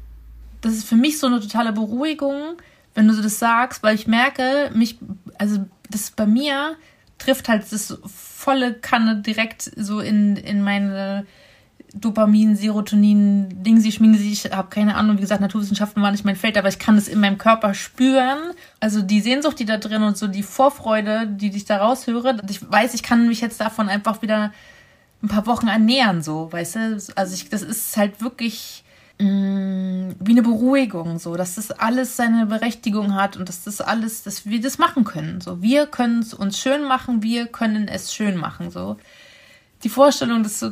Das 0.60 0.72
ist 0.72 0.84
für 0.84 0.96
mich 0.96 1.18
so 1.18 1.26
eine 1.26 1.40
totale 1.40 1.72
Beruhigung, 1.72 2.56
wenn 2.94 3.08
du 3.08 3.20
das 3.20 3.38
sagst, 3.38 3.82
weil 3.82 3.94
ich 3.94 4.06
merke, 4.06 4.70
mich, 4.74 4.98
also 5.38 5.64
das 5.90 6.10
bei 6.10 6.26
mir 6.26 6.76
trifft 7.18 7.48
halt 7.48 7.70
das 7.70 7.98
volle 8.06 8.74
Kanne 8.74 9.22
direkt 9.22 9.62
so 9.76 10.00
in, 10.00 10.36
in 10.36 10.62
meine 10.62 11.26
Dopamin, 11.94 12.54
Serotonin, 12.56 13.62
Dingsi, 13.62 13.92
Schmingsi, 13.92 14.30
ich 14.32 14.52
habe 14.52 14.68
keine 14.68 14.96
Ahnung, 14.96 15.16
wie 15.16 15.22
gesagt, 15.22 15.40
Naturwissenschaften 15.40 16.02
war 16.02 16.10
nicht 16.10 16.24
mein 16.24 16.36
Feld, 16.36 16.58
aber 16.58 16.68
ich 16.68 16.78
kann 16.78 16.96
es 16.96 17.08
in 17.08 17.20
meinem 17.20 17.38
Körper 17.38 17.74
spüren. 17.74 18.38
Also 18.80 19.00
die 19.02 19.20
Sehnsucht, 19.20 19.58
die 19.58 19.64
da 19.64 19.78
drin 19.78 20.02
und 20.02 20.16
so 20.16 20.26
die 20.26 20.42
Vorfreude, 20.42 21.26
die 21.26 21.48
ich 21.48 21.64
da 21.64 21.78
raushöre. 21.78 22.36
Ich 22.48 22.70
weiß, 22.70 22.94
ich 22.94 23.02
kann 23.02 23.26
mich 23.26 23.40
jetzt 23.40 23.60
davon 23.60 23.88
einfach 23.88 24.22
wieder 24.22 24.52
ein 25.22 25.28
paar 25.28 25.46
Wochen 25.46 25.68
ernähren, 25.68 26.22
so, 26.22 26.52
weißt 26.52 26.76
du? 26.76 27.02
Also 27.16 27.34
ich, 27.34 27.48
das 27.48 27.62
ist 27.62 27.96
halt 27.96 28.20
wirklich 28.20 28.84
mh, 29.18 29.28
mm, 29.28 30.16
wie 30.20 30.32
eine 30.32 30.42
Beruhigung, 30.42 31.18
so, 31.18 31.36
dass 31.36 31.56
das 31.56 31.70
alles 31.70 32.16
seine 32.16 32.46
Berechtigung 32.46 33.14
hat 33.14 33.36
und 33.36 33.48
dass 33.48 33.64
das 33.64 33.80
alles, 33.80 34.22
dass 34.22 34.46
wir 34.46 34.60
das 34.60 34.78
machen 34.78 35.04
können. 35.04 35.40
So, 35.40 35.62
wir 35.62 35.86
können 35.86 36.20
es 36.20 36.34
uns 36.34 36.58
schön 36.58 36.84
machen, 36.84 37.22
wir 37.22 37.46
können 37.46 37.88
es 37.88 38.14
schön 38.14 38.36
machen, 38.36 38.70
so. 38.70 38.96
Die 39.84 39.88
Vorstellung, 39.88 40.42
dass 40.42 40.60
so, 40.60 40.70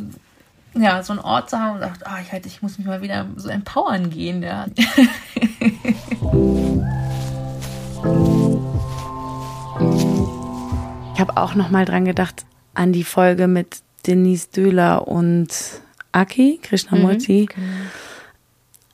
ja, 0.81 1.03
so 1.03 1.13
einen 1.13 1.21
Ort 1.21 1.51
zu 1.51 1.59
haben 1.59 1.77
und 1.77 1.81
sagt, 1.81 2.07
ah, 2.07 2.19
ich, 2.23 2.33
halt, 2.33 2.47
ich 2.47 2.63
muss 2.63 2.79
mich 2.79 2.87
mal 2.87 3.03
wieder 3.03 3.27
so 3.37 3.49
empowern 3.49 4.11
gehen, 4.11 4.43
ja. 4.43 4.67
Ich 11.15 11.21
habe 11.21 11.39
auch 11.39 11.55
noch 11.55 11.71
mal 11.71 11.87
dran 11.87 12.05
gedacht 12.05 12.45
an 12.75 12.93
die 12.93 13.03
Folge 13.03 13.49
mit 13.49 13.79
Denise 14.07 14.51
Döhler 14.51 15.09
und 15.09 15.49
Aki, 16.13 16.61
Krishnamurti. 16.63 17.49
Mhm, 17.51 17.55
genau. 17.55 17.67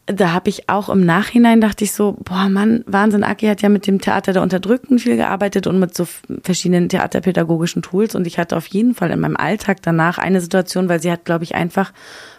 Da 0.06 0.32
habe 0.32 0.50
ich 0.50 0.68
auch 0.68 0.88
im 0.88 1.06
Nachhinein 1.06 1.60
dachte 1.60 1.84
ich 1.84 1.92
so, 1.92 2.16
boah 2.24 2.48
Mann, 2.48 2.82
Wahnsinn, 2.86 3.22
Aki 3.22 3.46
hat 3.46 3.62
ja 3.62 3.68
mit 3.68 3.86
dem 3.86 4.00
Theater 4.00 4.32
der 4.32 4.42
Unterdrückten 4.42 4.98
viel 4.98 5.16
gearbeitet 5.16 5.68
und 5.68 5.78
mit 5.78 5.94
so 5.94 6.08
verschiedenen 6.42 6.88
theaterpädagogischen 6.88 7.82
Tools. 7.82 8.16
Und 8.16 8.26
ich 8.26 8.36
hatte 8.36 8.56
auf 8.56 8.66
jeden 8.66 8.96
Fall 8.96 9.12
in 9.12 9.20
meinem 9.20 9.36
Alltag 9.36 9.78
danach 9.80 10.18
eine 10.18 10.40
Situation, 10.40 10.88
weil 10.88 11.00
sie 11.00 11.12
hat, 11.12 11.24
glaube 11.24 11.44
ich, 11.44 11.54
einfach 11.54 11.92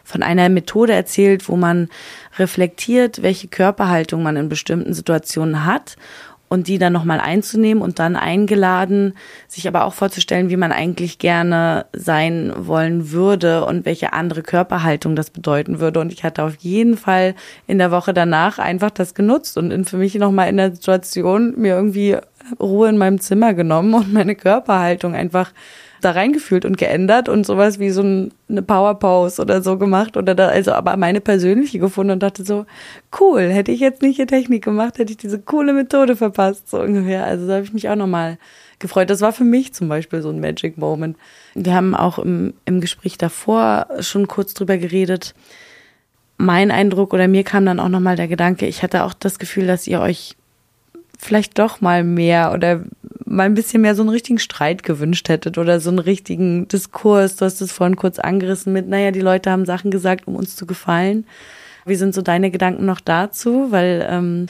von 0.04 0.24
einer 0.24 0.50
Methode 0.50 0.92
erzählt, 0.92 1.48
wo 1.48 1.56
man 1.56 1.88
reflektiert, 2.38 3.22
welche 3.22 3.48
Körperhaltung 3.48 4.24
man 4.24 4.36
in 4.36 4.50
bestimmten 4.50 4.94
Situationen 4.94 5.66
hat 5.66 5.96
und 6.54 6.68
die 6.68 6.78
dann 6.78 6.94
nochmal 6.94 7.20
einzunehmen 7.20 7.82
und 7.82 7.98
dann 7.98 8.16
eingeladen, 8.16 9.16
sich 9.48 9.68
aber 9.68 9.86
auch 9.86 9.94
vorzustellen, 9.96 10.52
wie 10.52 10.56
man 10.56 10.72
eigentlich 10.72 11.18
gerne 11.18 11.88
sein 11.94 12.54
wollen 12.56 13.12
würde 13.12 13.66
und 13.66 13.86
welche 13.86 14.14
andere 14.14 14.44
Körperhaltung 14.44 15.16
das 15.16 15.32
bedeuten 15.32 15.80
würde. 15.80 16.00
Und 16.00 16.14
ich 16.14 16.24
hatte 16.24 16.44
auf 16.44 16.56
jeden 16.58 16.96
Fall 16.96 17.34
in 17.66 17.80
der 17.80 17.90
Woche 17.90 18.14
danach 18.14 18.60
einfach 18.60 18.92
das 18.92 19.16
genutzt 19.16 19.58
und 19.58 19.90
für 19.90 19.98
mich 19.98 20.14
nochmal 20.14 20.48
in 20.48 20.58
der 20.58 20.76
Situation 20.76 21.56
mir 21.58 21.74
irgendwie 21.74 22.18
Ruhe 22.60 22.88
in 22.88 23.00
meinem 23.00 23.20
Zimmer 23.20 23.56
genommen 23.56 23.96
und 23.96 24.14
meine 24.14 24.36
Körperhaltung 24.36 25.16
einfach 25.16 25.54
da 26.04 26.12
reingefühlt 26.12 26.66
und 26.66 26.78
geändert 26.78 27.30
und 27.30 27.46
sowas 27.46 27.80
wie 27.80 27.90
so 27.90 28.02
eine 28.02 28.62
Power 28.62 29.00
Pose 29.00 29.42
oder 29.42 29.62
so 29.62 29.78
gemacht 29.78 30.18
oder 30.18 30.36
da, 30.36 30.48
also 30.48 30.74
aber 30.74 30.98
meine 30.98 31.22
persönliche 31.22 31.80
gefunden 31.80 32.12
und 32.12 32.24
dachte 32.24 32.44
so, 32.44 32.66
cool, 33.20 33.50
hätte 33.50 33.72
ich 33.72 33.80
jetzt 33.80 34.02
nicht 34.02 34.20
die 34.20 34.26
Technik 34.26 34.64
gemacht, 34.64 34.98
hätte 34.98 35.12
ich 35.12 35.18
diese 35.18 35.40
coole 35.40 35.74
Methode 35.74 36.16
verpasst, 36.16 36.70
so 36.70 36.82
ungefähr. 36.82 37.26
Also 37.26 37.48
da 37.48 37.56
habe 37.56 37.64
ich 37.64 37.74
mich 37.74 37.90
auch 37.90 37.96
nochmal 37.96 38.38
gefreut. 38.80 39.10
Das 39.10 39.22
war 39.22 39.34
für 39.34 39.44
mich 39.44 39.74
zum 39.74 39.90
Beispiel 39.90 40.22
so 40.22 40.30
ein 40.30 40.40
Magic 40.40 40.78
Moment. 40.78 41.18
Wir 41.56 41.74
haben 41.74 41.96
auch 41.96 42.20
im, 42.20 42.54
im 42.66 42.82
Gespräch 42.82 43.18
davor 43.18 43.88
schon 44.00 44.28
kurz 44.28 44.54
drüber 44.54 44.78
geredet. 44.78 45.34
Mein 46.38 46.72
Eindruck 46.72 47.14
oder 47.14 47.28
mir 47.28 47.44
kam 47.44 47.66
dann 47.66 47.80
auch 47.80 47.90
nochmal 47.90 48.16
der 48.16 48.28
Gedanke, 48.28 48.66
ich 48.66 48.84
hatte 48.84 49.04
auch 49.04 49.14
das 49.14 49.40
Gefühl, 49.40 49.68
dass 49.68 49.88
ihr 49.88 50.02
euch 50.02 50.36
vielleicht 51.18 51.58
doch 51.58 51.82
mal 51.82 52.04
mehr 52.04 52.52
oder 52.54 52.82
mal 53.34 53.44
ein 53.44 53.56
bisschen 53.56 53.82
mehr 53.82 53.96
so 53.96 54.04
einen 54.04 54.10
richtigen 54.10 54.40
Streit 54.40 54.84
gewünscht 54.84 55.28
hättet 55.28 55.58
oder 55.58 55.80
so 55.80 55.90
einen 55.90 56.00
richtigen 56.00 56.68
Diskurs. 56.68 57.36
Du 57.36 57.46
hast 57.46 57.62
es 57.62 57.72
vorhin 57.72 57.96
kurz 57.96 58.20
angerissen 58.20 58.74
mit, 58.74 58.88
naja, 58.88 59.12
die 59.12 59.22
Leute 59.22 59.52
haben 59.52 59.66
Sachen 59.66 59.92
gesagt, 59.92 60.28
um 60.28 60.36
uns 60.36 60.56
zu 60.56 60.66
gefallen. 60.66 61.26
Wie 61.86 61.96
sind 61.96 62.14
so 62.14 62.22
deine 62.22 62.52
Gedanken 62.52 62.86
noch 62.86 63.02
dazu? 63.02 63.72
Weil 63.72 64.08
ähm, 64.10 64.46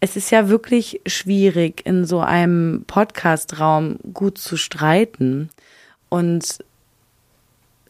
es 0.00 0.16
ist 0.16 0.30
ja 0.30 0.48
wirklich 0.48 1.00
schwierig, 1.06 1.86
in 1.86 2.04
so 2.04 2.20
einem 2.20 2.84
Podcast-Raum 2.86 3.98
gut 4.12 4.38
zu 4.38 4.56
streiten. 4.56 5.48
Und 6.08 6.58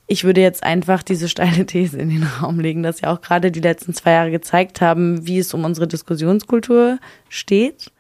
ich 0.07 0.25
würde 0.25 0.43
jetzt 0.43 0.63
einfach 0.63 1.03
diese 1.03 1.29
steile 1.29 1.65
These 1.67 1.99
in 1.99 2.11
den 2.11 2.25
Raum 2.25 2.61
legen, 2.61 2.83
dass 2.83 3.01
ja 3.01 3.13
auch 3.13 3.23
gerade 3.23 3.51
die 3.51 3.61
letzten 3.61 3.95
zwei 3.95 4.13
Jahre 4.13 4.31
gezeigt 4.31 4.83
haben, 4.83 5.27
wie 5.27 5.39
es 5.39 5.55
um 5.55 5.65
unsere 5.65 5.89
Diskussionskultur 5.89 6.99
steht. 7.31 7.91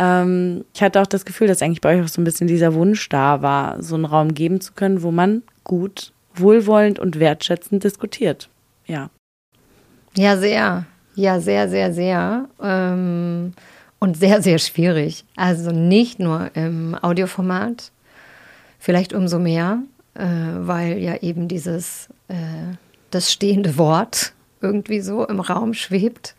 Ähm, 0.00 0.64
ich 0.72 0.82
hatte 0.82 1.00
auch 1.02 1.06
das 1.06 1.26
Gefühl, 1.26 1.46
dass 1.46 1.60
eigentlich 1.60 1.82
bei 1.82 1.94
euch 1.94 2.02
auch 2.02 2.08
so 2.08 2.22
ein 2.22 2.24
bisschen 2.24 2.46
dieser 2.46 2.72
Wunsch 2.72 3.06
da 3.10 3.42
war, 3.42 3.82
so 3.82 3.96
einen 3.96 4.06
Raum 4.06 4.32
geben 4.32 4.62
zu 4.62 4.72
können, 4.72 5.02
wo 5.02 5.10
man 5.10 5.42
gut, 5.62 6.14
wohlwollend 6.34 6.98
und 6.98 7.20
wertschätzend 7.20 7.84
diskutiert. 7.84 8.48
Ja. 8.86 9.10
Ja, 10.16 10.38
sehr. 10.38 10.86
Ja, 11.16 11.38
sehr, 11.40 11.68
sehr, 11.68 11.92
sehr. 11.92 12.48
Ähm, 12.62 13.52
und 13.98 14.16
sehr, 14.16 14.40
sehr 14.40 14.58
schwierig. 14.58 15.26
Also 15.36 15.70
nicht 15.70 16.18
nur 16.18 16.50
im 16.54 16.96
Audioformat, 17.00 17.92
vielleicht 18.78 19.12
umso 19.12 19.38
mehr, 19.38 19.82
äh, 20.14 20.24
weil 20.24 20.96
ja 20.96 21.16
eben 21.16 21.46
dieses, 21.46 22.08
äh, 22.28 22.74
das 23.10 23.30
stehende 23.30 23.76
Wort 23.76 24.32
irgendwie 24.62 25.02
so 25.02 25.26
im 25.26 25.40
Raum 25.40 25.74
schwebt. 25.74 26.34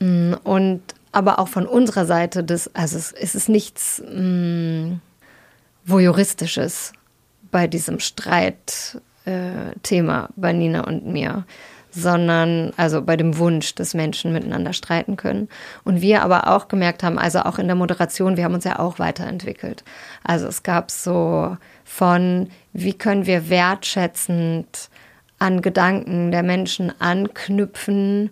Mm, 0.00 0.34
und 0.42 0.82
aber 1.12 1.38
auch 1.38 1.48
von 1.48 1.66
unserer 1.66 2.06
Seite, 2.06 2.42
das, 2.42 2.74
also 2.74 2.96
es, 2.96 3.12
es 3.12 3.34
ist 3.34 3.48
nichts 3.48 4.02
mh, 4.04 4.20
mm, 4.20 5.00
Voyeuristisches 5.84 6.92
bei 7.50 7.66
diesem 7.66 7.98
Streitthema 7.98 9.00
äh, 9.24 10.28
bei 10.36 10.52
Nina 10.52 10.84
und 10.84 11.06
mir 11.06 11.44
sondern 11.94 12.72
also 12.76 13.02
bei 13.02 13.16
dem 13.16 13.36
Wunsch, 13.38 13.74
dass 13.74 13.94
Menschen 13.94 14.32
miteinander 14.32 14.72
streiten 14.72 15.16
können. 15.16 15.48
Und 15.84 16.00
wir 16.00 16.22
aber 16.22 16.48
auch 16.48 16.68
gemerkt 16.68 17.02
haben, 17.02 17.18
also 17.18 17.40
auch 17.40 17.58
in 17.58 17.66
der 17.66 17.76
Moderation, 17.76 18.36
wir 18.36 18.44
haben 18.44 18.54
uns 18.54 18.64
ja 18.64 18.78
auch 18.78 18.98
weiterentwickelt. 18.98 19.84
Also 20.24 20.46
es 20.46 20.62
gab 20.62 20.90
so 20.90 21.56
von, 21.84 22.48
wie 22.72 22.94
können 22.94 23.26
wir 23.26 23.50
wertschätzend 23.50 24.88
an 25.38 25.60
Gedanken 25.60 26.30
der 26.30 26.42
Menschen 26.42 26.92
anknüpfen 26.98 28.30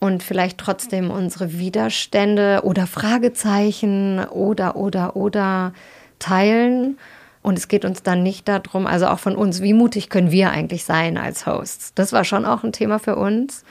und 0.00 0.22
vielleicht 0.22 0.58
trotzdem 0.58 1.10
unsere 1.10 1.58
Widerstände 1.58 2.62
oder 2.64 2.86
Fragezeichen 2.86 4.24
oder 4.24 4.74
oder 4.74 5.14
oder 5.14 5.72
teilen 6.18 6.98
und 7.42 7.58
es 7.58 7.68
geht 7.68 7.84
uns 7.84 8.02
dann 8.02 8.22
nicht 8.22 8.48
darum, 8.48 8.86
also 8.86 9.06
auch 9.06 9.18
von 9.18 9.34
uns, 9.34 9.62
wie 9.62 9.72
mutig 9.72 10.10
können 10.10 10.30
wir 10.30 10.50
eigentlich 10.50 10.84
sein 10.84 11.16
als 11.16 11.46
Hosts? 11.46 11.94
Das 11.94 12.12
war 12.12 12.24
schon 12.24 12.44
auch 12.44 12.64
ein 12.64 12.72
Thema 12.72 12.98
für 12.98 13.16
uns. 13.16 13.64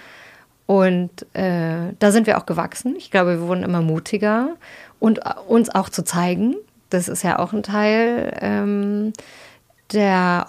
Und 0.65 1.26
äh, 1.36 1.94
da 1.98 2.12
sind 2.12 2.28
wir 2.28 2.38
auch 2.38 2.46
gewachsen. 2.46 2.96
Ich 2.98 3.12
glaube, 3.12 3.39
wir 3.39 3.48
wurden 3.48 3.63
immer 3.63 3.82
mutiger 3.82 4.56
und 5.00 5.20
äh, 5.20 5.34
uns 5.48 5.70
auch 5.70 5.89
zu 5.89 6.04
zeigen. 6.04 6.56
Das 6.89 7.08
ist 7.08 7.24
ja 7.24 7.39
auch 7.39 7.54
ein 7.54 7.63
Teil 7.63 8.38
ähm, 8.42 9.13
der 9.94 10.46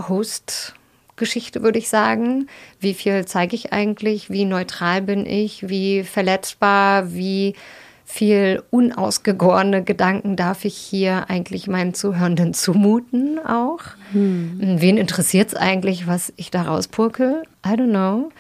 Host-Geschichte, 1.21 1.63
würde 1.63 1.79
ich 1.79 1.89
sagen. 1.89 2.49
Wie 2.81 2.95
viel 2.95 3.27
zeige 3.27 3.55
ich 3.55 3.73
eigentlich? 3.73 4.31
Wie 4.31 4.45
neutral 4.45 5.03
bin 5.03 5.27
ich? 5.27 5.69
Wie 5.69 6.03
verletzbar? 6.03 7.13
Wie 7.13 7.55
viel 8.07 8.63
unausgegorene 8.71 9.85
Gedanken 9.85 10.35
darf 10.35 10.65
ich 10.65 10.77
hier 10.77 11.29
eigentlich 11.29 11.69
meinen 11.69 11.95
Zuhörenden 11.95 12.55
zumuten 12.55 13.39
auch? 13.39 13.81
Hm. 14.13 14.59
Wen 14.81 14.97
interessiert 14.97 15.49
es 15.49 15.55
eigentlich, 15.55 16.07
was 16.07 16.33
ich 16.37 16.51
da 16.51 16.63
rauspurke? 16.63 17.43
I 17.65 17.71
don't 17.71 17.91
know. 17.91 18.31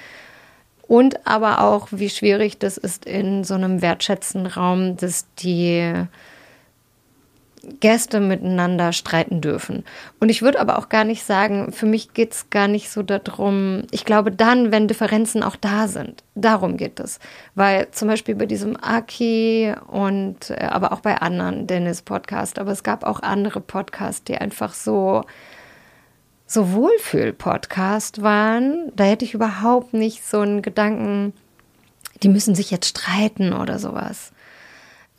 Und 0.82 1.26
aber 1.26 1.60
auch, 1.60 1.88
wie 1.92 2.10
schwierig 2.10 2.58
das 2.58 2.78
ist 2.78 3.04
in 3.04 3.44
so 3.44 3.54
einem 3.54 3.80
wertschätzenden 3.80 4.50
Raum, 4.50 4.96
dass 4.96 5.26
die 5.38 5.92
Gäste 7.80 8.20
miteinander 8.20 8.92
streiten 8.92 9.40
dürfen. 9.40 9.84
Und 10.18 10.30
ich 10.30 10.42
würde 10.42 10.60
aber 10.60 10.78
auch 10.78 10.88
gar 10.88 11.04
nicht 11.04 11.24
sagen, 11.24 11.72
für 11.72 11.86
mich 11.86 12.14
geht 12.14 12.32
es 12.32 12.50
gar 12.50 12.68
nicht 12.68 12.90
so 12.90 13.02
darum, 13.02 13.84
ich 13.90 14.04
glaube 14.04 14.32
dann, 14.32 14.72
wenn 14.72 14.88
Differenzen 14.88 15.42
auch 15.42 15.56
da 15.56 15.86
sind, 15.86 16.24
darum 16.34 16.76
geht 16.76 17.00
es. 17.00 17.18
Weil 17.54 17.90
zum 17.90 18.08
Beispiel 18.08 18.34
bei 18.34 18.46
diesem 18.46 18.76
Aki 18.82 19.74
und 19.88 20.50
äh, 20.50 20.64
aber 20.70 20.92
auch 20.92 21.00
bei 21.00 21.20
anderen 21.20 21.66
Dennis-Podcast, 21.66 22.58
aber 22.58 22.72
es 22.72 22.82
gab 22.82 23.04
auch 23.04 23.20
andere 23.20 23.60
Podcasts, 23.60 24.24
die 24.24 24.38
einfach 24.38 24.72
so 24.72 25.24
so 26.46 26.72
Wohlfühl-Podcast 26.72 28.22
waren, 28.22 28.90
da 28.96 29.04
hätte 29.04 29.24
ich 29.24 29.34
überhaupt 29.34 29.94
nicht 29.94 30.26
so 30.26 30.40
einen 30.40 30.62
Gedanken, 30.62 31.32
die 32.24 32.28
müssen 32.28 32.56
sich 32.56 32.72
jetzt 32.72 32.88
streiten 32.88 33.52
oder 33.52 33.78
sowas. 33.78 34.32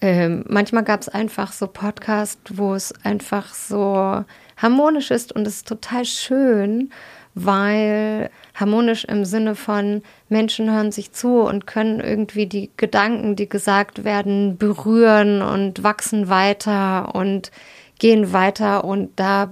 Ähm, 0.02 0.44
manchmal 0.48 0.84
gab 0.84 1.02
es 1.02 1.10
einfach 1.10 1.52
so 1.52 1.68
Podcasts, 1.68 2.58
wo 2.58 2.74
es 2.74 2.94
einfach 3.04 3.54
so 3.54 4.26
harmonisch 4.58 5.12
ist 5.12 5.32
und 5.32 5.46
es 5.46 5.58
ist 5.58 5.68
total 5.68 6.06
schön, 6.06 6.92
weil 7.36 8.32
harmonisch 8.56 9.06
im 9.06 9.26
Sinne 9.26 9.56
von 9.56 10.02
Menschen 10.28 10.72
hören 10.72 10.92
sich 10.92 11.12
zu 11.12 11.42
und 11.42 11.68
können 11.68 12.00
irgendwie 12.00 12.48
die 12.48 12.72
Gedanken, 12.78 13.36
die 13.36 13.48
gesagt 13.48 14.04
werden, 14.04 14.58
berühren 14.58 15.42
und 15.42 15.84
wachsen 15.84 16.30
weiter 16.30 17.14
und 17.16 17.52
gehen 18.00 18.34
weiter. 18.34 18.84
Und 18.84 19.12
da 19.18 19.52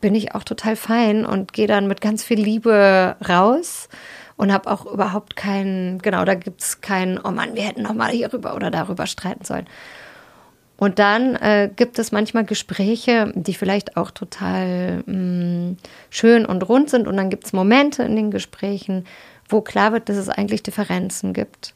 bin 0.00 0.14
ich 0.14 0.34
auch 0.34 0.44
total 0.44 0.76
fein 0.76 1.26
und 1.26 1.52
gehe 1.52 1.66
dann 1.66 1.88
mit 1.88 2.00
ganz 2.00 2.22
viel 2.22 2.40
Liebe 2.40 3.16
raus 3.28 3.88
und 4.38 4.52
habe 4.52 4.70
auch 4.70 4.86
überhaupt 4.86 5.36
keinen, 5.36 5.98
genau, 5.98 6.24
da 6.24 6.34
gibt 6.34 6.62
es 6.62 6.80
keinen, 6.80 7.18
oh 7.18 7.30
Mann, 7.30 7.54
wir 7.54 7.64
hätten 7.64 7.82
noch 7.82 7.92
mal 7.92 8.10
hierüber 8.10 8.54
oder 8.54 8.70
darüber 8.70 9.06
streiten 9.06 9.44
sollen. 9.44 9.66
Und 10.78 11.00
dann 11.00 11.34
äh, 11.34 11.68
gibt 11.74 11.98
es 11.98 12.12
manchmal 12.12 12.44
Gespräche, 12.44 13.32
die 13.34 13.52
vielleicht 13.52 13.96
auch 13.96 14.12
total 14.12 15.02
mh, 15.06 15.12
mm, 15.12 15.76
schön 16.08 16.46
und 16.46 16.68
rund 16.68 16.88
sind. 16.88 17.08
Und 17.08 17.16
dann 17.16 17.30
gibt 17.30 17.46
es 17.46 17.52
Momente 17.52 18.04
in 18.04 18.14
den 18.14 18.30
Gesprächen, 18.30 19.04
wo 19.48 19.60
klar 19.60 19.92
wird, 19.92 20.08
dass 20.08 20.16
es 20.16 20.28
eigentlich 20.28 20.62
Differenzen 20.62 21.32
gibt. 21.32 21.74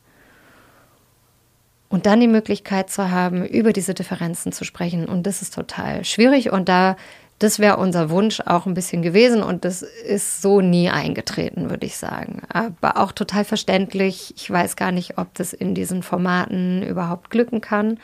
Und 1.88 2.06
dann 2.06 2.20
die 2.20 2.28
Möglichkeit 2.28 2.90
zu 2.90 3.10
haben, 3.10 3.44
über 3.44 3.72
diese 3.72 3.92
Differenzen 3.92 4.52
zu 4.52 4.64
sprechen. 4.64 5.06
Und 5.06 5.26
das 5.26 5.42
ist 5.42 5.52
total 5.52 6.04
schwierig. 6.04 6.52
Und 6.52 6.68
da 6.68 6.96
das 7.42 7.58
wäre 7.58 7.76
unser 7.76 8.10
Wunsch 8.10 8.40
auch 8.40 8.66
ein 8.66 8.74
bisschen 8.74 9.02
gewesen 9.02 9.42
und 9.42 9.64
das 9.64 9.82
ist 9.82 10.42
so 10.42 10.60
nie 10.60 10.90
eingetreten, 10.90 11.70
würde 11.70 11.86
ich 11.86 11.96
sagen. 11.96 12.42
Aber 12.48 12.98
auch 12.98 13.12
total 13.12 13.44
verständlich. 13.44 14.34
Ich 14.36 14.50
weiß 14.50 14.76
gar 14.76 14.92
nicht, 14.92 15.18
ob 15.18 15.34
das 15.34 15.52
in 15.52 15.74
diesen 15.74 16.02
Formaten 16.02 16.82
überhaupt 16.82 17.30
glücken 17.30 17.60
kann. 17.60 17.98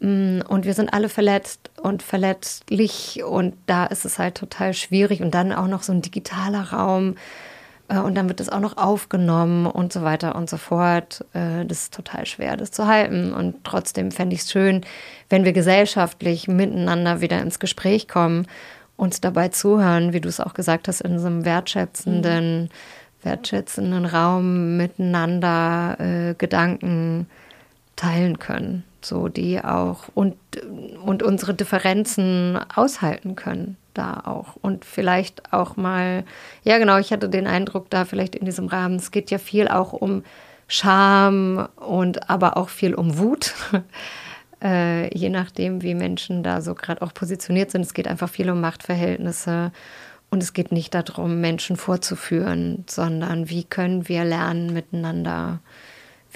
Mm, 0.00 0.40
und 0.48 0.64
wir 0.64 0.74
sind 0.74 0.92
alle 0.92 1.08
verletzt 1.08 1.70
und 1.80 2.02
verletzlich 2.02 3.22
und 3.24 3.54
da 3.66 3.86
ist 3.86 4.04
es 4.04 4.18
halt 4.18 4.36
total 4.36 4.74
schwierig 4.74 5.22
und 5.22 5.34
dann 5.34 5.52
auch 5.52 5.68
noch 5.68 5.82
so 5.82 5.92
ein 5.92 6.02
digitaler 6.02 6.72
Raum 6.72 7.16
und 7.88 8.16
dann 8.16 8.28
wird 8.28 8.40
das 8.40 8.48
auch 8.48 8.60
noch 8.60 8.76
aufgenommen 8.76 9.66
und 9.66 9.92
so 9.92 10.02
weiter 10.02 10.34
und 10.34 10.50
so 10.50 10.56
fort. 10.56 11.24
Äh, 11.34 11.64
das 11.64 11.82
ist 11.82 11.94
total 11.94 12.26
schwer, 12.26 12.56
das 12.56 12.72
zu 12.72 12.86
halten. 12.86 13.32
Und 13.32 13.62
trotzdem 13.64 14.10
fände 14.10 14.34
ich 14.34 14.42
es 14.42 14.50
schön, 14.50 14.84
wenn 15.28 15.44
wir 15.44 15.52
gesellschaftlich 15.52 16.48
miteinander 16.48 17.20
wieder 17.20 17.40
ins 17.40 17.60
Gespräch 17.60 18.08
kommen, 18.08 18.46
uns 18.96 19.20
dabei 19.20 19.48
zuhören, 19.48 20.12
wie 20.12 20.20
du 20.20 20.28
es 20.28 20.40
auch 20.40 20.54
gesagt 20.54 20.88
hast, 20.88 21.00
in 21.02 21.18
so 21.18 21.26
einem 21.26 21.44
wertschätzenden, 21.44 22.62
mhm. 22.62 22.68
wertschätzenden 23.22 24.06
Raum 24.06 24.76
miteinander 24.76 25.96
äh, 26.00 26.34
Gedanken 26.34 27.28
teilen 27.96 28.38
können, 28.38 28.84
so 29.00 29.28
die 29.28 29.62
auch 29.62 30.04
und, 30.14 30.36
und 31.04 31.22
unsere 31.22 31.54
Differenzen 31.54 32.58
aushalten 32.74 33.34
können 33.34 33.76
da 33.94 34.22
auch. 34.24 34.56
Und 34.56 34.84
vielleicht 34.84 35.52
auch 35.52 35.76
mal, 35.76 36.24
ja 36.62 36.78
genau, 36.78 36.98
ich 36.98 37.12
hatte 37.12 37.28
den 37.28 37.46
Eindruck 37.46 37.90
da 37.90 38.04
vielleicht 38.04 38.36
in 38.36 38.44
diesem 38.44 38.66
Rahmen, 38.66 38.96
es 38.96 39.10
geht 39.10 39.30
ja 39.30 39.38
viel 39.38 39.68
auch 39.68 39.92
um 39.92 40.22
Scham 40.68 41.68
und 41.76 42.28
aber 42.28 42.56
auch 42.56 42.68
viel 42.68 42.94
um 42.94 43.18
Wut. 43.18 43.54
äh, 44.62 45.16
je 45.16 45.28
nachdem, 45.28 45.82
wie 45.82 45.94
Menschen 45.94 46.42
da 46.42 46.60
so 46.60 46.74
gerade 46.74 47.02
auch 47.02 47.14
positioniert 47.14 47.70
sind. 47.70 47.82
Es 47.82 47.94
geht 47.94 48.08
einfach 48.08 48.28
viel 48.28 48.50
um 48.50 48.60
Machtverhältnisse. 48.60 49.72
Und 50.28 50.42
es 50.42 50.52
geht 50.52 50.72
nicht 50.72 50.92
darum, 50.92 51.40
Menschen 51.40 51.76
vorzuführen, 51.76 52.84
sondern 52.88 53.48
wie 53.48 53.62
können 53.62 54.08
wir 54.08 54.24
lernen, 54.24 54.72
miteinander 54.72 55.60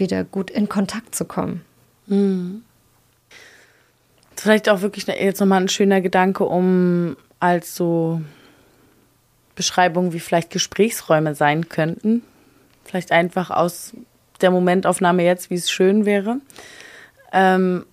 wieder 0.01 0.25
gut 0.25 0.51
in 0.51 0.69
Kontakt 0.69 1.15
zu 1.15 1.25
kommen. 1.25 1.65
Mhm. 2.07 2.63
Vielleicht 4.37 4.69
auch 4.69 4.81
wirklich 4.81 5.07
jetzt 5.07 5.41
nochmal 5.41 5.61
ein 5.61 5.69
schöner 5.69 6.01
Gedanke, 6.01 6.45
um 6.45 7.17
als 7.39 7.75
so 7.75 8.23
Beschreibung, 9.55 10.13
wie 10.13 10.21
vielleicht 10.21 10.51
Gesprächsräume 10.51 11.35
sein 11.35 11.69
könnten. 11.69 12.23
Vielleicht 12.85 13.13
einfach 13.13 13.51
aus 13.51 13.93
der 14.41 14.51
Momentaufnahme 14.51 15.23
jetzt, 15.23 15.51
wie 15.51 15.57
es 15.57 15.71
schön 15.71 16.07
wäre. 16.07 16.39
Ähm, 17.33 17.85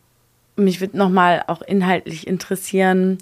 mich 0.56 0.82
würde 0.82 0.98
nochmal 0.98 1.44
auch 1.48 1.62
inhaltlich 1.62 2.26
interessieren, 2.26 3.18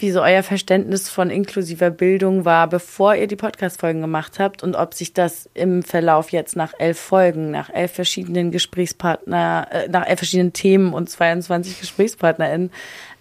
wie 0.00 0.10
so 0.10 0.22
euer 0.22 0.42
Verständnis 0.42 1.08
von 1.08 1.30
inklusiver 1.30 1.90
Bildung 1.90 2.44
war, 2.44 2.68
bevor 2.68 3.14
ihr 3.14 3.26
die 3.26 3.36
Podcast-Folgen 3.36 4.00
gemacht 4.00 4.38
habt 4.38 4.62
und 4.62 4.74
ob 4.74 4.94
sich 4.94 5.12
das 5.12 5.48
im 5.54 5.82
Verlauf 5.82 6.30
jetzt 6.30 6.56
nach 6.56 6.72
elf 6.78 6.98
Folgen, 6.98 7.50
nach 7.50 7.70
elf 7.70 7.92
verschiedenen 7.92 8.50
Gesprächspartner, 8.50 9.68
äh, 9.70 9.88
nach 9.88 10.06
elf 10.06 10.18
verschiedenen 10.18 10.52
Themen 10.52 10.92
und 10.92 11.08
22 11.08 11.80
GesprächspartnerInnen, 11.80 12.70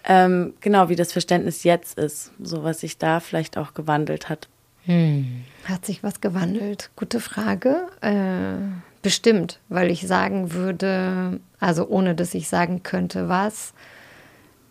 ähm, 0.05 0.53
genau 0.61 0.89
wie 0.89 0.95
das 0.95 1.11
Verständnis 1.11 1.63
jetzt 1.63 1.97
ist, 1.97 2.31
so 2.41 2.63
was 2.63 2.79
sich 2.79 2.97
da 2.97 3.19
vielleicht 3.19 3.57
auch 3.57 3.73
gewandelt 3.73 4.29
hat. 4.29 4.47
Hm. 4.85 5.43
Hat 5.65 5.85
sich 5.85 6.01
was 6.01 6.21
gewandelt? 6.21 6.89
Gute 6.95 7.19
Frage. 7.19 7.87
Äh, 8.01 8.55
bestimmt, 9.01 9.59
weil 9.67 9.91
ich 9.91 10.07
sagen 10.07 10.53
würde, 10.53 11.39
also 11.59 11.87
ohne 11.87 12.15
dass 12.15 12.33
ich 12.33 12.47
sagen 12.47 12.83
könnte, 12.83 13.27
was, 13.27 13.73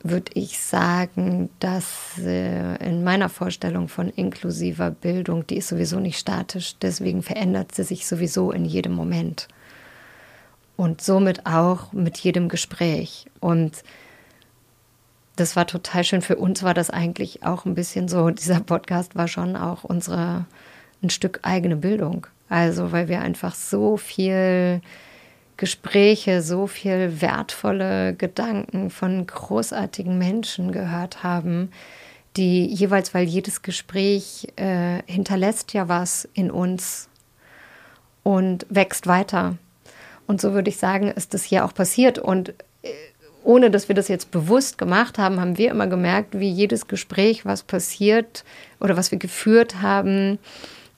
würde 0.02 0.32
ich 0.34 0.58
sagen, 0.58 1.50
dass 1.60 2.18
äh, 2.18 2.76
in 2.84 3.04
meiner 3.04 3.28
Vorstellung 3.28 3.88
von 3.88 4.08
inklusiver 4.08 4.90
Bildung, 4.90 5.46
die 5.46 5.56
ist 5.56 5.68
sowieso 5.68 6.00
nicht 6.00 6.18
statisch, 6.18 6.76
deswegen 6.80 7.22
verändert 7.22 7.74
sie 7.74 7.82
sich 7.82 8.06
sowieso 8.06 8.52
in 8.52 8.64
jedem 8.64 8.92
Moment. 8.92 9.48
Und 10.76 11.00
somit 11.00 11.46
auch 11.46 11.92
mit 11.92 12.18
jedem 12.18 12.48
Gespräch. 12.48 13.26
Und 13.40 13.82
das 15.36 15.56
war 15.56 15.66
total 15.66 16.04
schön. 16.04 16.22
Für 16.22 16.36
uns 16.36 16.62
war 16.62 16.74
das 16.74 16.90
eigentlich 16.90 17.42
auch 17.42 17.64
ein 17.64 17.74
bisschen 17.74 18.08
so, 18.08 18.30
dieser 18.30 18.60
Podcast 18.60 19.16
war 19.16 19.28
schon 19.28 19.56
auch 19.56 19.84
unsere, 19.84 20.46
ein 21.02 21.10
Stück 21.10 21.40
eigene 21.42 21.76
Bildung. 21.76 22.26
Also, 22.48 22.92
weil 22.92 23.08
wir 23.08 23.20
einfach 23.22 23.54
so 23.54 23.96
viel 23.96 24.80
Gespräche, 25.56 26.42
so 26.42 26.66
viel 26.66 27.20
wertvolle 27.20 28.14
Gedanken 28.14 28.90
von 28.90 29.26
großartigen 29.26 30.18
Menschen 30.18 30.72
gehört 30.72 31.22
haben, 31.22 31.70
die 32.36 32.66
jeweils, 32.66 33.14
weil 33.14 33.24
jedes 33.24 33.62
Gespräch 33.62 34.48
äh, 34.56 35.02
hinterlässt 35.06 35.72
ja 35.72 35.88
was 35.88 36.28
in 36.34 36.50
uns 36.50 37.08
und 38.22 38.66
wächst 38.68 39.06
weiter. 39.06 39.56
Und 40.26 40.40
so 40.40 40.52
würde 40.52 40.68
ich 40.68 40.76
sagen, 40.76 41.08
ist 41.08 41.32
das 41.32 41.44
hier 41.44 41.64
auch 41.64 41.72
passiert. 41.72 42.18
Und 42.18 42.50
äh, 42.82 42.88
ohne 43.42 43.70
dass 43.70 43.88
wir 43.88 43.94
das 43.94 44.08
jetzt 44.08 44.30
bewusst 44.30 44.76
gemacht 44.76 45.18
haben, 45.18 45.40
haben 45.40 45.56
wir 45.56 45.70
immer 45.70 45.86
gemerkt, 45.86 46.38
wie 46.38 46.50
jedes 46.50 46.88
Gespräch, 46.88 47.46
was 47.46 47.62
passiert 47.62 48.44
oder 48.80 48.96
was 48.96 49.12
wir 49.12 49.18
geführt 49.18 49.80
haben, 49.80 50.38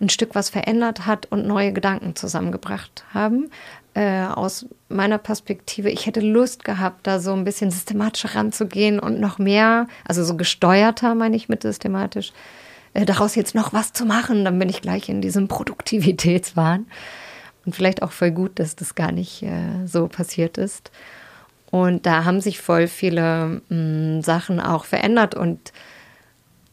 ein 0.01 0.09
Stück 0.09 0.35
was 0.35 0.49
verändert 0.49 1.07
hat 1.07 1.27
und 1.27 1.47
neue 1.47 1.73
Gedanken 1.73 2.16
zusammengebracht 2.16 3.05
haben 3.12 3.51
äh, 3.98 4.26
aus 4.32 4.64
meiner 4.88 5.18
Perspektive, 5.18 5.90
ich 5.90 6.06
hätte 6.06 6.20
Lust 6.20 6.64
gehabt, 6.64 7.04
da 7.08 7.18
so 7.18 7.32
ein 7.32 7.42
bisschen 7.42 7.72
systematischer 7.72 8.37
ranzugehen 8.37 9.00
und 9.00 9.18
noch 9.18 9.38
mehr, 9.38 9.88
also 10.06 10.22
so 10.22 10.37
gesteuerter, 10.37 11.16
meine 11.16 11.34
ich 11.34 11.48
mit 11.48 11.62
systematisch, 11.62 12.32
äh, 12.94 13.04
daraus 13.04 13.34
jetzt 13.34 13.56
noch 13.56 13.72
was 13.72 13.92
zu 13.92 14.06
machen. 14.06 14.44
Dann 14.44 14.56
bin 14.56 14.68
ich 14.68 14.82
gleich 14.82 15.08
in 15.08 15.20
diesem 15.20 15.48
Produktivitätswahn. 15.48 16.87
Und 17.66 17.74
vielleicht 17.74 18.02
auch 18.02 18.12
voll 18.12 18.30
gut, 18.30 18.61
dass 18.61 18.76
das 18.76 18.94
gar 18.94 19.11
nicht 19.11 19.42
äh, 19.42 19.84
so 19.84 20.06
passiert 20.06 20.58
ist. 20.58 20.92
Und 21.72 22.06
da 22.06 22.24
haben 22.24 22.40
sich 22.40 22.61
voll 22.61 22.87
viele 22.87 23.62
mh, 23.68 23.74
mm, 23.74 24.22
Sachen 24.22 24.61
auch 24.61 24.84
verändert. 24.84 25.34
Und, 25.34 25.72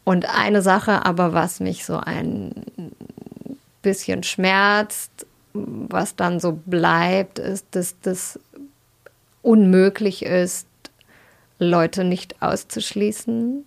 und 0.04 0.32
eine 0.32 0.62
Sache 0.62 1.04
aber, 1.04 1.32
was 1.32 1.58
mich 1.58 1.84
so 1.84 1.96
ein 1.96 2.52
bisschen 3.82 4.22
schmerzt, 4.22 5.26
was 5.88 6.16
dann 6.16 6.40
so 6.40 6.60
bleibt, 6.66 7.38
ist, 7.38 7.66
dass 7.72 7.96
das 8.00 8.38
unmöglich 9.42 10.24
ist, 10.24 10.66
Leute 11.58 12.04
nicht 12.04 12.42
auszuschließen. 12.42 13.64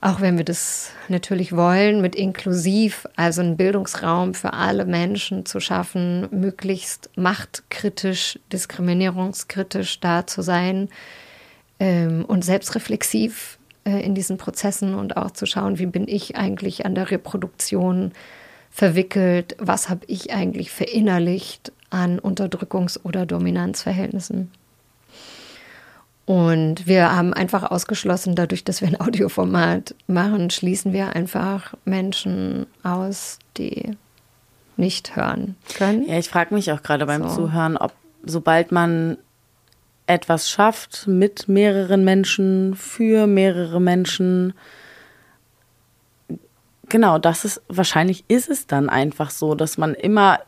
Auch 0.00 0.20
wenn 0.20 0.36
wir 0.36 0.44
das 0.44 0.90
natürlich 1.08 1.54
wollen, 1.54 2.00
mit 2.00 2.16
inklusiv, 2.16 3.06
also 3.14 3.40
einen 3.40 3.56
Bildungsraum 3.56 4.34
für 4.34 4.52
alle 4.52 4.84
Menschen 4.84 5.46
zu 5.46 5.60
schaffen, 5.60 6.26
möglichst 6.32 7.10
machtkritisch, 7.16 8.40
diskriminierungskritisch 8.52 10.00
da 10.00 10.26
zu 10.26 10.42
sein 10.42 10.88
ähm, 11.78 12.24
und 12.24 12.44
selbstreflexiv 12.44 13.58
äh, 13.84 14.04
in 14.04 14.16
diesen 14.16 14.38
Prozessen 14.38 14.94
und 14.94 15.16
auch 15.16 15.30
zu 15.30 15.46
schauen, 15.46 15.78
wie 15.78 15.86
bin 15.86 16.08
ich 16.08 16.36
eigentlich 16.36 16.84
an 16.84 16.96
der 16.96 17.12
Reproduktion 17.12 18.10
verwickelt, 18.72 19.54
was 19.58 19.88
habe 19.88 20.04
ich 20.06 20.32
eigentlich 20.32 20.72
verinnerlicht 20.72 21.72
an 21.90 22.18
Unterdrückungs- 22.18 22.98
oder 23.04 23.26
Dominanzverhältnissen. 23.26 24.50
Und 26.24 26.86
wir 26.86 27.14
haben 27.14 27.34
einfach 27.34 27.70
ausgeschlossen, 27.70 28.34
dadurch, 28.34 28.64
dass 28.64 28.80
wir 28.80 28.88
ein 28.88 29.00
Audioformat 29.00 29.94
machen, 30.06 30.50
schließen 30.50 30.92
wir 30.92 31.14
einfach 31.14 31.74
Menschen 31.84 32.66
aus, 32.82 33.38
die 33.58 33.96
nicht 34.78 35.14
hören 35.16 35.56
können. 35.76 36.08
Ja, 36.08 36.18
ich 36.18 36.30
frage 36.30 36.54
mich 36.54 36.72
auch 36.72 36.82
gerade 36.82 37.04
beim 37.04 37.28
so. 37.28 37.36
Zuhören, 37.46 37.76
ob 37.76 37.92
sobald 38.24 38.72
man 38.72 39.18
etwas 40.06 40.48
schafft 40.48 41.06
mit 41.06 41.48
mehreren 41.48 42.04
Menschen, 42.04 42.74
für 42.74 43.26
mehrere 43.26 43.80
Menschen, 43.80 44.54
genau, 46.92 47.18
das 47.18 47.44
ist, 47.44 47.62
wahrscheinlich 47.68 48.24
ist 48.28 48.50
es 48.50 48.66
dann 48.68 48.88
einfach 48.90 49.30
so, 49.30 49.54
dass 49.54 49.78
man 49.78 49.94
immer 49.94 50.38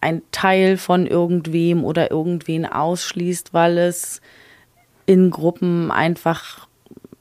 ein 0.00 0.22
Teil 0.30 0.76
von 0.76 1.06
irgendwem 1.06 1.84
oder 1.84 2.10
irgendwen 2.10 2.64
ausschließt, 2.64 3.52
weil 3.52 3.78
es 3.78 4.22
in 5.04 5.30
Gruppen 5.30 5.90
einfach, 5.90 6.68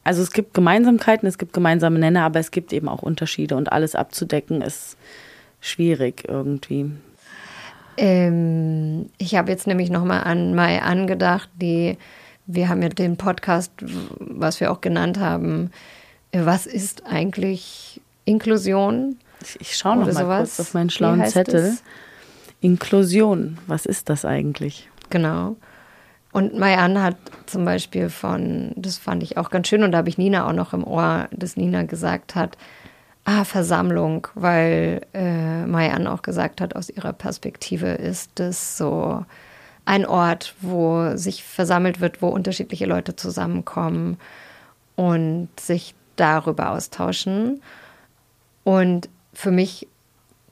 also 0.04 0.22
es 0.22 0.32
gibt 0.32 0.54
Gemeinsamkeiten, 0.54 1.28
es 1.28 1.40
gibt 1.40 1.54
gemeinsame 1.54 1.98
Nenner, 1.98 2.24
aber 2.24 2.40
es 2.40 2.52
gibt 2.52 2.72
eben 2.74 2.88
auch 2.88 3.02
Unterschiede 3.02 3.56
und 3.56 3.72
alles 3.72 3.96
abzudecken 3.96 4.62
ist 4.62 4.98
schwierig 5.60 6.26
irgendwie. 6.28 6.92
Ähm, 7.98 9.10
ich 9.18 9.36
habe 9.36 9.50
jetzt 9.52 9.66
nämlich 9.66 9.90
nochmal 9.90 10.26
an 10.26 10.54
Mai 10.54 10.80
angedacht, 10.82 11.50
die, 11.60 11.98
wir 12.46 12.70
haben 12.70 12.84
ja 12.84 12.90
den 12.90 13.18
Podcast, 13.18 13.72
was 14.20 14.60
wir 14.60 14.72
auch 14.72 14.82
genannt 14.82 15.20
haben, 15.20 15.72
was 16.32 16.68
ist 16.68 17.08
eigentlich 17.08 18.02
Inklusion. 18.26 19.18
Ich, 19.42 19.60
ich 19.62 19.78
schaue 19.78 19.98
noch 19.98 20.06
mal 20.06 20.14
sowas. 20.14 20.56
kurz 20.56 20.60
auf 20.60 20.74
meinen 20.74 20.90
schlauen 20.90 21.26
Zettel. 21.26 21.66
Es? 21.66 21.84
Inklusion, 22.62 23.58
was 23.68 23.86
ist 23.86 24.10
das 24.10 24.24
eigentlich? 24.24 24.90
Genau. 25.10 25.58
Und 26.32 26.58
Mayan 26.58 27.02
hat 27.02 27.18
zum 27.46 27.66
Beispiel 27.66 28.10
von, 28.10 28.72
das 28.76 28.98
fand 28.98 29.22
ich 29.22 29.38
auch 29.38 29.52
ganz 29.52 29.68
schön, 29.68 29.84
und 29.84 29.92
da 29.92 30.00
habe 30.00 30.10
ich 30.10 30.18
Nina 30.18 30.48
auch 30.48 30.54
noch 30.54 30.74
im 30.74 30.84
Ohr, 30.84 31.28
dass 31.32 31.58
Nina 31.58 31.84
gesagt 31.84 32.36
hat, 32.36 32.58
ah, 33.26 33.44
Versammlung, 33.44 34.28
weil 34.34 35.02
äh, 35.14 35.66
Mayan 35.66 36.08
auch 36.08 36.24
gesagt 36.24 36.62
hat, 36.62 36.76
aus 36.76 36.90
ihrer 36.90 37.14
Perspektive 37.14 37.90
ist 37.90 38.32
das 38.36 38.78
so 38.78 39.24
ein 39.86 40.06
Ort, 40.06 40.56
wo 40.62 41.16
sich 41.16 41.44
versammelt 41.44 42.00
wird, 42.00 42.22
wo 42.22 42.30
unterschiedliche 42.30 42.86
Leute 42.86 43.16
zusammenkommen 43.16 44.18
und 44.96 45.50
sich 45.60 45.94
darüber 46.16 46.72
austauschen. 46.72 47.62
Und 48.64 49.10
für 49.34 49.52
mich 49.52 49.88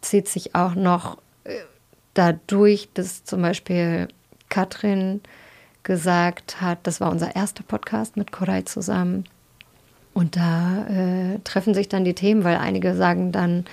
zieht 0.02 0.28
sich 0.28 0.56
auch 0.56 0.76
noch 0.76 1.18
äh, 1.44 1.56
dadurch, 2.14 2.90
dass 2.94 3.24
zum 3.24 3.42
Beispiel 3.42 4.08
Katrin 4.50 5.22
gesagt 5.84 6.62
hat, 6.62 6.80
das 6.84 7.02
war 7.02 7.12
unser 7.12 7.36
erster 7.36 7.64
Podcast 7.64 8.18
mit 8.18 8.32
Koray 8.32 8.66
zusammen. 8.66 9.24
Und 10.14 10.36
da 10.36 10.88
äh, 10.88 11.40
treffen 11.44 11.74
sich 11.74 11.88
dann 11.88 12.04
die 12.04 12.14
Themen, 12.14 12.44
weil 12.44 12.58
einige 12.58 12.96
sagen 12.96 13.32
dann, 13.32 13.66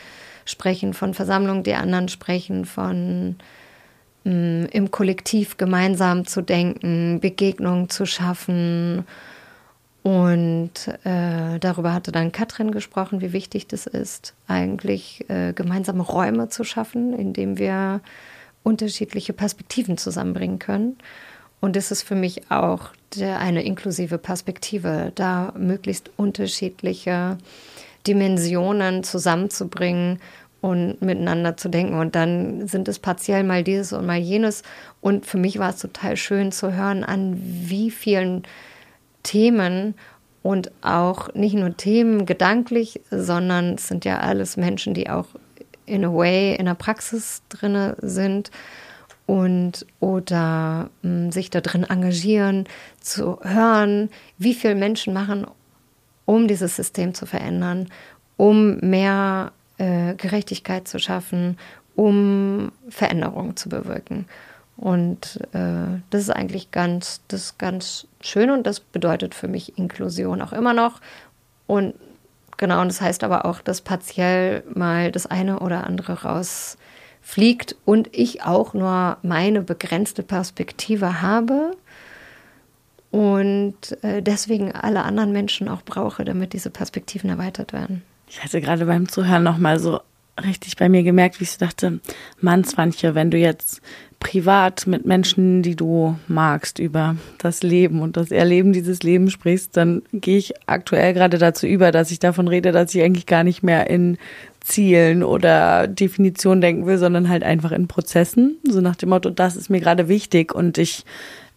sprechen 0.45 0.95
von 0.95 1.15
Versammlung, 1.15 1.63
die 1.63 1.75
anderen 1.75 2.09
sprechen 2.09 2.65
von 2.65 3.37
mh, 4.25 4.33
mm, 4.33 4.67
im 4.73 4.91
Kollektiv 4.91 5.57
gemeinsam 5.57 6.27
zu 6.27 6.41
denken, 6.43 7.21
Begegnungen 7.21 7.91
zu 7.91 8.07
schaffen 8.07 9.05
und 10.09 10.73
äh, 11.05 11.59
darüber 11.59 11.93
hatte 11.93 12.13
dann 12.13 12.33
Katrin 12.33 12.71
gesprochen, 12.71 13.21
wie 13.21 13.35
wichtig 13.35 13.67
das 13.67 13.87
ist, 13.87 14.33
eigentlich 14.47 15.29
äh, 15.29 15.53
gemeinsame 15.53 16.03
Räume 16.03 16.49
zu 16.49 16.65
schaffen, 16.65 17.13
in 17.13 17.35
denen 17.35 17.59
wir 17.59 18.01
unterschiedliche 18.63 19.35
Perspektiven 19.35 19.99
zusammenbringen 19.99 20.59
können. 20.59 20.97
Und 21.61 21.77
das 21.77 21.91
ist 21.91 22.05
für 22.05 22.15
mich 22.15 22.51
auch 22.51 22.89
der, 23.17 23.39
eine 23.41 23.63
inklusive 23.65 24.17
Perspektive, 24.17 25.13
da 25.15 25.53
möglichst 25.59 26.11
unterschiedliche 26.17 27.37
Dimensionen 28.07 29.05
zusammenzubringen 29.05 30.21
und 30.63 31.03
miteinander 31.03 31.59
zu 31.59 31.69
denken. 31.69 31.99
Und 31.99 32.15
dann 32.15 32.67
sind 32.67 32.89
es 32.89 32.99
partiell 32.99 33.45
mal 33.45 33.63
dieses 33.63 33.93
und 33.93 34.07
mal 34.07 34.17
jenes. 34.17 34.63
Und 35.03 35.27
für 35.27 35.37
mich 35.37 35.59
war 35.59 35.69
es 35.69 35.81
total 35.81 36.17
schön 36.17 36.51
zu 36.51 36.73
hören, 36.73 37.05
an 37.05 37.39
wie 37.43 37.91
vielen 37.91 38.45
Themen 39.29 39.95
und 40.43 40.71
auch 40.83 41.35
nicht 41.35 41.55
nur 41.55 41.77
Themen 41.77 42.25
gedanklich, 42.25 43.01
sondern 43.11 43.75
es 43.75 43.89
sind 43.89 44.05
ja 44.05 44.21
alles 44.21 44.57
Menschen, 44.57 44.95
die 44.95 45.11
auch 45.11 45.27
in 45.85 46.05
a 46.05 46.13
way 46.13 46.55
in 46.57 46.67
der 46.67 46.75
Praxis 46.75 47.43
drin 47.49 47.95
sind 47.99 48.51
und 49.27 49.85
oder 50.01 50.89
mh, 51.03 51.11
hm, 51.11 51.33
sich 51.33 51.51
da 51.51 51.61
drin 51.61 51.85
engagieren, 51.85 52.65
zu 53.01 53.39
hören, 53.43 54.09
wie 54.39 54.55
viele 54.55 54.75
Menschen 54.75 55.13
machen 55.13 55.47
um 56.29 56.47
dieses 56.47 56.77
System 56.77 57.15
zu 57.15 57.25
verändern, 57.25 57.89
um 58.37 58.77
mehr 58.81 59.53
äh, 59.79 60.15
Gerechtigkeit 60.15 60.87
zu 60.87 60.99
schaffen, 60.99 61.57
um 61.97 62.71
Veränderungen 62.91 63.57
zu 63.57 63.71
bewirken. 63.71 64.27
Und 64.79 65.41
äh, 65.55 66.01
das 66.11 66.23
ist 66.23 66.31
eigentlich 66.31 66.71
ganz, 66.71 67.21
das 67.27 67.43
ist 67.43 67.59
ganz 67.59 68.07
schön 68.21 68.51
und 68.51 68.65
das 68.65 68.79
bedeutet 68.79 69.35
für 69.35 69.49
mich 69.49 69.77
Inklusion 69.77 70.41
auch 70.41 70.53
immer 70.53 70.73
noch. 70.73 71.01
Und 71.67 71.95
genau, 72.57 72.81
und 72.81 72.87
das 72.87 73.01
heißt 73.01 73.25
aber 73.25 73.45
auch, 73.45 73.61
dass 73.61 73.81
partiell 73.81 74.63
mal 74.73 75.11
das 75.11 75.27
eine 75.27 75.59
oder 75.59 75.85
andere 75.85 76.23
rausfliegt 76.23 77.75
und 77.85 78.09
ich 78.13 78.45
auch 78.45 78.73
nur 78.73 79.17
meine 79.23 79.63
begrenzte 79.63 80.23
Perspektive 80.23 81.23
habe 81.23 81.77
und 83.11 83.75
äh, 84.05 84.23
deswegen 84.23 84.71
alle 84.71 85.03
anderen 85.03 85.33
Menschen 85.33 85.69
auch 85.69 85.83
brauche, 85.83 86.25
damit 86.25 86.53
diese 86.53 86.71
Perspektiven 86.71 87.31
erweitert 87.31 87.73
werden. 87.73 88.03
Ich 88.29 88.45
hatte 88.45 88.61
gerade 88.61 88.87
beim 88.87 89.09
Zuhören 89.09 89.43
nochmal 89.43 89.81
so 89.81 90.01
richtig 90.45 90.77
bei 90.77 90.89
mir 90.89 91.03
gemerkt, 91.03 91.41
wie 91.41 91.45
ich 91.45 91.59
dachte, 91.59 92.01
Mann, 92.41 92.65
Swantje, 92.65 93.15
wenn 93.15 93.31
du 93.31 93.39
jetzt 93.39 93.81
privat 94.21 94.87
mit 94.87 95.07
Menschen, 95.07 95.63
die 95.63 95.77
du 95.77 96.19
magst, 96.27 96.79
über 96.79 97.17
das 97.39 97.63
Leben 97.63 98.01
und 98.01 98.17
das 98.17 98.31
Erleben 98.31 98.73
dieses 98.73 99.03
Lebens 99.03 99.33
sprichst, 99.33 99.77
dann 99.77 100.03
gehe 100.13 100.39
ich 100.39 100.55
aktuell 100.67 101.15
gerade 101.15 101.39
dazu 101.39 101.67
über, 101.67 101.93
dass 101.93 102.11
ich 102.11 102.19
davon 102.19 102.49
rede, 102.49 102.73
dass 102.73 102.95
ich 102.95 103.03
eigentlich 103.03 103.27
gar 103.27 103.45
nicht 103.45 103.63
mehr 103.63 103.89
in 103.89 104.19
Zielen 104.61 105.23
oder 105.23 105.87
Definitionen 105.87 106.61
denken 106.61 106.87
will, 106.87 106.99
sondern 106.99 107.29
halt 107.29 107.43
einfach 107.43 107.73
in 107.73 107.89
Prozessen. 107.89 108.59
So 108.69 108.81
nach 108.81 108.97
dem 108.97 109.11
Motto, 109.11 109.31
das 109.31 109.57
ist 109.57 109.71
mir 109.71 109.81
gerade 109.81 110.09
wichtig 110.09 110.55
und 110.55 110.79
ich 110.79 111.05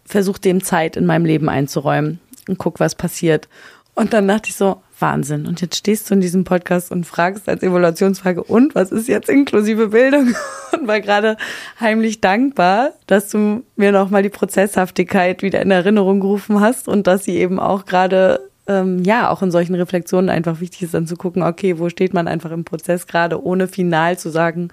versuche 0.04 0.40
dem 0.40 0.62
Zeit 0.62 0.96
in 0.96 1.04
meinem 1.04 1.24
Leben 1.24 1.48
einzuräumen 1.48 2.20
und 2.48 2.58
guck, 2.58 2.80
was 2.80 2.94
passiert. 2.94 3.48
Und 3.94 4.12
dann 4.12 4.28
dachte 4.28 4.50
ich 4.50 4.54
so, 4.54 4.82
Wahnsinn. 5.02 5.46
Und 5.46 5.60
jetzt 5.60 5.76
stehst 5.76 6.08
du 6.08 6.14
in 6.14 6.22
diesem 6.22 6.44
Podcast 6.44 6.90
und 6.90 7.04
fragst 7.04 7.48
als 7.48 7.62
Evaluationsfrage, 7.62 8.42
und 8.42 8.74
was 8.74 8.90
ist 8.92 9.08
jetzt 9.08 9.28
inklusive 9.28 9.88
Bildung? 9.88 10.34
Und 10.72 10.88
war 10.88 11.00
gerade 11.00 11.36
heimlich 11.78 12.22
dankbar, 12.22 12.92
dass 13.06 13.28
du 13.28 13.62
mir 13.76 13.92
nochmal 13.92 14.22
die 14.22 14.30
Prozesshaftigkeit 14.30 15.42
wieder 15.42 15.60
in 15.60 15.70
Erinnerung 15.70 16.20
gerufen 16.20 16.60
hast 16.60 16.88
und 16.88 17.06
dass 17.06 17.24
sie 17.24 17.36
eben 17.36 17.60
auch 17.60 17.84
gerade, 17.84 18.48
ähm, 18.66 19.04
ja, 19.04 19.28
auch 19.28 19.42
in 19.42 19.50
solchen 19.50 19.74
Reflexionen 19.74 20.30
einfach 20.30 20.60
wichtig 20.60 20.84
ist, 20.84 20.94
dann 20.94 21.06
zu 21.06 21.16
gucken, 21.16 21.42
okay, 21.42 21.78
wo 21.78 21.90
steht 21.90 22.14
man 22.14 22.26
einfach 22.26 22.52
im 22.52 22.64
Prozess 22.64 23.06
gerade, 23.06 23.44
ohne 23.44 23.68
final 23.68 24.18
zu 24.18 24.30
sagen, 24.30 24.70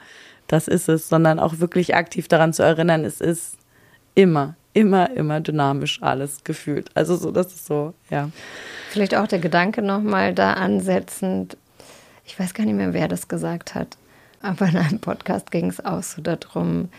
das 0.47 0.69
ist 0.69 0.87
es, 0.87 1.09
sondern 1.09 1.37
auch 1.37 1.59
wirklich 1.59 1.95
aktiv 1.95 2.29
daran 2.29 2.53
zu 2.53 2.63
erinnern, 2.63 3.03
es 3.03 3.19
ist 3.19 3.57
immer, 4.15 4.55
immer, 4.73 5.09
immer 5.15 5.39
dynamisch 5.39 6.01
alles 6.01 6.43
gefühlt. 6.43 6.89
Also 6.95 7.15
so, 7.15 7.31
das 7.31 7.47
ist 7.47 7.65
so, 7.65 7.93
ja. 8.09 8.29
Vielleicht 8.89 9.15
auch 9.15 9.27
der 9.27 9.39
Gedanke 9.39 9.81
nochmal 9.81 10.33
da 10.33 10.53
ansetzend. 10.53 11.57
Ich 12.25 12.39
weiß 12.39 12.53
gar 12.53 12.65
nicht 12.65 12.75
mehr, 12.75 12.93
wer 12.93 13.07
das 13.07 13.27
gesagt 13.27 13.75
hat, 13.75 13.97
aber 14.41 14.67
in 14.67 14.77
einem 14.77 14.99
Podcast 14.99 15.51
ging 15.51 15.67
es 15.67 15.83
auch 15.83 16.03
so 16.03 16.21
darum, 16.21 16.89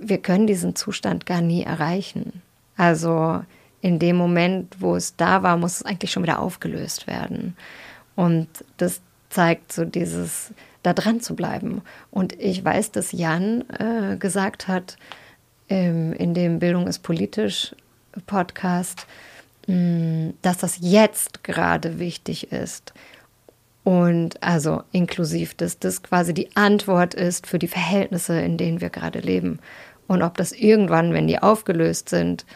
wir 0.00 0.18
können 0.18 0.46
diesen 0.46 0.74
Zustand 0.74 1.26
gar 1.26 1.40
nie 1.40 1.62
erreichen. 1.62 2.42
Also 2.76 3.42
in 3.80 3.98
dem 3.98 4.16
Moment, 4.16 4.74
wo 4.80 4.96
es 4.96 5.16
da 5.16 5.42
war, 5.42 5.56
muss 5.56 5.76
es 5.76 5.82
eigentlich 5.84 6.10
schon 6.10 6.22
wieder 6.22 6.40
aufgelöst 6.40 7.06
werden. 7.06 7.56
Und 8.16 8.48
das 8.78 9.00
zeigt 9.30 9.72
so 9.72 9.84
dieses, 9.84 10.52
da 10.82 10.92
dran 10.92 11.20
zu 11.20 11.36
bleiben. 11.36 11.82
Und 12.10 12.32
ich 12.40 12.64
weiß, 12.64 12.92
dass 12.92 13.12
Jan 13.12 13.64
äh, 13.78 14.16
gesagt 14.16 14.66
hat, 14.68 14.96
in 15.68 16.34
dem 16.34 16.58
Bildung 16.58 16.86
ist 16.86 17.00
politisch 17.00 17.74
Podcast, 18.26 19.06
Mm, 19.66 20.30
dass 20.42 20.58
das 20.58 20.78
jetzt 20.80 21.42
gerade 21.42 21.98
wichtig 21.98 22.52
ist. 22.52 22.92
Und 23.82 24.42
also 24.42 24.82
inklusiv, 24.92 25.54
dass 25.54 25.78
das 25.78 26.02
quasi 26.02 26.34
die 26.34 26.54
Antwort 26.56 27.14
ist 27.14 27.46
für 27.46 27.58
die 27.58 27.68
Verhältnisse, 27.68 28.40
in 28.40 28.56
denen 28.56 28.80
wir 28.80 28.90
gerade 28.90 29.20
leben. 29.20 29.60
Und 30.08 30.22
ob 30.22 30.36
das 30.36 30.52
irgendwann, 30.52 31.12
wenn 31.12 31.26
die 31.26 31.40
aufgelöst 31.40 32.08
sind, 32.08 32.46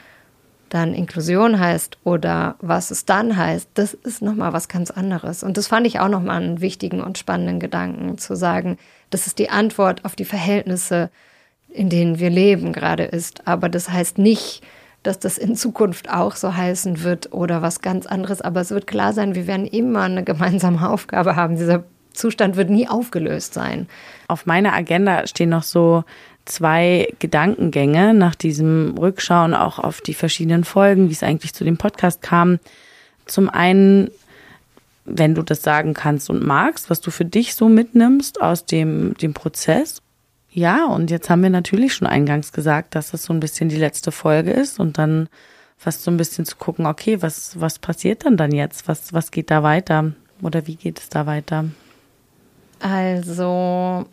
dann 0.68 0.94
Inklusion 0.94 1.59
heißt 1.59 1.99
oder 2.05 2.55
was 2.61 2.92
es 2.92 3.05
dann 3.05 3.37
heißt, 3.37 3.70
das 3.75 3.92
ist 3.92 4.23
nochmal 4.23 4.53
was 4.53 4.68
ganz 4.68 4.92
anderes. 4.92 5.42
Und 5.42 5.57
das 5.57 5.66
fand 5.66 5.87
ich 5.88 5.99
auch 5.99 6.09
nochmal 6.09 6.40
einen 6.40 6.61
wichtigen 6.61 7.01
und 7.01 7.18
spannenden 7.18 7.59
Gedanken, 7.59 8.18
zu 8.18 8.37
sagen, 8.37 8.79
das 9.11 9.27
ist 9.27 9.40
die 9.40 9.51
Antwort 9.51 10.05
auf 10.05 10.14
die 10.14 10.25
Verhältnisse, 10.25 11.11
in 11.72 11.88
denen 11.88 12.18
wir 12.18 12.30
leben 12.30 12.72
gerade 12.72 13.04
ist. 13.04 13.46
Aber 13.46 13.68
das 13.68 13.90
heißt 13.90 14.18
nicht, 14.18 14.62
dass 15.02 15.18
das 15.18 15.38
in 15.38 15.56
Zukunft 15.56 16.11
auch 16.11 16.37
so 16.37 16.54
heißen 16.54 17.02
wird 17.02 17.33
oder 17.33 17.62
was 17.62 17.80
ganz 17.80 18.06
anderes. 18.06 18.40
Aber 18.40 18.61
es 18.61 18.70
wird 18.70 18.87
klar 18.87 19.12
sein, 19.12 19.35
wir 19.35 19.46
werden 19.46 19.66
immer 19.66 20.02
eine 20.02 20.24
gemeinsame 20.24 20.88
Aufgabe 20.88 21.37
haben. 21.37 21.56
Dieser 21.56 21.85
Zustand 22.12 22.56
wird 22.56 22.70
nie 22.70 22.88
aufgelöst 22.88 23.54
sein. 23.54 23.88
Auf 24.28 24.46
meiner 24.46 24.74
Agenda 24.74 25.26
stehen 25.26 25.50
noch 25.50 25.62
so 25.62 26.04
zwei 26.44 27.09
Gedankengänge 27.18 28.14
nach 28.14 28.35
diesem 28.35 28.96
Rückschauen 28.98 29.54
auch 29.54 29.78
auf 29.78 30.00
die 30.00 30.14
verschiedenen 30.14 30.64
Folgen, 30.64 31.09
wie 31.09 31.12
es 31.12 31.22
eigentlich 31.22 31.54
zu 31.54 31.64
dem 31.64 31.76
Podcast 31.76 32.22
kam. 32.22 32.59
Zum 33.26 33.48
einen, 33.48 34.11
wenn 35.04 35.35
du 35.35 35.42
das 35.42 35.62
sagen 35.62 35.94
kannst 35.94 36.28
und 36.28 36.44
magst, 36.44 36.90
was 36.90 37.00
du 37.00 37.11
für 37.11 37.24
dich 37.24 37.54
so 37.54 37.68
mitnimmst 37.68 38.42
aus 38.42 38.66
dem, 38.66 39.14
dem 39.14 39.33
Prozess 39.33 40.02
ja, 40.52 40.86
und 40.86 41.10
jetzt 41.10 41.30
haben 41.30 41.42
wir 41.42 41.50
natürlich 41.50 41.94
schon 41.94 42.08
eingangs 42.08 42.52
gesagt, 42.52 42.94
dass 42.94 43.12
das 43.12 43.24
so 43.24 43.32
ein 43.32 43.40
bisschen 43.40 43.68
die 43.68 43.76
letzte 43.76 44.10
Folge 44.10 44.50
ist 44.50 44.80
und 44.80 44.98
dann 44.98 45.28
fast 45.78 46.02
so 46.02 46.10
ein 46.10 46.16
bisschen 46.16 46.44
zu 46.44 46.56
gucken, 46.56 46.86
okay, 46.86 47.22
was, 47.22 47.58
was 47.60 47.78
passiert 47.78 48.26
dann 48.26 48.36
dann 48.36 48.52
jetzt? 48.52 48.88
Was, 48.88 49.12
was 49.12 49.30
geht 49.30 49.50
da 49.50 49.62
weiter? 49.62 50.12
Oder 50.42 50.66
wie 50.66 50.76
geht 50.76 50.98
es 50.98 51.08
da 51.08 51.26
weiter? 51.26 51.66
Also, 52.80 54.06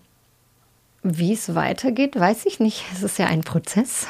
wie 1.04 1.34
es 1.34 1.56
weitergeht, 1.56 2.20
weiß 2.20 2.46
ich 2.46 2.60
nicht. 2.60 2.86
Es 2.94 3.04
ist 3.04 3.18
ja 3.18 3.28
ein 3.28 3.42
Prozess. 3.42 4.08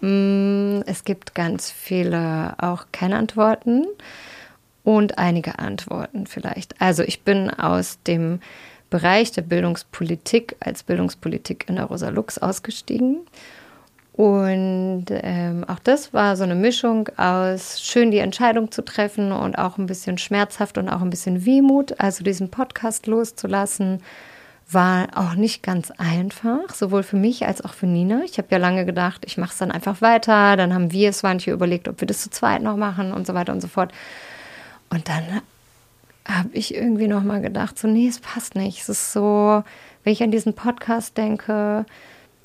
Mm, 0.00 0.80
es 0.86 1.04
gibt 1.04 1.34
ganz 1.34 1.70
viele 1.70 2.54
auch 2.58 2.86
keine 2.92 3.16
Antworten 3.16 3.86
und 4.84 5.18
einige 5.18 5.58
Antworten 5.58 6.26
vielleicht. 6.26 6.80
Also 6.80 7.02
ich 7.02 7.22
bin 7.22 7.50
aus 7.50 7.98
dem 8.06 8.40
Bereich 8.96 9.30
der 9.30 9.42
Bildungspolitik 9.42 10.56
als 10.58 10.82
Bildungspolitik 10.82 11.66
in 11.68 11.76
der 11.76 11.84
Rosa 11.84 12.08
Lux 12.08 12.38
ausgestiegen. 12.38 13.18
Und 14.14 15.04
ähm, 15.10 15.64
auch 15.68 15.78
das 15.80 16.14
war 16.14 16.34
so 16.36 16.44
eine 16.44 16.54
Mischung 16.54 17.10
aus 17.18 17.82
schön 17.82 18.10
die 18.10 18.20
Entscheidung 18.20 18.72
zu 18.72 18.82
treffen 18.82 19.32
und 19.32 19.58
auch 19.58 19.76
ein 19.76 19.84
bisschen 19.84 20.16
schmerzhaft 20.16 20.78
und 20.78 20.88
auch 20.88 21.02
ein 21.02 21.10
bisschen 21.10 21.44
Wehmut. 21.44 22.00
Also 22.00 22.24
diesen 22.24 22.50
Podcast 22.50 23.06
loszulassen, 23.06 24.00
war 24.70 25.08
auch 25.14 25.34
nicht 25.34 25.62
ganz 25.62 25.92
einfach, 25.98 26.70
sowohl 26.74 27.02
für 27.02 27.16
mich 27.16 27.46
als 27.46 27.62
auch 27.62 27.74
für 27.74 27.86
Nina. 27.86 28.22
Ich 28.24 28.38
habe 28.38 28.48
ja 28.50 28.56
lange 28.56 28.86
gedacht, 28.86 29.24
ich 29.26 29.36
mache 29.36 29.52
es 29.52 29.58
dann 29.58 29.70
einfach 29.70 30.00
weiter. 30.00 30.56
Dann 30.56 30.72
haben 30.72 30.90
wir 30.90 31.10
es 31.10 31.22
manche 31.22 31.52
überlegt, 31.52 31.86
ob 31.86 32.00
wir 32.00 32.08
das 32.08 32.22
zu 32.22 32.30
zweit 32.30 32.62
noch 32.62 32.78
machen 32.78 33.12
und 33.12 33.26
so 33.26 33.34
weiter 33.34 33.52
und 33.52 33.60
so 33.60 33.68
fort. 33.68 33.92
Und 34.88 35.06
dann 35.10 35.42
habe 36.28 36.50
ich 36.52 36.74
irgendwie 36.74 37.08
noch 37.08 37.22
mal 37.22 37.40
gedacht, 37.40 37.78
so 37.78 37.88
nee, 37.88 38.08
es 38.08 38.18
passt 38.18 38.54
nicht. 38.54 38.82
Es 38.82 38.88
ist 38.88 39.12
so, 39.12 39.62
wenn 40.04 40.12
ich 40.12 40.22
an 40.22 40.30
diesen 40.30 40.54
Podcast 40.54 41.16
denke, 41.16 41.86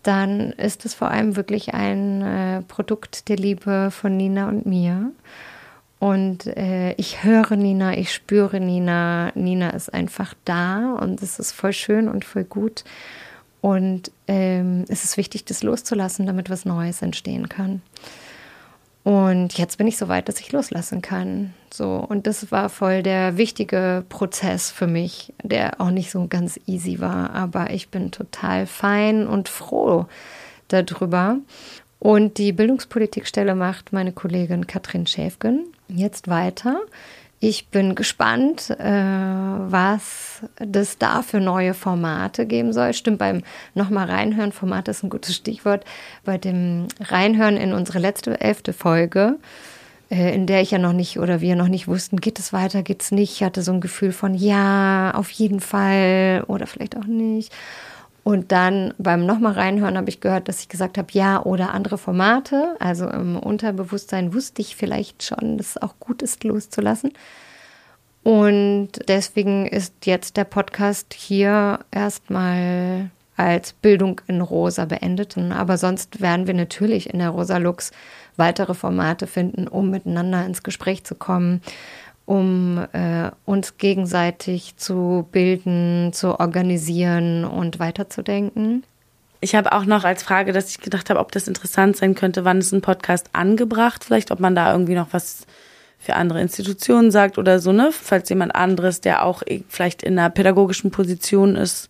dann 0.03 0.51
ist 0.53 0.85
es 0.85 0.93
vor 0.93 1.09
allem 1.09 1.35
wirklich 1.35 1.73
ein 1.73 2.21
äh, 2.21 2.61
Produkt 2.63 3.29
der 3.29 3.37
Liebe 3.37 3.89
von 3.91 4.17
Nina 4.17 4.47
und 4.49 4.65
mir. 4.65 5.11
Und 5.99 6.47
äh, 6.47 6.93
ich 6.93 7.23
höre 7.23 7.55
Nina, 7.55 7.95
ich 7.95 8.11
spüre 8.11 8.59
Nina. 8.59 9.31
Nina 9.35 9.69
ist 9.69 9.93
einfach 9.93 10.33
da 10.45 10.93
und 10.93 11.21
es 11.21 11.37
ist 11.37 11.51
voll 11.51 11.73
schön 11.73 12.07
und 12.09 12.25
voll 12.25 12.43
gut. 12.43 12.83
Und 13.61 14.11
ähm, 14.27 14.85
es 14.87 15.03
ist 15.03 15.17
wichtig, 15.17 15.45
das 15.45 15.61
loszulassen, 15.61 16.25
damit 16.25 16.49
was 16.49 16.65
Neues 16.65 17.03
entstehen 17.03 17.47
kann. 17.49 17.83
Und 19.03 19.57
jetzt 19.57 19.77
bin 19.77 19.87
ich 19.87 19.97
so 19.97 20.07
weit, 20.09 20.27
dass 20.27 20.39
ich 20.39 20.51
loslassen 20.51 21.01
kann. 21.01 21.53
So. 21.73 21.95
Und 21.95 22.27
das 22.27 22.51
war 22.51 22.69
voll 22.69 23.01
der 23.01 23.37
wichtige 23.37 24.05
Prozess 24.09 24.69
für 24.69 24.87
mich, 24.87 25.33
der 25.41 25.81
auch 25.81 25.89
nicht 25.89 26.11
so 26.11 26.27
ganz 26.27 26.59
easy 26.67 26.99
war. 26.99 27.33
Aber 27.33 27.71
ich 27.71 27.89
bin 27.89 28.11
total 28.11 28.67
fein 28.67 29.27
und 29.27 29.49
froh 29.49 30.05
darüber. 30.67 31.37
Und 31.99 32.37
die 32.37 32.51
Bildungspolitikstelle 32.51 33.55
macht 33.55 33.93
meine 33.93 34.11
Kollegin 34.11 34.67
Katrin 34.67 35.07
Schäfgen 35.07 35.65
jetzt 35.87 36.27
weiter. 36.27 36.81
Ich 37.43 37.69
bin 37.69 37.95
gespannt, 37.95 38.69
äh, 38.69 38.83
was 38.85 40.43
das 40.57 40.99
da 40.99 41.23
für 41.23 41.39
neue 41.39 41.73
Formate 41.73 42.45
geben 42.45 42.71
soll. 42.71 42.93
Stimmt, 42.93 43.17
beim 43.17 43.41
nochmal 43.73 44.07
reinhören, 44.11 44.51
Format 44.51 44.87
ist 44.87 45.01
ein 45.01 45.09
gutes 45.09 45.35
Stichwort, 45.35 45.83
bei 46.23 46.37
dem 46.37 46.85
Reinhören 46.99 47.57
in 47.57 47.73
unsere 47.73 47.97
letzte 47.97 48.39
elfte 48.39 48.73
Folge, 48.73 49.39
äh, 50.11 50.35
in 50.35 50.45
der 50.45 50.61
ich 50.61 50.69
ja 50.69 50.77
noch 50.77 50.93
nicht 50.93 51.17
oder 51.17 51.41
wir 51.41 51.55
noch 51.55 51.67
nicht 51.67 51.87
wussten, 51.87 52.21
geht 52.21 52.37
es 52.37 52.53
weiter, 52.53 52.83
geht 52.83 53.01
es 53.01 53.09
nicht. 53.09 53.33
Ich 53.33 53.43
hatte 53.43 53.63
so 53.63 53.73
ein 53.73 53.81
Gefühl 53.81 54.11
von 54.11 54.35
ja, 54.35 55.11
auf 55.15 55.31
jeden 55.31 55.61
Fall 55.61 56.43
oder 56.45 56.67
vielleicht 56.67 56.95
auch 56.95 57.05
nicht. 57.05 57.51
Und 58.23 58.51
dann 58.51 58.93
beim 58.99 59.25
nochmal 59.25 59.53
reinhören 59.53 59.97
habe 59.97 60.09
ich 60.09 60.21
gehört, 60.21 60.47
dass 60.47 60.59
ich 60.59 60.69
gesagt 60.69 60.97
habe, 60.97 61.07
ja 61.11 61.41
oder 61.41 61.73
andere 61.73 61.97
Formate. 61.97 62.75
Also 62.79 63.07
im 63.09 63.37
Unterbewusstsein 63.37 64.33
wusste 64.33 64.61
ich 64.61 64.75
vielleicht 64.75 65.23
schon, 65.23 65.57
dass 65.57 65.71
es 65.71 65.81
auch 65.81 65.95
gut 65.99 66.21
ist, 66.21 66.43
loszulassen. 66.43 67.13
Und 68.23 68.89
deswegen 69.07 69.65
ist 69.65 70.05
jetzt 70.05 70.37
der 70.37 70.43
Podcast 70.43 71.15
hier 71.15 71.79
erstmal 71.89 73.09
als 73.37 73.73
Bildung 73.73 74.21
in 74.27 74.41
Rosa 74.41 74.85
beendet. 74.85 75.35
Aber 75.37 75.77
sonst 75.77 76.21
werden 76.21 76.45
wir 76.45 76.53
natürlich 76.53 77.11
in 77.11 77.19
der 77.19 77.29
Rosa 77.29 77.57
Lux 77.57 77.91
weitere 78.37 78.75
Formate 78.75 79.25
finden, 79.25 79.67
um 79.67 79.89
miteinander 79.89 80.45
ins 80.45 80.61
Gespräch 80.61 81.03
zu 81.03 81.15
kommen, 81.15 81.61
um 82.31 82.77
äh, 82.93 83.29
uns 83.43 83.77
gegenseitig 83.77 84.77
zu 84.77 85.27
bilden, 85.33 86.13
zu 86.13 86.39
organisieren 86.39 87.43
und 87.43 87.77
weiterzudenken. 87.77 88.85
Ich 89.41 89.53
habe 89.53 89.73
auch 89.73 89.83
noch 89.83 90.05
als 90.05 90.23
Frage, 90.23 90.53
dass 90.53 90.69
ich 90.69 90.79
gedacht 90.79 91.09
habe, 91.09 91.19
ob 91.19 91.33
das 91.33 91.49
interessant 91.49 91.97
sein 91.97 92.15
könnte, 92.15 92.45
wann 92.45 92.59
ist 92.59 92.71
ein 92.71 92.79
Podcast 92.79 93.31
angebracht, 93.33 94.05
vielleicht 94.05 94.31
ob 94.31 94.39
man 94.39 94.55
da 94.55 94.71
irgendwie 94.71 94.95
noch 94.95 95.09
was 95.11 95.45
für 95.99 96.15
andere 96.15 96.39
Institutionen 96.39 97.11
sagt 97.11 97.37
oder 97.37 97.59
so, 97.59 97.73
ne? 97.73 97.89
Falls 97.91 98.29
jemand 98.29 98.55
anderes, 98.55 99.01
der 99.01 99.25
auch 99.25 99.43
vielleicht 99.67 100.01
in 100.01 100.17
einer 100.17 100.29
pädagogischen 100.29 100.89
Position 100.89 101.57
ist, 101.57 101.89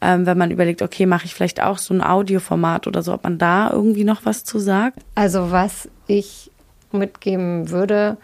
ähm, 0.00 0.24
wenn 0.24 0.38
man 0.38 0.50
überlegt, 0.50 0.80
okay, 0.80 1.04
mache 1.04 1.26
ich 1.26 1.34
vielleicht 1.34 1.62
auch 1.62 1.76
so 1.76 1.92
ein 1.92 2.02
Audioformat 2.02 2.86
oder 2.86 3.02
so, 3.02 3.12
ob 3.12 3.24
man 3.24 3.36
da 3.36 3.70
irgendwie 3.70 4.04
noch 4.04 4.24
was 4.24 4.42
zu 4.42 4.58
sagt? 4.58 5.00
Also 5.16 5.50
was 5.50 5.90
ich 6.06 6.50
mitgeben 6.92 7.68
würde 7.68 8.16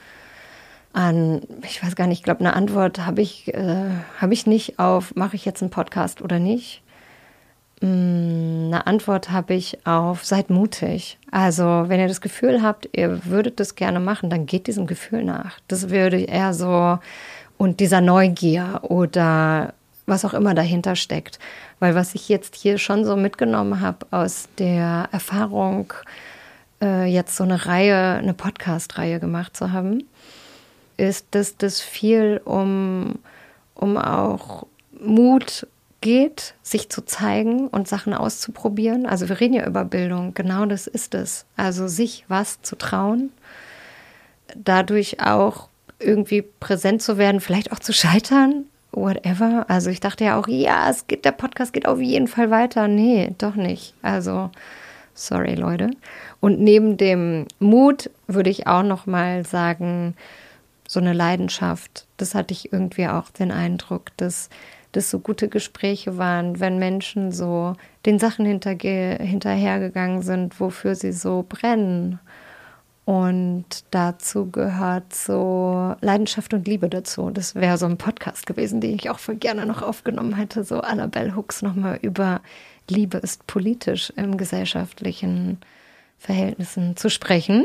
an, 0.92 1.42
ich 1.64 1.82
weiß 1.82 1.96
gar 1.96 2.06
nicht, 2.06 2.18
ich 2.18 2.24
glaube, 2.24 2.40
eine 2.40 2.54
Antwort 2.54 3.06
habe 3.06 3.22
ich, 3.22 3.52
äh, 3.54 3.90
habe 4.20 4.34
ich 4.34 4.46
nicht 4.46 4.78
auf, 4.78 5.14
mache 5.14 5.36
ich 5.36 5.44
jetzt 5.44 5.62
einen 5.62 5.70
Podcast 5.70 6.22
oder 6.22 6.38
nicht. 6.38 6.82
Mm, 7.80 8.66
eine 8.66 8.86
Antwort 8.86 9.30
habe 9.30 9.54
ich 9.54 9.86
auf, 9.86 10.24
seid 10.24 10.50
mutig. 10.50 11.18
Also, 11.30 11.64
wenn 11.64 12.00
ihr 12.00 12.08
das 12.08 12.20
Gefühl 12.20 12.62
habt, 12.62 12.88
ihr 12.92 13.24
würdet 13.24 13.58
das 13.60 13.74
gerne 13.74 14.00
machen, 14.00 14.30
dann 14.30 14.46
geht 14.46 14.66
diesem 14.66 14.86
Gefühl 14.86 15.24
nach. 15.24 15.58
Das 15.68 15.90
würde 15.90 16.20
eher 16.20 16.54
so, 16.54 16.98
und 17.58 17.80
dieser 17.80 18.00
Neugier 18.00 18.80
oder 18.82 19.74
was 20.06 20.24
auch 20.24 20.34
immer 20.34 20.54
dahinter 20.54 20.96
steckt. 20.96 21.38
Weil 21.80 21.94
was 21.94 22.14
ich 22.14 22.28
jetzt 22.28 22.54
hier 22.54 22.78
schon 22.78 23.04
so 23.04 23.16
mitgenommen 23.16 23.80
habe 23.80 24.06
aus 24.10 24.48
der 24.58 25.08
Erfahrung, 25.12 25.92
äh, 26.82 27.06
jetzt 27.06 27.36
so 27.36 27.44
eine 27.44 27.66
Reihe, 27.66 28.14
eine 28.14 28.34
Podcast-Reihe 28.34 29.20
gemacht 29.20 29.56
zu 29.56 29.72
haben, 29.72 30.04
ist, 30.96 31.26
dass 31.32 31.56
das 31.56 31.80
viel 31.80 32.40
um, 32.44 33.18
um 33.74 33.96
auch 33.96 34.66
Mut 34.98 35.66
geht, 36.00 36.54
sich 36.62 36.90
zu 36.90 37.02
zeigen 37.02 37.68
und 37.68 37.88
Sachen 37.88 38.12
auszuprobieren. 38.12 39.06
Also 39.06 39.28
wir 39.28 39.40
reden 39.40 39.54
ja 39.54 39.66
über 39.66 39.84
Bildung, 39.84 40.34
genau 40.34 40.66
das 40.66 40.86
ist 40.86 41.14
es. 41.14 41.46
Also 41.56 41.88
sich 41.88 42.24
was 42.28 42.60
zu 42.62 42.76
trauen, 42.76 43.30
dadurch 44.56 45.20
auch 45.24 45.68
irgendwie 45.98 46.42
präsent 46.42 47.00
zu 47.02 47.16
werden, 47.16 47.40
vielleicht 47.40 47.72
auch 47.72 47.78
zu 47.78 47.92
scheitern, 47.92 48.66
whatever. 48.90 49.64
Also 49.68 49.90
ich 49.90 50.00
dachte 50.00 50.24
ja 50.24 50.38
auch, 50.38 50.48
ja, 50.48 50.90
es 50.90 51.06
geht, 51.06 51.24
der 51.24 51.32
Podcast 51.32 51.72
geht 51.72 51.86
auf 51.86 52.00
jeden 52.00 52.28
Fall 52.28 52.50
weiter. 52.50 52.88
Nee, 52.88 53.34
doch 53.38 53.54
nicht. 53.54 53.94
Also 54.02 54.50
sorry 55.14 55.54
Leute. 55.54 55.90
Und 56.40 56.60
neben 56.60 56.96
dem 56.96 57.46
Mut 57.58 58.10
würde 58.26 58.50
ich 58.50 58.66
auch 58.66 58.82
noch 58.82 59.06
mal 59.06 59.46
sagen, 59.46 60.14
so 60.92 61.00
eine 61.00 61.14
Leidenschaft. 61.14 62.06
Das 62.18 62.34
hatte 62.34 62.52
ich 62.52 62.72
irgendwie 62.72 63.06
auch 63.06 63.30
den 63.30 63.50
Eindruck, 63.50 64.14
dass 64.18 64.50
das 64.92 65.10
so 65.10 65.20
gute 65.20 65.48
Gespräche 65.48 66.18
waren, 66.18 66.60
wenn 66.60 66.78
Menschen 66.78 67.32
so 67.32 67.74
den 68.04 68.18
Sachen 68.18 68.44
hinterhergegangen 68.44 70.20
sind, 70.20 70.60
wofür 70.60 70.94
sie 70.94 71.12
so 71.12 71.46
brennen. 71.48 72.20
Und 73.06 73.64
dazu 73.90 74.50
gehört 74.50 75.14
so 75.14 75.96
Leidenschaft 76.02 76.52
und 76.52 76.68
Liebe 76.68 76.90
dazu. 76.90 77.30
Das 77.30 77.54
wäre 77.54 77.78
so 77.78 77.86
ein 77.86 77.96
Podcast 77.96 78.46
gewesen, 78.46 78.82
den 78.82 78.94
ich 78.94 79.08
auch 79.08 79.18
voll 79.18 79.36
gerne 79.36 79.64
noch 79.64 79.80
aufgenommen 79.80 80.36
hätte, 80.36 80.62
so 80.62 80.80
Annabelle 80.80 81.34
Hooks 81.34 81.62
nochmal 81.62 81.98
über 82.02 82.42
Liebe 82.88 83.16
ist 83.16 83.46
politisch 83.46 84.12
im 84.16 84.36
gesellschaftlichen 84.36 85.58
Verhältnissen 86.18 86.96
zu 86.96 87.08
sprechen. 87.08 87.64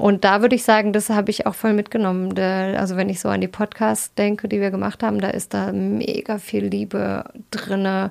Und 0.00 0.24
da 0.24 0.40
würde 0.40 0.56
ich 0.56 0.64
sagen, 0.64 0.94
das 0.94 1.10
habe 1.10 1.30
ich 1.30 1.46
auch 1.46 1.54
voll 1.54 1.74
mitgenommen. 1.74 2.36
Also 2.38 2.96
wenn 2.96 3.10
ich 3.10 3.20
so 3.20 3.28
an 3.28 3.42
die 3.42 3.48
Podcasts 3.48 4.14
denke, 4.14 4.48
die 4.48 4.60
wir 4.60 4.70
gemacht 4.70 5.02
haben, 5.02 5.20
da 5.20 5.28
ist 5.28 5.52
da 5.52 5.72
mega 5.72 6.38
viel 6.38 6.64
Liebe 6.64 7.24
drinne 7.50 8.10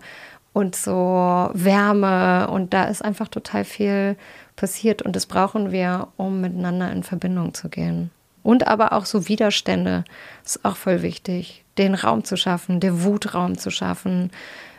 und 0.54 0.76
so 0.76 1.50
Wärme 1.54 2.48
und 2.52 2.74
da 2.76 2.84
ist 2.84 3.04
einfach 3.04 3.28
total 3.28 3.66
viel 3.66 4.18
passiert 4.56 5.02
und 5.02 5.16
das 5.16 5.26
brauchen 5.26 5.72
wir, 5.72 6.10
um 6.16 6.42
miteinander 6.42 6.92
in 6.92 7.02
Verbindung 7.02 7.56
zu 7.56 7.70
gehen. 7.70 8.12
Und 8.44 8.68
aber 8.68 8.94
auch 8.94 9.06
so 9.06 9.28
Widerstände 9.28 10.04
ist 10.46 10.64
auch 10.64 10.76
voll 10.76 11.02
wichtig, 11.02 11.66
den 11.80 11.96
Raum 11.96 12.24
zu 12.24 12.38
schaffen, 12.38 12.80
der 12.80 13.04
Wutraum 13.04 13.58
zu 13.58 13.72
schaffen 13.72 14.30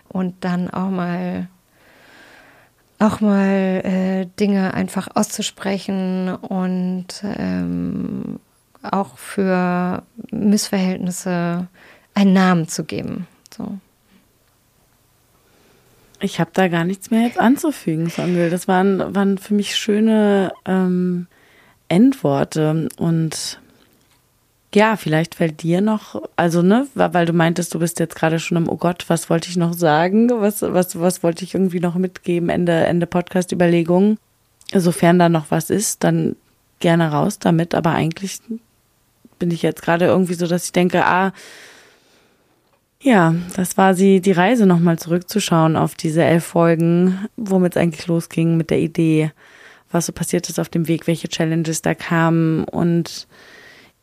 und 0.09 0.45
dann 0.45 0.71
auch 0.71 0.91
mal 0.91 1.49
auch 3.01 3.21
mal 3.21 3.83
äh, 3.85 4.27
Dinge 4.39 4.75
einfach 4.75 5.09
auszusprechen 5.15 6.35
und 6.35 7.07
ähm, 7.25 8.39
auch 8.83 9.17
für 9.17 10.03
Missverhältnisse 10.31 11.67
einen 12.15 12.33
Namen 12.33 12.69
zu 12.69 12.85
geben. 12.85 13.27
So. 13.57 13.79
Ich 16.21 16.39
habe 16.39 16.51
da 16.53 16.69
gar 16.69 16.85
nichts 16.85 17.11
mehr 17.11 17.23
jetzt 17.23 17.39
anzufügen, 17.39 18.11
Songel. 18.11 18.51
Das 18.51 18.69
waren, 18.69 19.15
waren 19.15 19.39
für 19.39 19.55
mich 19.55 19.77
schöne 19.77 20.53
ähm, 20.67 21.27
Endworte 21.89 22.89
und 22.99 23.61
ja, 24.75 24.97
vielleicht 24.97 25.35
fällt 25.35 25.63
dir 25.63 25.81
noch, 25.81 26.23
also 26.37 26.63
ne, 26.63 26.87
weil 26.95 27.27
du 27.27 27.33
meintest, 27.33 27.75
du 27.75 27.81
bist 27.81 27.99
jetzt 27.99 28.15
gerade 28.15 28.39
schon 28.39 28.57
im, 28.57 28.69
oh 28.69 28.77
Gott, 28.77 29.05
was 29.09 29.29
wollte 29.29 29.49
ich 29.49 29.57
noch 29.57 29.73
sagen? 29.73 30.31
Was, 30.31 30.63
was, 30.63 30.99
was 31.01 31.23
wollte 31.23 31.45
ich 31.45 31.55
irgendwie 31.55 31.81
noch 31.81 31.97
mitgeben? 31.97 32.49
Ende, 32.49 32.73
Ende 32.73 33.07
Podcast-Überlegungen. 33.07 34.19
Sofern 34.73 35.19
da 35.19 35.29
noch 35.29 35.47
was 35.51 35.71
ist, 35.71 36.05
dann 36.05 36.37
gerne 36.79 37.11
raus 37.11 37.41
damit. 37.41 37.75
Aber 37.75 37.91
eigentlich 37.91 38.39
bin 39.41 39.51
ich 39.51 39.63
jetzt 39.63 39.83
gerade 39.83 40.05
irgendwie 40.05 40.35
so, 40.35 40.47
dass 40.47 40.67
ich 40.67 40.73
denke, 40.73 41.05
ah, 41.05 41.33
ja, 43.03 43.35
das 43.57 43.77
war 43.77 43.95
sie, 43.95 44.21
die 44.21 44.33
Reise 44.33 44.67
nochmal 44.67 44.99
zurückzuschauen 44.99 45.77
auf 45.77 45.95
diese 45.97 46.23
elf 46.23 46.45
Folgen, 46.45 47.27
womit 47.37 47.75
es 47.75 47.83
eigentlich 47.83 48.07
losging 48.07 48.57
mit 48.57 48.71
der 48.71 48.79
Idee, 48.79 49.33
was 49.91 50.07
so 50.07 50.13
passiert 50.13 50.49
ist 50.49 50.61
auf 50.61 50.69
dem 50.69 50.87
Weg, 50.87 51.07
welche 51.07 51.29
Challenges 51.29 51.83
da 51.83 51.95
kamen 51.95 52.65
und 52.65 53.27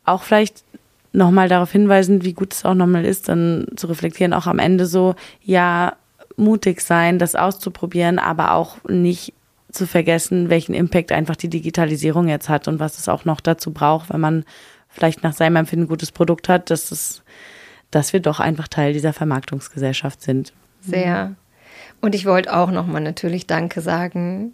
auch 0.08 0.22
vielleicht 0.22 0.64
nochmal 1.12 1.48
darauf 1.48 1.72
hinweisen, 1.72 2.24
wie 2.24 2.34
gut 2.34 2.52
es 2.52 2.64
auch 2.64 2.74
nochmal 2.74 3.04
ist, 3.04 3.28
dann 3.28 3.66
zu 3.76 3.86
reflektieren, 3.86 4.32
auch 4.32 4.46
am 4.46 4.58
Ende 4.58 4.86
so, 4.86 5.14
ja, 5.42 5.96
mutig 6.36 6.80
sein, 6.80 7.18
das 7.18 7.34
auszuprobieren, 7.34 8.18
aber 8.18 8.52
auch 8.52 8.76
nicht 8.88 9.34
zu 9.72 9.86
vergessen, 9.86 10.50
welchen 10.50 10.74
Impact 10.74 11.12
einfach 11.12 11.36
die 11.36 11.48
Digitalisierung 11.48 12.28
jetzt 12.28 12.48
hat 12.48 12.68
und 12.68 12.78
was 12.78 12.98
es 12.98 13.08
auch 13.08 13.24
noch 13.24 13.40
dazu 13.40 13.72
braucht, 13.72 14.10
wenn 14.10 14.20
man 14.20 14.44
vielleicht 14.88 15.22
nach 15.22 15.34
seinem 15.34 15.56
Empfinden 15.56 15.84
ein 15.84 15.88
gutes 15.88 16.12
Produkt 16.12 16.48
hat, 16.48 16.70
dass 16.70 16.90
es, 16.90 17.22
dass 17.90 18.12
wir 18.12 18.20
doch 18.20 18.40
einfach 18.40 18.68
Teil 18.68 18.92
dieser 18.92 19.12
Vermarktungsgesellschaft 19.12 20.22
sind. 20.22 20.52
Sehr. 20.80 21.34
Und 22.00 22.14
ich 22.14 22.24
wollte 22.24 22.56
auch 22.56 22.70
nochmal 22.70 23.02
natürlich 23.02 23.46
Danke 23.46 23.80
sagen 23.80 24.52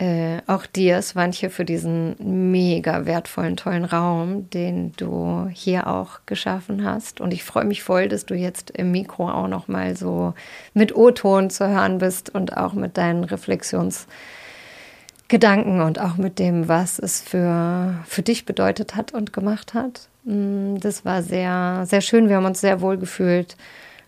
äh, 0.00 0.40
auch 0.46 0.64
dir, 0.64 1.02
Swantje, 1.02 1.50
für 1.50 1.66
diesen 1.66 2.16
mega 2.50 3.04
wertvollen, 3.04 3.58
tollen 3.58 3.84
Raum, 3.84 4.48
den 4.48 4.94
du 4.96 5.50
hier 5.52 5.88
auch 5.88 6.20
geschaffen 6.24 6.84
hast. 6.84 7.20
Und 7.20 7.34
ich 7.34 7.44
freue 7.44 7.66
mich 7.66 7.82
voll, 7.82 8.08
dass 8.08 8.24
du 8.24 8.34
jetzt 8.34 8.70
im 8.70 8.92
Mikro 8.92 9.28
auch 9.28 9.46
noch 9.46 9.68
mal 9.68 9.98
so 9.98 10.32
mit 10.72 10.96
O-Ton 10.96 11.50
zu 11.50 11.68
hören 11.68 11.98
bist 11.98 12.34
und 12.34 12.56
auch 12.56 12.72
mit 12.72 12.96
deinen 12.96 13.24
Reflexionsgedanken 13.24 15.82
und 15.82 16.00
auch 16.00 16.16
mit 16.16 16.38
dem, 16.38 16.66
was 16.66 16.98
es 16.98 17.20
für, 17.20 17.96
für 18.06 18.22
dich 18.22 18.46
bedeutet 18.46 18.96
hat 18.96 19.12
und 19.12 19.34
gemacht 19.34 19.74
hat. 19.74 20.08
Mm, 20.24 20.76
das 20.76 21.04
war 21.04 21.22
sehr, 21.22 21.82
sehr 21.84 22.00
schön. 22.00 22.30
Wir 22.30 22.36
haben 22.36 22.46
uns 22.46 22.62
sehr 22.62 22.80
wohl 22.80 22.96
gefühlt, 22.96 23.54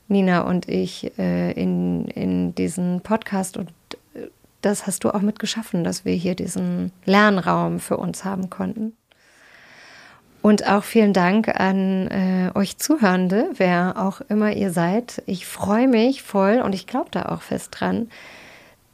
Nina 0.09 0.41
und 0.41 0.71
ich, 0.71 1.13
äh, 1.19 1.53
in, 1.53 2.07
in 2.07 2.55
diesen 2.55 3.03
Podcast 3.03 3.59
und 3.59 3.69
das 4.63 4.87
hast 4.87 5.05
du 5.05 5.11
auch 5.11 5.21
mit 5.21 5.39
geschaffen, 5.39 5.85
dass 5.85 6.05
wir 6.05 6.15
hier 6.15 6.35
diesen 6.35 6.93
Lernraum 7.05 7.81
für 7.81 7.99
uns 7.99 8.25
haben 8.25 8.49
konnten. 8.49 8.97
Und 10.41 10.67
auch 10.67 10.83
vielen 10.83 11.13
Dank 11.13 11.49
an 11.49 12.09
äh, 12.09 12.51
euch 12.55 12.79
Zuhörende, 12.79 13.51
wer 13.57 13.95
auch 13.97 14.21
immer 14.23 14.53
ihr 14.53 14.73
seid. 14.73 15.23
Ich 15.27 15.47
freue 15.47 15.87
mich 15.87 16.23
voll 16.23 16.61
und 16.65 16.75
ich 16.75 16.89
glaube 16.89 17.11
da 17.13 17.27
auch 17.27 17.43
fest 17.43 17.77
dran, 17.79 18.09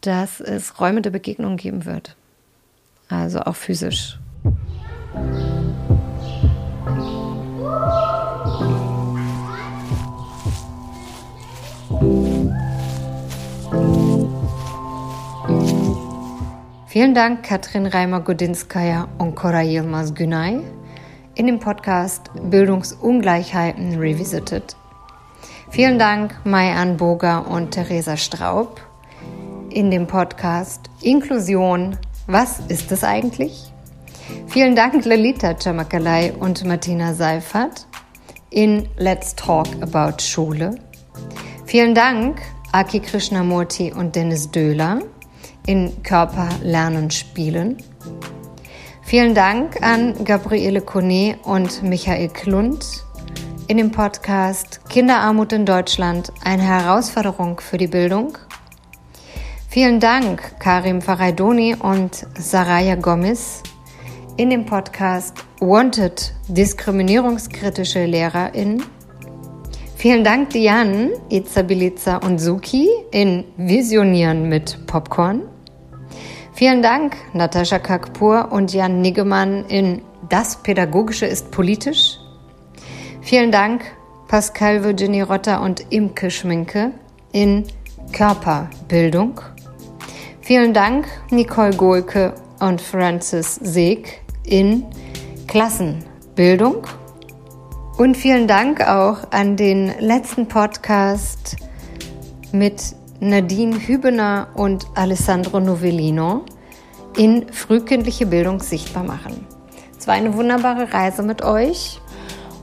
dass 0.02 0.40
es 0.40 0.78
Räume 0.78 1.00
der 1.00 1.10
Begegnung 1.10 1.56
geben 1.56 1.86
wird. 1.86 2.16
Also 3.08 3.40
auch 3.40 3.56
physisch. 3.56 4.18
Vielen 16.98 17.14
Dank, 17.14 17.44
Katrin 17.44 17.86
Reimer-Godinskaya 17.86 19.06
und 19.18 19.36
Cora 19.36 19.62
Yilmaz 19.62 20.12
Günay. 20.14 20.58
in 21.36 21.46
dem 21.46 21.60
Podcast 21.60 22.28
Bildungsungleichheiten 22.50 24.00
Revisited. 24.00 24.74
Vielen 25.70 26.00
Dank 26.00 26.34
Mai-Ann 26.44 26.96
Boger 26.96 27.46
und 27.48 27.70
Theresa 27.70 28.16
Straub 28.16 28.80
in 29.70 29.92
dem 29.92 30.08
Podcast 30.08 30.90
Inklusion. 31.00 31.96
Was 32.26 32.58
ist 32.66 32.90
es 32.90 33.04
eigentlich? 33.04 33.72
Vielen 34.48 34.74
Dank 34.74 35.04
Lalita 35.04 35.54
Chamakalai 35.56 36.32
und 36.32 36.64
Martina 36.64 37.14
Seifert 37.14 37.86
in 38.50 38.88
Let's 38.96 39.36
Talk 39.36 39.68
About 39.80 40.20
Schule. 40.20 40.74
Vielen 41.64 41.94
Dank 41.94 42.40
Aki 42.72 42.98
Krishnamurti 42.98 43.92
und 43.92 44.16
Dennis 44.16 44.50
Döhler 44.50 44.98
in 45.68 46.02
Körper, 46.02 46.48
Lernen, 46.62 47.10
Spielen. 47.10 47.76
Vielen 49.02 49.34
Dank 49.34 49.82
an 49.82 50.24
Gabriele 50.24 50.80
Kone 50.80 51.36
und 51.44 51.82
Michael 51.82 52.30
Klund 52.30 53.04
in 53.66 53.76
dem 53.76 53.90
Podcast 53.90 54.80
Kinderarmut 54.88 55.52
in 55.52 55.66
Deutschland, 55.66 56.32
eine 56.42 56.62
Herausforderung 56.62 57.60
für 57.60 57.76
die 57.76 57.86
Bildung. 57.86 58.38
Vielen 59.68 60.00
Dank 60.00 60.58
Karim 60.58 61.02
Faraidoni 61.02 61.74
und 61.74 62.26
Saraya 62.38 62.94
Gomez 62.94 63.62
in 64.38 64.48
dem 64.48 64.64
Podcast 64.64 65.36
Wanted 65.60 66.32
diskriminierungskritische 66.48 68.06
LehrerInnen. 68.06 68.82
Vielen 69.96 70.24
Dank 70.24 70.50
Diane, 70.50 71.10
Izabiliza 71.28 72.16
und 72.18 72.38
Suki 72.38 72.88
in 73.10 73.44
Visionieren 73.58 74.48
mit 74.48 74.86
Popcorn. 74.86 75.42
Vielen 76.58 76.82
Dank 76.82 77.14
Natascha 77.34 77.78
Kakpur 77.78 78.50
und 78.50 78.72
Jan 78.72 79.00
Niggemann 79.00 79.66
in 79.66 80.02
Das 80.28 80.56
Pädagogische 80.60 81.24
ist 81.24 81.52
politisch. 81.52 82.18
Vielen 83.20 83.52
Dank 83.52 83.84
Pascal 84.26 84.82
Virginie 84.82 85.22
Rotter 85.22 85.62
und 85.62 85.86
Imke 85.90 86.32
Schminke 86.32 86.90
in 87.30 87.62
Körperbildung. 88.12 89.40
Vielen 90.40 90.74
Dank 90.74 91.06
Nicole 91.30 91.76
Gohlke 91.76 92.34
und 92.58 92.80
Francis 92.80 93.54
Seeg 93.54 94.20
in 94.42 94.84
Klassenbildung. 95.46 96.88
Und 97.98 98.16
vielen 98.16 98.48
Dank 98.48 98.80
auch 98.80 99.30
an 99.30 99.56
den 99.56 99.92
letzten 100.00 100.48
Podcast 100.48 101.54
mit 102.50 102.97
Nadine 103.20 103.76
Hübener 103.76 104.48
und 104.54 104.86
Alessandro 104.94 105.58
Novellino 105.58 106.44
in 107.16 107.52
frühkindliche 107.52 108.26
Bildung 108.26 108.60
sichtbar 108.60 109.02
machen. 109.02 109.44
Es 109.98 110.06
war 110.06 110.14
eine 110.14 110.34
wunderbare 110.34 110.92
Reise 110.92 111.24
mit 111.24 111.42
euch. 111.42 112.00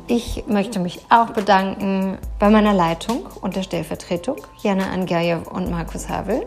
Ich 0.08 0.46
möchte 0.48 0.80
mich 0.80 1.02
auch 1.10 1.32
bedanken 1.32 2.18
bei 2.40 2.50
meiner 2.50 2.74
Leitung 2.74 3.26
und 3.42 3.58
der 3.58 3.64
Stellvertretung, 3.64 4.38
Jana 4.62 4.92
Angajew 4.92 5.42
und 5.52 5.70
Markus 5.70 6.08
Havel, 6.08 6.46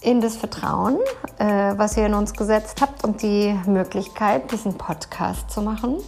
in 0.00 0.20
das 0.20 0.36
Vertrauen, 0.36 0.98
äh, 1.38 1.74
was 1.76 1.96
ihr 1.96 2.06
in 2.06 2.14
uns 2.14 2.32
gesetzt 2.32 2.80
habt 2.80 3.04
und 3.04 3.22
die 3.22 3.54
Möglichkeit, 3.66 4.50
diesen 4.50 4.76
Podcast 4.76 5.50
zu 5.50 5.62
machen. 5.62 5.98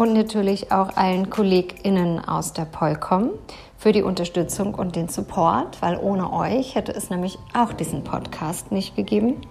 Und 0.00 0.14
natürlich 0.14 0.72
auch 0.72 0.96
allen 0.96 1.28
KollegInnen 1.28 2.26
aus 2.26 2.54
der 2.54 2.64
Polcom 2.64 3.32
für 3.76 3.92
die 3.92 4.02
Unterstützung 4.02 4.74
und 4.74 4.96
den 4.96 5.10
Support, 5.10 5.82
weil 5.82 5.98
ohne 5.98 6.32
euch 6.32 6.74
hätte 6.74 6.90
es 6.90 7.10
nämlich 7.10 7.38
auch 7.52 7.74
diesen 7.74 8.02
Podcast 8.02 8.72
nicht 8.72 8.96
gegeben. 8.96 9.42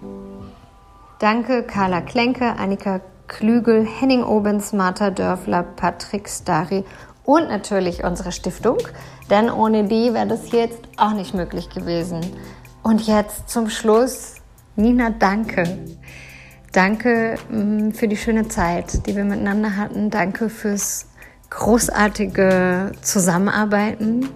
Danke 1.20 1.62
Carla 1.62 2.02
Klenke, 2.02 2.56
Annika 2.58 3.00
Klügel, 3.28 3.86
Henning 3.86 4.24
Obens, 4.24 4.74
Martha 4.74 5.12
Dörfler, 5.12 5.62
Patrick 5.62 6.28
Stari 6.28 6.84
und 7.26 7.48
natürlich 7.48 8.04
unsere 8.04 8.32
Stiftung, 8.32 8.80
denn 9.30 9.52
ohne 9.52 9.84
die 9.84 10.16
wäre 10.16 10.26
das 10.26 10.52
jetzt 10.52 10.82
auch 10.98 11.14
nicht 11.14 11.36
möglich 11.36 11.70
gewesen. 11.70 12.22
Und 12.82 13.06
jetzt 13.06 13.50
zum 13.50 13.70
Schluss, 13.70 14.38
Nina, 14.76 15.12
danke. 15.12 15.78
Danke 16.72 17.38
mm, 17.52 17.92
für 17.92 18.08
die 18.08 18.18
schöne 18.18 18.48
Zeit, 18.48 19.08
die 19.08 19.16
wir 19.16 19.24
miteinander 19.24 19.76
hatten. 19.76 20.10
Danke 20.10 20.50
fürs 20.50 21.08
großartige 21.50 22.92
Zusammenarbeiten. 23.02 24.30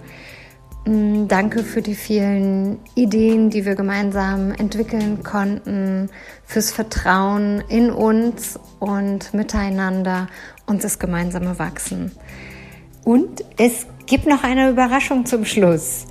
Mm, 0.85 1.27
danke 1.27 1.63
für 1.63 1.81
die 1.81 1.95
vielen 1.95 2.79
Ideen, 2.95 3.49
die 3.49 3.65
wir 3.65 3.75
gemeinsam 3.75 4.51
entwickeln 4.51 5.23
konnten, 5.23 6.09
fürs 6.45 6.71
Vertrauen 6.71 7.63
in 7.69 7.91
uns 7.91 8.59
und 8.79 9.33
miteinander 9.33 10.27
und 10.65 10.83
das 10.83 10.97
gemeinsame 10.97 11.59
Wachsen. 11.59 12.11
Und 13.03 13.43
es 13.57 13.85
gibt 14.05 14.25
noch 14.25 14.43
eine 14.43 14.69
Überraschung 14.69 15.25
zum 15.25 15.45
Schluss. 15.45 16.07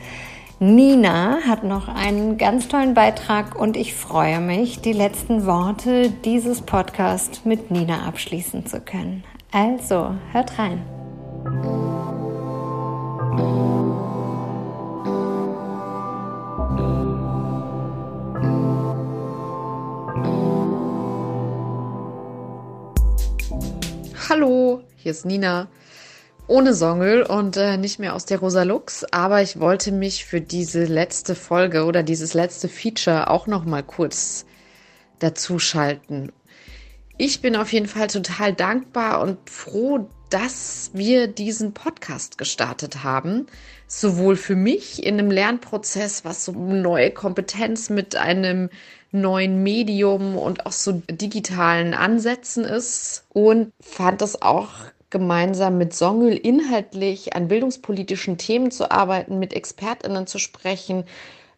Nina 0.63 1.41
hat 1.45 1.65
noch 1.65 1.89
einen 1.89 2.39
ganz 2.39 2.69
tollen 2.69 2.95
Beitrag 2.95 3.59
und 3.59 3.77
ich 3.77 3.97
freue 3.97 4.39
mich, 4.39 4.81
die 4.81 4.93
letzten 4.93 5.45
Worte 5.45 6.09
dieses 6.09 6.61
Podcasts 6.63 7.45
mit 7.45 7.73
Nina 7.73 8.07
abschließen 8.07 8.65
zu 8.67 8.81
können. 8.81 9.25
Also, 9.51 10.15
hört 10.31 10.61
rein. 10.61 10.85
Hallo, 24.29 24.83
hier 24.95 25.11
ist 25.11 25.27
Nina. 25.27 25.67
Ohne 26.49 26.75
Songel 26.75 27.23
und 27.23 27.57
äh, 27.57 27.77
nicht 27.77 27.99
mehr 27.99 28.15
aus 28.15 28.27
der 28.27 28.41
Rosa 28.41 28.65
Lux, 28.65 29.05
aber 29.13 29.43
ich 29.43 29.61
wollte 29.61 29.93
mich 29.93 30.25
für 30.25 30.41
diese 30.41 30.85
letzte 30.85 31.35
Folge 31.35 31.85
oder 31.85 32.03
dieses 32.03 32.35
letzte 32.35 32.69
Feature 32.69 33.31
auch 33.31 33.47
noch 33.47 33.65
mal 33.65 33.83
kurz 33.83 34.45
dazuschalten. 35.21 36.33
Ich 37.17 37.41
bin 37.41 37.55
auf 37.55 37.73
jeden 37.73 37.87
Fall 37.87 38.09
total 38.09 38.53
dankbar 38.53 39.21
und 39.21 39.49
froh, 39.49 40.09
dass 40.31 40.91
wir 40.95 41.29
diesen 41.29 41.75
Podcast 41.75 42.39
gestartet 42.39 43.05
haben. 43.05 43.47
Sowohl 43.87 44.37
für 44.37 44.57
mich 44.57 45.05
in 45.05 45.19
einem 45.19 45.31
Lernprozess, 45.31 46.25
was 46.25 46.45
so 46.45 46.53
neue 46.53 47.13
Kompetenz 47.13 47.89
mit 47.91 48.17
einem 48.17 48.71
neuen 49.13 49.63
Medium 49.63 50.37
und 50.37 50.67
auch 50.67 50.73
so 50.73 51.03
digitalen 51.09 51.95
Ansätzen 51.95 52.65
ist 52.65 53.27
und 53.29 53.73
fand 53.81 54.23
es 54.23 54.43
auch 54.43 54.71
gemeinsam 55.13 55.79
mit 55.79 55.95
Songül 55.95 56.33
inhaltlich 56.33 57.37
an 57.37 57.47
bildungspolitischen 57.47 58.39
Themen 58.39 58.73
zu 58.73 58.91
arbeiten, 58.91 59.39
mit 59.39 59.53
Expertinnen 59.53 60.27
zu 60.27 60.39
sprechen, 60.39 61.05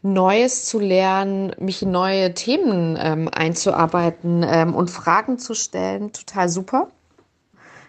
Neues 0.03 0.67
zu 0.67 0.79
lernen, 0.79 1.55
mich 1.59 1.81
in 1.81 1.91
neue 1.91 2.35
Themen 2.35 2.99
ähm, 3.01 3.31
einzuarbeiten 3.33 4.45
ähm, 4.47 4.75
und 4.75 4.91
Fragen 4.91 5.39
zu 5.39 5.55
stellen. 5.55 6.13
Total 6.13 6.51
super. 6.51 6.89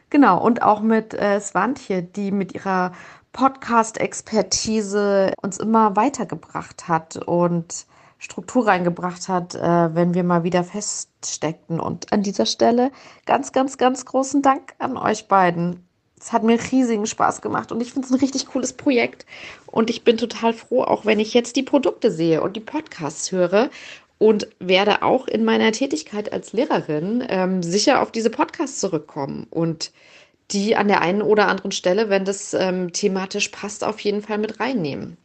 Genau, 0.09 0.41
und 0.41 0.61
auch 0.61 0.80
mit 0.80 1.13
äh, 1.13 1.41
Swantje, 1.41 2.03
die 2.03 2.32
mit 2.32 2.53
ihrer 2.53 2.93
Podcast-Expertise 3.34 5.34
uns 5.41 5.57
immer 5.57 5.97
weitergebracht 5.97 6.88
hat 6.88 7.18
und 7.18 7.86
Struktur 8.18 8.68
reingebracht 8.68 9.28
hat, 9.28 9.55
äh, 9.55 9.95
wenn 9.95 10.13
wir 10.13 10.24
mal 10.24 10.43
wieder 10.43 10.63
feststeckten. 10.63 11.80
Und 11.80 12.11
an 12.13 12.24
dieser 12.24 12.45
Stelle 12.45 12.91
ganz, 13.26 13.51
ganz, 13.51 13.78
ganz 13.78 14.05
großen 14.05 14.41
Dank 14.41 14.74
an 14.80 14.97
euch 14.97 15.28
beiden. 15.28 15.86
Es 16.20 16.32
hat 16.32 16.43
mir 16.43 16.57
riesigen 16.72 17.05
Spaß 17.05 17.41
gemacht 17.41 17.72
und 17.72 17.82
ich 17.82 17.91
finde 17.91 18.07
es 18.07 18.13
ein 18.13 18.20
richtig 18.20 18.47
cooles 18.47 18.74
Projekt. 18.74 19.26
Und 19.68 19.89
ich 19.89 20.03
bin 20.03 20.18
total 20.18 20.53
froh, 20.53 20.84
auch 20.84 21.05
wenn 21.05 21.20
ich 21.20 21.34
jetzt 21.34 21.55
die 21.55 21.63
Produkte 21.63 22.09
sehe 22.09 22.41
und 22.41 22.55
die 22.55 22.61
Podcasts 22.61 23.32
höre 23.32 23.70
und 24.18 24.47
werde 24.59 25.03
auch 25.03 25.28
in 25.28 25.43
meiner 25.43 25.72
Tätigkeit 25.72 26.32
als 26.32 26.53
Lehrerin 26.53 27.24
ähm, 27.28 27.61
sicher 27.61 28.01
auf 28.01 28.11
diese 28.11 28.30
Podcasts 28.30 28.80
zurückkommen 28.80 29.45
und 29.49 29.91
die 30.51 30.76
an 30.76 30.88
der 30.88 31.01
einen 31.01 31.22
oder 31.22 31.47
anderen 31.47 31.72
Stelle, 31.72 32.09
wenn 32.09 32.24
das 32.24 32.53
ähm, 32.53 32.93
thematisch 32.93 33.49
passt, 33.49 33.84
auf 33.84 33.99
jeden 33.99 34.22
Fall 34.22 34.38
mit 34.38 34.59
reinnehmen. 34.59 35.18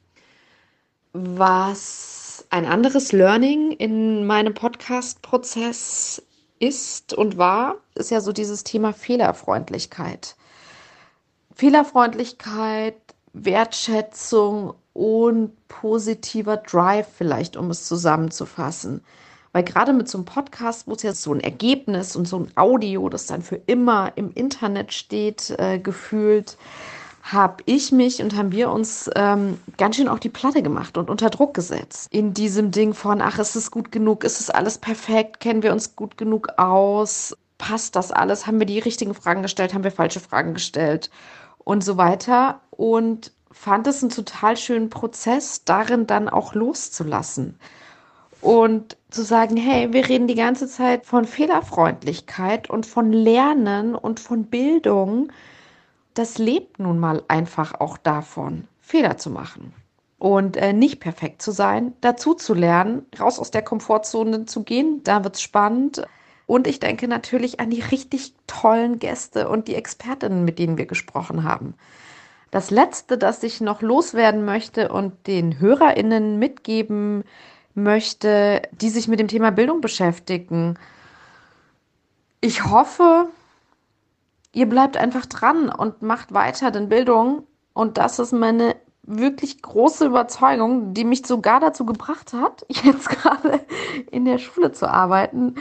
Was 1.13 2.20
ein 2.51 2.67
anderes 2.67 3.13
Learning 3.13 3.71
in 3.73 4.27
meinem 4.27 4.55
Podcast-Prozess 4.55 6.23
ist 6.59 7.15
und 7.15 7.39
war, 7.39 7.77
ist 7.95 8.11
ja 8.11 8.21
so 8.21 8.33
dieses 8.33 8.65
Thema 8.65 8.93
Fehlerfreundlichkeit. 8.93 10.37
Fehlerfreundlichkeit, 11.55 12.97
Wertschätzung 13.33 14.75
und 14.93 15.53
positiver 15.69 16.57
Drive 16.57 17.07
vielleicht, 17.17 17.57
um 17.57 17.71
es 17.71 17.87
zusammenzufassen. 17.87 19.03
Weil 19.53 19.65
gerade 19.65 19.93
mit 19.93 20.09
so 20.09 20.19
einem 20.19 20.25
Podcast, 20.25 20.87
wo 20.87 20.93
es 20.93 21.03
ja 21.03 21.13
so 21.13 21.33
ein 21.33 21.41
Ergebnis 21.41 22.17
und 22.17 22.27
so 22.27 22.39
ein 22.39 22.53
Audio, 22.57 23.09
das 23.09 23.27
dann 23.27 23.43
für 23.43 23.61
immer 23.67 24.13
im 24.17 24.33
Internet 24.33 24.93
steht, 24.93 25.51
äh, 25.59 25.79
gefühlt, 25.79 26.57
habe 27.33 27.63
ich 27.67 27.93
mich 27.93 28.23
und 28.23 28.37
haben 28.37 28.53
wir 28.53 28.71
uns 28.71 29.11
ähm, 29.17 29.59
ganz 29.77 29.97
schön 29.97 30.09
auf 30.09 30.21
die 30.21 30.29
Platte 30.29 30.63
gemacht 30.63 30.99
und 30.99 31.11
unter 31.11 31.31
Druck 31.31 31.55
gesetzt. 31.55 32.09
In 32.13 32.35
diesem 32.35 32.71
Ding 32.71 32.95
von, 32.95 33.21
ach, 33.21 33.39
ist 33.39 33.57
es 33.57 33.71
gut 33.71 33.93
genug, 33.93 34.25
ist 34.25 34.41
es 34.41 34.51
alles 34.51 34.79
perfekt, 34.79 35.41
kennen 35.41 35.63
wir 35.63 35.73
uns 35.73 35.97
gut 35.97 36.17
genug 36.17 36.49
aus? 36.59 37.35
passt 37.61 37.95
das 37.95 38.11
alles? 38.11 38.47
Haben 38.47 38.59
wir 38.59 38.67
die 38.67 38.79
richtigen 38.79 39.15
Fragen 39.15 39.43
gestellt? 39.43 39.75
Haben 39.75 39.85
wir 39.85 39.93
falsche 39.93 40.19
Fragen 40.19 40.55
gestellt? 40.55 41.11
Und 41.59 41.85
so 41.85 41.97
weiter. 41.97 42.61
Und 42.71 43.33
fand 43.53 43.87
es 43.87 44.03
einen 44.03 44.11
total 44.11 44.57
schönen 44.57 44.89
Prozess, 44.89 45.65
darin 45.65 46.07
dann 46.07 46.29
auch 46.29 46.55
loszulassen. 46.55 47.59
Und 48.41 48.97
zu 49.11 49.23
sagen, 49.23 49.59
hey, 49.59 49.93
wir 49.93 50.09
reden 50.09 50.27
die 50.27 50.35
ganze 50.35 50.67
Zeit 50.67 51.05
von 51.05 51.27
Fehlerfreundlichkeit 51.27 52.71
und 52.71 52.87
von 52.87 53.13
Lernen 53.13 53.95
und 53.95 54.19
von 54.19 54.45
Bildung. 54.45 55.31
Das 56.15 56.39
lebt 56.39 56.79
nun 56.79 56.99
mal 56.99 57.23
einfach 57.29 57.81
auch 57.81 57.97
davon, 57.97 58.67
Fehler 58.81 59.17
zu 59.17 59.31
machen 59.31 59.73
und 60.21 60.59
äh, 60.59 60.75
nicht 60.75 61.01
perfekt 61.01 61.41
zu 61.41 61.51
sein, 61.51 61.95
dazu 62.03 62.35
zu 62.35 62.53
lernen, 62.53 63.07
raus 63.19 63.39
aus 63.39 63.51
der 63.51 63.63
Komfortzone 63.63 64.45
zu 64.45 64.63
gehen. 64.63 65.01
Da 65.03 65.25
wird 65.25 65.37
es 65.37 65.43
spannend. 65.43 66.07
Und 66.47 66.67
ich 66.67 66.79
denke 66.79 67.09
natürlich 67.09 67.59
an 67.59 67.71
die 67.71 67.81
richtig 67.81 68.35
tollen 68.47 68.99
Gäste 68.99 69.49
und 69.49 69.67
die 69.67 69.77
Expertinnen, 69.77 70.45
mit 70.45 70.59
denen 70.59 70.77
wir 70.77 70.87
gesprochen 70.87 71.45
haben. 71.45 71.75
Das 72.51 72.71
Letzte, 72.71 73.17
das 73.17 73.43
ich 73.43 73.61
noch 73.61 73.81
loswerden 73.81 74.45
möchte 74.45 74.93
und 74.93 75.27
den 75.27 75.59
HörerInnen 75.59 76.39
mitgeben 76.39 77.25
möchte, 77.75 78.63
die 78.73 78.91
sich 78.91 79.09
mit 79.09 79.21
dem 79.21 79.29
Thema 79.29 79.51
Bildung 79.51 79.81
beschäftigen. 79.81 80.77
Ich 82.41 82.65
hoffe, 82.65 83.29
ihr 84.53 84.69
bleibt 84.69 84.97
einfach 84.97 85.27
dran 85.27 85.69
und 85.69 86.03
macht 86.03 86.33
weiter, 86.33 86.71
denn 86.71 86.89
Bildung, 86.89 87.47
und 87.73 87.99
das 87.99 88.19
ist 88.19 88.33
meine 88.33 88.77
wirklich 89.03 89.63
große 89.63 90.07
Überzeugung, 90.07 90.95
die 90.95 91.05
mich 91.05 91.27
sogar 91.27 91.61
dazu 91.61 91.85
gebracht 91.85 92.33
hat, 92.33 92.65
jetzt 92.69 93.09
gerade 93.09 93.61
in 94.11 94.25
der 94.25 94.39
Schule 94.39 94.73
zu 94.73 94.89
arbeiten, 94.89 95.55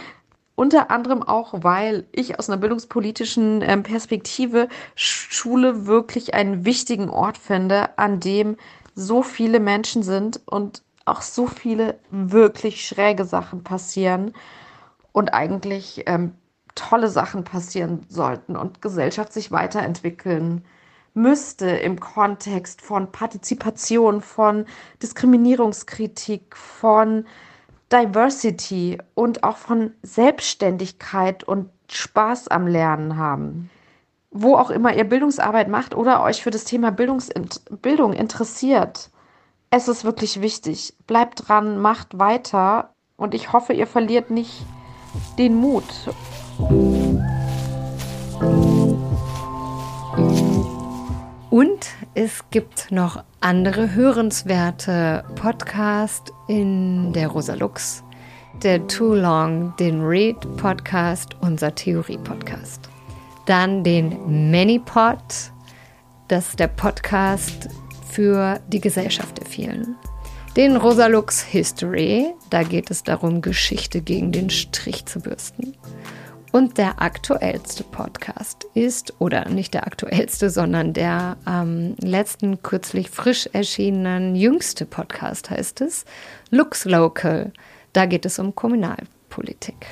unter 0.55 0.91
anderem 0.91 1.23
auch, 1.23 1.53
weil 1.63 2.05
ich 2.11 2.37
aus 2.37 2.49
einer 2.49 2.57
bildungspolitischen 2.57 3.61
ähm, 3.61 3.81
Perspektive 3.81 4.67
Schule 4.93 5.85
wirklich 5.85 6.33
einen 6.33 6.65
wichtigen 6.65 7.09
Ort 7.09 7.37
finde, 7.37 7.97
an 7.97 8.19
dem 8.19 8.57
so 8.93 9.23
viele 9.23 9.61
Menschen 9.61 10.03
sind 10.03 10.41
und 10.45 10.83
auch 11.05 11.21
so 11.21 11.47
viele 11.47 11.97
wirklich 12.11 12.85
schräge 12.85 13.23
Sachen 13.23 13.63
passieren. 13.63 14.33
Und 15.13 15.33
eigentlich 15.33 16.03
ähm, 16.07 16.33
tolle 16.75 17.09
Sachen 17.09 17.43
passieren 17.43 18.05
sollten 18.09 18.55
und 18.55 18.81
Gesellschaft 18.81 19.33
sich 19.33 19.51
weiterentwickeln 19.51 20.63
müsste 21.13 21.67
im 21.67 21.99
Kontext 21.99 22.81
von 22.81 23.11
Partizipation, 23.11 24.21
von 24.21 24.65
Diskriminierungskritik, 25.01 26.55
von 26.55 27.25
Diversity 27.91 28.99
und 29.15 29.43
auch 29.43 29.57
von 29.57 29.93
Selbstständigkeit 30.03 31.43
und 31.43 31.69
Spaß 31.89 32.49
am 32.49 32.67
Lernen 32.67 33.17
haben. 33.17 33.69
Wo 34.31 34.55
auch 34.55 34.69
immer 34.69 34.93
ihr 34.95 35.05
Bildungsarbeit 35.05 35.67
macht 35.67 35.95
oder 35.95 36.21
euch 36.21 36.43
für 36.43 36.51
das 36.51 36.63
Thema 36.63 36.91
Bildungs 36.91 37.29
Bildung 37.81 38.13
interessiert, 38.13 39.09
es 39.71 39.87
ist 39.87 40.03
wirklich 40.03 40.41
wichtig. 40.41 40.95
Bleibt 41.07 41.47
dran, 41.47 41.79
macht 41.79 42.19
weiter 42.19 42.93
und 43.17 43.33
ich 43.33 43.53
hoffe, 43.53 43.73
ihr 43.73 43.87
verliert 43.87 44.29
nicht 44.29 44.65
den 45.37 45.55
Mut. 45.55 45.83
Und 51.49 51.87
es 52.15 52.43
gibt 52.51 52.91
noch 52.91 53.23
andere 53.39 53.95
hörenswerte 53.95 55.23
Podcasts 55.35 56.33
in 56.49 57.13
der 57.13 57.29
Rosalux, 57.29 58.03
der 58.61 58.85
Too 58.87 59.15
Long, 59.15 59.73
den 59.79 60.01
Read 60.01 60.35
Podcast, 60.57 61.37
unser 61.39 61.73
Theorie 61.73 62.17
Podcast. 62.17 62.89
Dann 63.45 63.85
den 63.85 64.51
ManyPod, 64.51 65.17
das 66.27 66.49
ist 66.49 66.59
der 66.59 66.67
Podcast 66.67 67.69
für 68.09 68.59
die 68.67 68.81
Gesellschaft 68.81 69.37
der 69.37 69.45
vielen. 69.45 69.95
Den 70.57 70.75
Rosalux 70.75 71.41
History, 71.41 72.33
da 72.49 72.63
geht 72.63 72.91
es 72.91 73.03
darum, 73.03 73.41
Geschichte 73.41 74.01
gegen 74.01 74.33
den 74.33 74.49
Strich 74.49 75.05
zu 75.05 75.21
bürsten. 75.21 75.77
Und 76.51 76.79
der 76.79 77.01
aktuellste 77.01 77.83
Podcast 77.83 78.65
ist, 78.73 79.13
oder 79.19 79.47
nicht 79.49 79.73
der 79.75 79.85
aktuellste, 79.85 80.49
sondern 80.49 80.93
der 80.93 81.37
ähm, 81.47 81.95
letzten 81.99 82.63
kürzlich 82.63 83.09
frisch 83.09 83.47
erschienenen 83.53 84.35
jüngste 84.35 84.85
Podcast 84.85 85.51
heißt 85.51 85.81
es, 85.81 86.05
Lux 86.49 86.85
Local. 86.85 87.51
Da 87.93 88.07
geht 88.07 88.25
es 88.25 88.39
um 88.39 88.55
Kommunalpolitik. 88.55 89.85